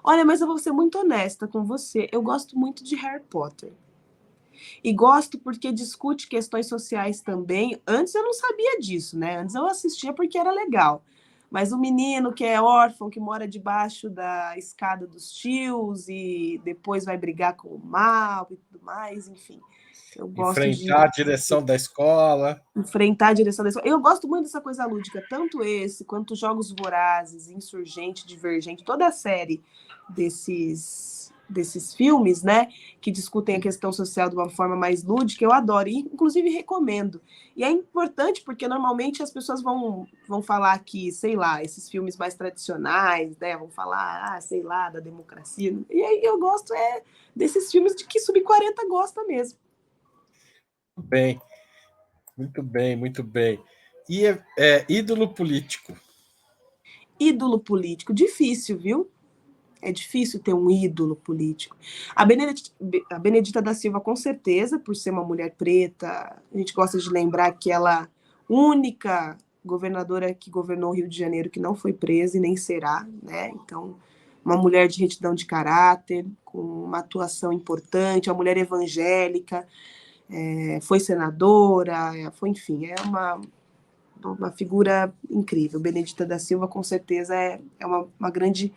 Olha, 0.03 0.25
mas 0.25 0.41
eu 0.41 0.47
vou 0.47 0.57
ser 0.57 0.71
muito 0.71 0.99
honesta 0.99 1.47
com 1.47 1.63
você. 1.63 2.09
Eu 2.11 2.21
gosto 2.21 2.57
muito 2.57 2.83
de 2.83 2.95
Harry 2.95 3.23
Potter. 3.23 3.73
E 4.83 4.91
gosto 4.91 5.39
porque 5.39 5.71
discute 5.71 6.27
questões 6.27 6.67
sociais 6.67 7.21
também. 7.21 7.81
Antes 7.87 8.13
eu 8.13 8.23
não 8.23 8.33
sabia 8.33 8.79
disso, 8.79 9.17
né? 9.17 9.37
Antes 9.37 9.55
eu 9.55 9.65
assistia 9.65 10.13
porque 10.13 10.37
era 10.37 10.51
legal. 10.51 11.03
Mas 11.49 11.71
o 11.71 11.77
menino 11.77 12.33
que 12.33 12.45
é 12.45 12.61
órfão, 12.61 13.09
que 13.09 13.19
mora 13.19 13.47
debaixo 13.47 14.09
da 14.09 14.57
escada 14.57 15.07
dos 15.07 15.31
tios 15.31 16.07
e 16.07 16.61
depois 16.63 17.05
vai 17.05 17.17
brigar 17.17 17.55
com 17.55 17.69
o 17.69 17.79
mal 17.83 18.47
e 18.51 18.55
tudo 18.55 18.83
mais, 18.83 19.27
enfim. 19.27 19.59
Eu 20.15 20.27
gosto 20.27 20.59
enfrentar 20.59 20.75
de... 20.75 20.91
a 20.91 21.07
direção 21.07 21.63
da 21.63 21.75
escola. 21.75 22.61
Enfrentar 22.75 23.27
a 23.29 23.33
direção 23.33 23.63
da 23.63 23.69
escola. 23.69 23.87
Eu 23.87 23.99
gosto 23.99 24.27
muito 24.27 24.45
dessa 24.45 24.61
coisa 24.61 24.85
lúdica, 24.85 25.23
tanto 25.29 25.63
esse 25.63 26.03
quanto 26.03 26.35
Jogos 26.35 26.71
Vorazes, 26.71 27.49
Insurgente, 27.49 28.25
Divergente, 28.25 28.83
toda 28.83 29.07
a 29.07 29.11
série 29.11 29.61
desses 30.09 31.18
desses 31.49 31.93
filmes, 31.93 32.43
né, 32.43 32.67
que 33.01 33.11
discutem 33.11 33.55
a 33.55 33.59
questão 33.59 33.91
social 33.91 34.29
de 34.29 34.35
uma 34.35 34.49
forma 34.49 34.75
mais 34.75 35.03
lúdica, 35.03 35.43
eu 35.43 35.51
adoro 35.51 35.89
e 35.89 35.97
inclusive 35.97 36.49
recomendo. 36.49 37.21
E 37.55 37.63
é 37.63 37.71
importante 37.71 38.41
porque 38.43 38.67
normalmente 38.67 39.23
as 39.23 39.31
pessoas 39.31 39.61
vão 39.61 40.07
vão 40.27 40.41
falar 40.41 40.77
que, 40.79 41.11
sei 41.11 41.35
lá, 41.35 41.63
esses 41.63 41.89
filmes 41.89 42.15
mais 42.17 42.35
tradicionais, 42.35 43.37
né, 43.37 43.57
vão 43.57 43.69
falar, 43.69 44.35
ah, 44.35 44.41
sei 44.41 44.61
lá, 44.61 44.89
da 44.89 44.99
democracia. 44.99 45.75
E 45.89 46.01
aí 46.01 46.21
eu 46.23 46.39
gosto 46.39 46.73
é 46.73 47.01
desses 47.35 47.71
filmes 47.71 47.95
de 47.95 48.05
que 48.05 48.19
sub 48.19 48.39
40 48.41 48.87
gosta 48.87 49.23
mesmo. 49.23 49.57
Bem, 50.97 51.41
muito 52.37 52.61
bem, 52.61 52.95
muito 52.95 53.23
bem. 53.23 53.63
E 54.09 54.25
é, 54.25 54.43
é, 54.57 54.85
ídolo 54.89 55.33
político? 55.33 55.97
Ídolo 57.19 57.59
político, 57.59 58.13
difícil, 58.13 58.77
viu? 58.77 59.11
É 59.81 59.91
difícil 59.91 60.39
ter 60.39 60.53
um 60.53 60.69
ídolo 60.69 61.15
político. 61.15 61.75
A 62.15 62.25
Benedita, 62.25 62.71
a 63.11 63.19
Benedita 63.19 63.61
da 63.61 63.73
Silva, 63.73 63.99
com 63.99 64.15
certeza, 64.15 64.77
por 64.77 64.95
ser 64.95 65.11
uma 65.11 65.23
mulher 65.23 65.55
preta, 65.57 66.41
a 66.53 66.57
gente 66.57 66.73
gosta 66.73 66.97
de 66.97 67.09
lembrar 67.09 67.51
que 67.53 67.71
ela, 67.71 68.09
única 68.49 69.37
governadora 69.63 70.33
que 70.33 70.49
governou 70.49 70.89
o 70.89 70.95
Rio 70.95 71.07
de 71.07 71.17
Janeiro 71.17 71.49
que 71.49 71.59
não 71.59 71.75
foi 71.75 71.93
presa 71.93 72.37
e 72.37 72.39
nem 72.39 72.57
será, 72.57 73.07
né? 73.21 73.49
Então, 73.49 73.95
uma 74.43 74.57
mulher 74.57 74.87
de 74.87 74.99
retidão 74.99 75.35
de 75.35 75.45
caráter, 75.45 76.25
com 76.43 76.59
uma 76.59 76.99
atuação 76.99 77.53
importante, 77.53 78.29
uma 78.29 78.35
mulher 78.35 78.57
evangélica, 78.57 79.67
é, 80.29 80.79
foi 80.81 80.99
senadora, 80.99 82.17
é, 82.17 82.31
foi, 82.31 82.49
enfim, 82.49 82.87
é 82.87 82.95
uma, 83.05 83.41
uma 84.23 84.51
figura 84.51 85.13
incrível. 85.29 85.79
Benedita 85.79 86.25
da 86.25 86.39
Silva, 86.39 86.67
com 86.67 86.81
certeza, 86.81 87.35
é, 87.35 87.59
é 87.79 87.85
uma, 87.85 88.07
uma 88.19 88.31
grande 88.31 88.73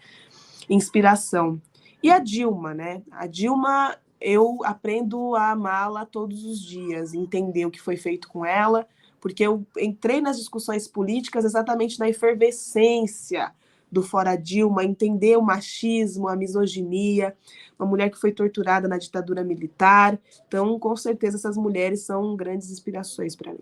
inspiração. 0.69 1.61
E 2.03 2.11
a 2.11 2.19
Dilma, 2.19 2.75
né? 2.75 3.03
A 3.11 3.27
Dilma, 3.27 3.97
eu 4.21 4.59
aprendo 4.65 5.35
a 5.37 5.51
amá-la 5.51 6.05
todos 6.05 6.45
os 6.45 6.61
dias, 6.61 7.15
entender 7.15 7.67
o 7.67 7.71
que 7.71 7.81
foi 7.81 7.97
feito 7.97 8.29
com 8.29 8.45
ela, 8.45 8.87
porque 9.21 9.45
eu 9.45 9.65
entrei 9.79 10.21
nas 10.21 10.37
discussões 10.37 10.89
políticas 10.89 11.45
exatamente 11.45 11.99
na 11.99 12.09
efervescência 12.09 13.53
do 13.91 14.03
Fora 14.03 14.35
Dilma, 14.37 14.85
entender 14.85 15.37
o 15.37 15.43
machismo, 15.43 16.27
a 16.27 16.35
misoginia, 16.35 17.37
uma 17.79 17.87
mulher 17.87 18.11
que 18.11 18.19
foi 18.19 18.33
torturada 18.33 18.89
na 18.89 18.97
ditadura 18.97 19.45
militar. 19.45 20.19
Então, 20.49 20.79
com 20.79 20.97
certeza, 20.97 21.37
essas 21.37 21.59
mulheres 21.59 22.01
são 22.01 22.35
grandes 22.35 22.71
inspirações 22.71 23.37
para 23.37 23.53
mim. 23.53 23.61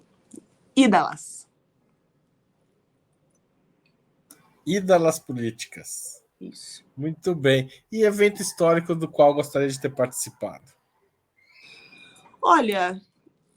Ídalas. 0.77 1.49
Ídalas 4.65 5.19
políticas. 5.19 6.23
Isso. 6.41 6.83
Muito 6.97 7.35
bem. 7.35 7.71
E 7.93 8.03
evento 8.03 8.41
histórico 8.41 8.95
do 8.95 9.07
qual 9.07 9.35
gostaria 9.35 9.69
de 9.69 9.79
ter 9.79 9.91
participado? 9.91 10.73
Olha, 12.41 12.99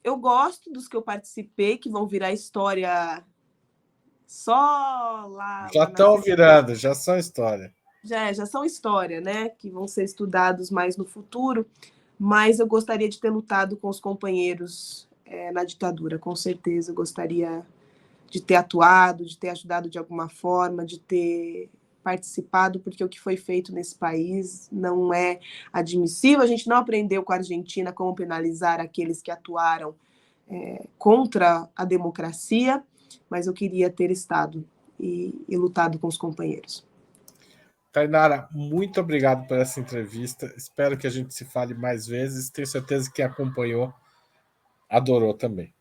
eu 0.04 0.18
gosto 0.18 0.70
dos 0.70 0.88
que 0.90 0.96
eu 0.96 1.02
participei, 1.02 1.78
que 1.78 1.90
vão 1.90 2.06
virar 2.06 2.34
história 2.34 3.24
só 4.28 5.28
lá. 5.32 5.70
Já 5.74 5.86
estão 5.86 6.20
virando, 6.20 6.76
já 6.76 6.94
são 6.94 7.18
história. 7.18 7.74
Já, 8.04 8.34
já 8.34 8.46
são 8.46 8.66
história, 8.66 9.22
né? 9.22 9.48
Que 9.48 9.70
vão 9.70 9.88
ser 9.88 10.04
estudados 10.04 10.70
mais 10.70 10.98
no 10.98 11.06
futuro. 11.06 11.66
Mas 12.20 12.60
eu 12.60 12.68
gostaria 12.68 13.08
de 13.08 13.20
ter 13.20 13.30
lutado 13.30 13.78
com 13.78 13.88
os 13.88 14.00
companheiros 14.00 15.08
é, 15.26 15.52
na 15.52 15.64
ditadura, 15.64 16.20
com 16.20 16.36
certeza. 16.36 16.92
Eu 16.92 16.96
gostaria 16.96 17.66
de 18.30 18.42
ter 18.42 18.56
atuado, 18.56 19.26
de 19.26 19.38
ter 19.38 19.50
ajudado 19.50 19.90
de 19.90 19.98
alguma 19.98 20.28
forma, 20.28 20.86
de 20.86 21.00
ter 21.00 21.70
participado, 22.04 22.80
porque 22.80 23.04
o 23.04 23.10
que 23.10 23.20
foi 23.20 23.38
feito 23.38 23.74
nesse 23.74 23.96
país 23.96 24.70
não 24.72 25.14
é 25.14 25.40
admissível. 25.72 26.42
A 26.42 26.48
gente 26.48 26.68
não 26.68 26.78
aprendeu 26.78 27.24
com 27.24 27.34
a 27.34 27.38
Argentina 27.38 27.92
como 27.92 28.14
penalizar 28.14 28.80
aqueles 28.80 29.22
que 29.22 29.32
atuaram 29.32 29.96
é, 30.50 30.88
contra 30.98 31.70
a 31.76 31.86
democracia 31.86 32.84
mas 33.30 33.48
eu 33.48 33.54
queria 33.54 33.90
ter 33.90 34.12
estado 34.12 34.64
e, 35.00 35.44
e 35.48 35.58
lutado 35.58 36.00
com 36.00 36.08
os 36.08 36.18
companheiros. 36.18 36.86
Tainara, 37.92 38.48
muito 38.52 39.00
obrigado 39.00 39.48
por 39.48 39.58
essa 39.58 39.80
entrevista. 39.80 40.52
Espero 40.58 40.98
que 40.98 41.06
a 41.06 41.10
gente 41.10 41.34
se 41.34 41.46
fale 41.46 41.74
mais 41.74 42.08
vezes. 42.08 42.50
Tenho 42.50 42.68
certeza 42.68 43.12
que 43.12 43.22
acompanhou 43.22 43.94
adorou 44.90 45.34
também. 45.34 45.74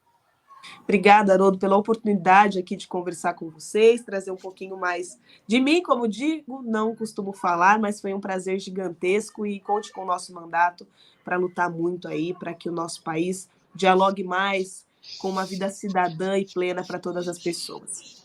Obrigada, 0.83 1.33
Haroldo, 1.33 1.59
pela 1.59 1.77
oportunidade 1.77 2.59
aqui 2.59 2.77
de 2.77 2.87
conversar 2.87 3.35
com 3.35 3.51
vocês, 3.51 4.03
trazer 4.03 4.31
um 4.31 4.37
pouquinho 4.37 4.77
mais 4.77 5.19
de 5.47 5.61
mim, 5.61 5.83
como 5.83 6.09
digo, 6.09 6.63
não 6.63 6.95
costumo 6.95 7.33
falar, 7.33 7.79
mas 7.79 8.01
foi 8.01 8.15
um 8.15 8.21
prazer 8.21 8.59
gigantesco 8.59 9.47
e 9.47 9.61
conte 9.61 9.93
com 9.93 10.03
o 10.03 10.07
nosso 10.07 10.33
mandato 10.33 10.87
para 11.25 11.37
lutar 11.37 11.71
muito 11.71 12.09
aí, 12.09 12.35
para 12.35 12.55
que 12.55 12.69
o 12.69 12.73
nosso 12.73 13.03
país 13.03 13.49
dialogue 13.75 14.23
mais 14.23 14.87
com 15.19 15.31
uma 15.31 15.45
vida 15.45 15.69
cidadã 15.69 16.39
e 16.39 16.47
plena 16.47 16.85
para 16.85 16.99
todas 16.99 17.29
as 17.29 17.39
pessoas. 17.39 18.23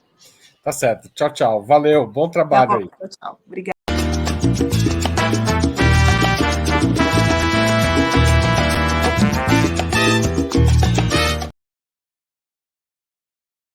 Tá 0.63 0.71
certo. 0.71 1.09
Tchau, 1.09 1.31
tchau. 1.31 1.63
Valeu. 1.63 2.05
Bom 2.05 2.29
trabalho 2.29 2.67
tá 2.67 2.77
bom. 2.77 2.83
aí. 2.83 2.89
Tchau, 2.89 3.09
tchau. 3.09 3.39
Obrigada. 3.47 3.77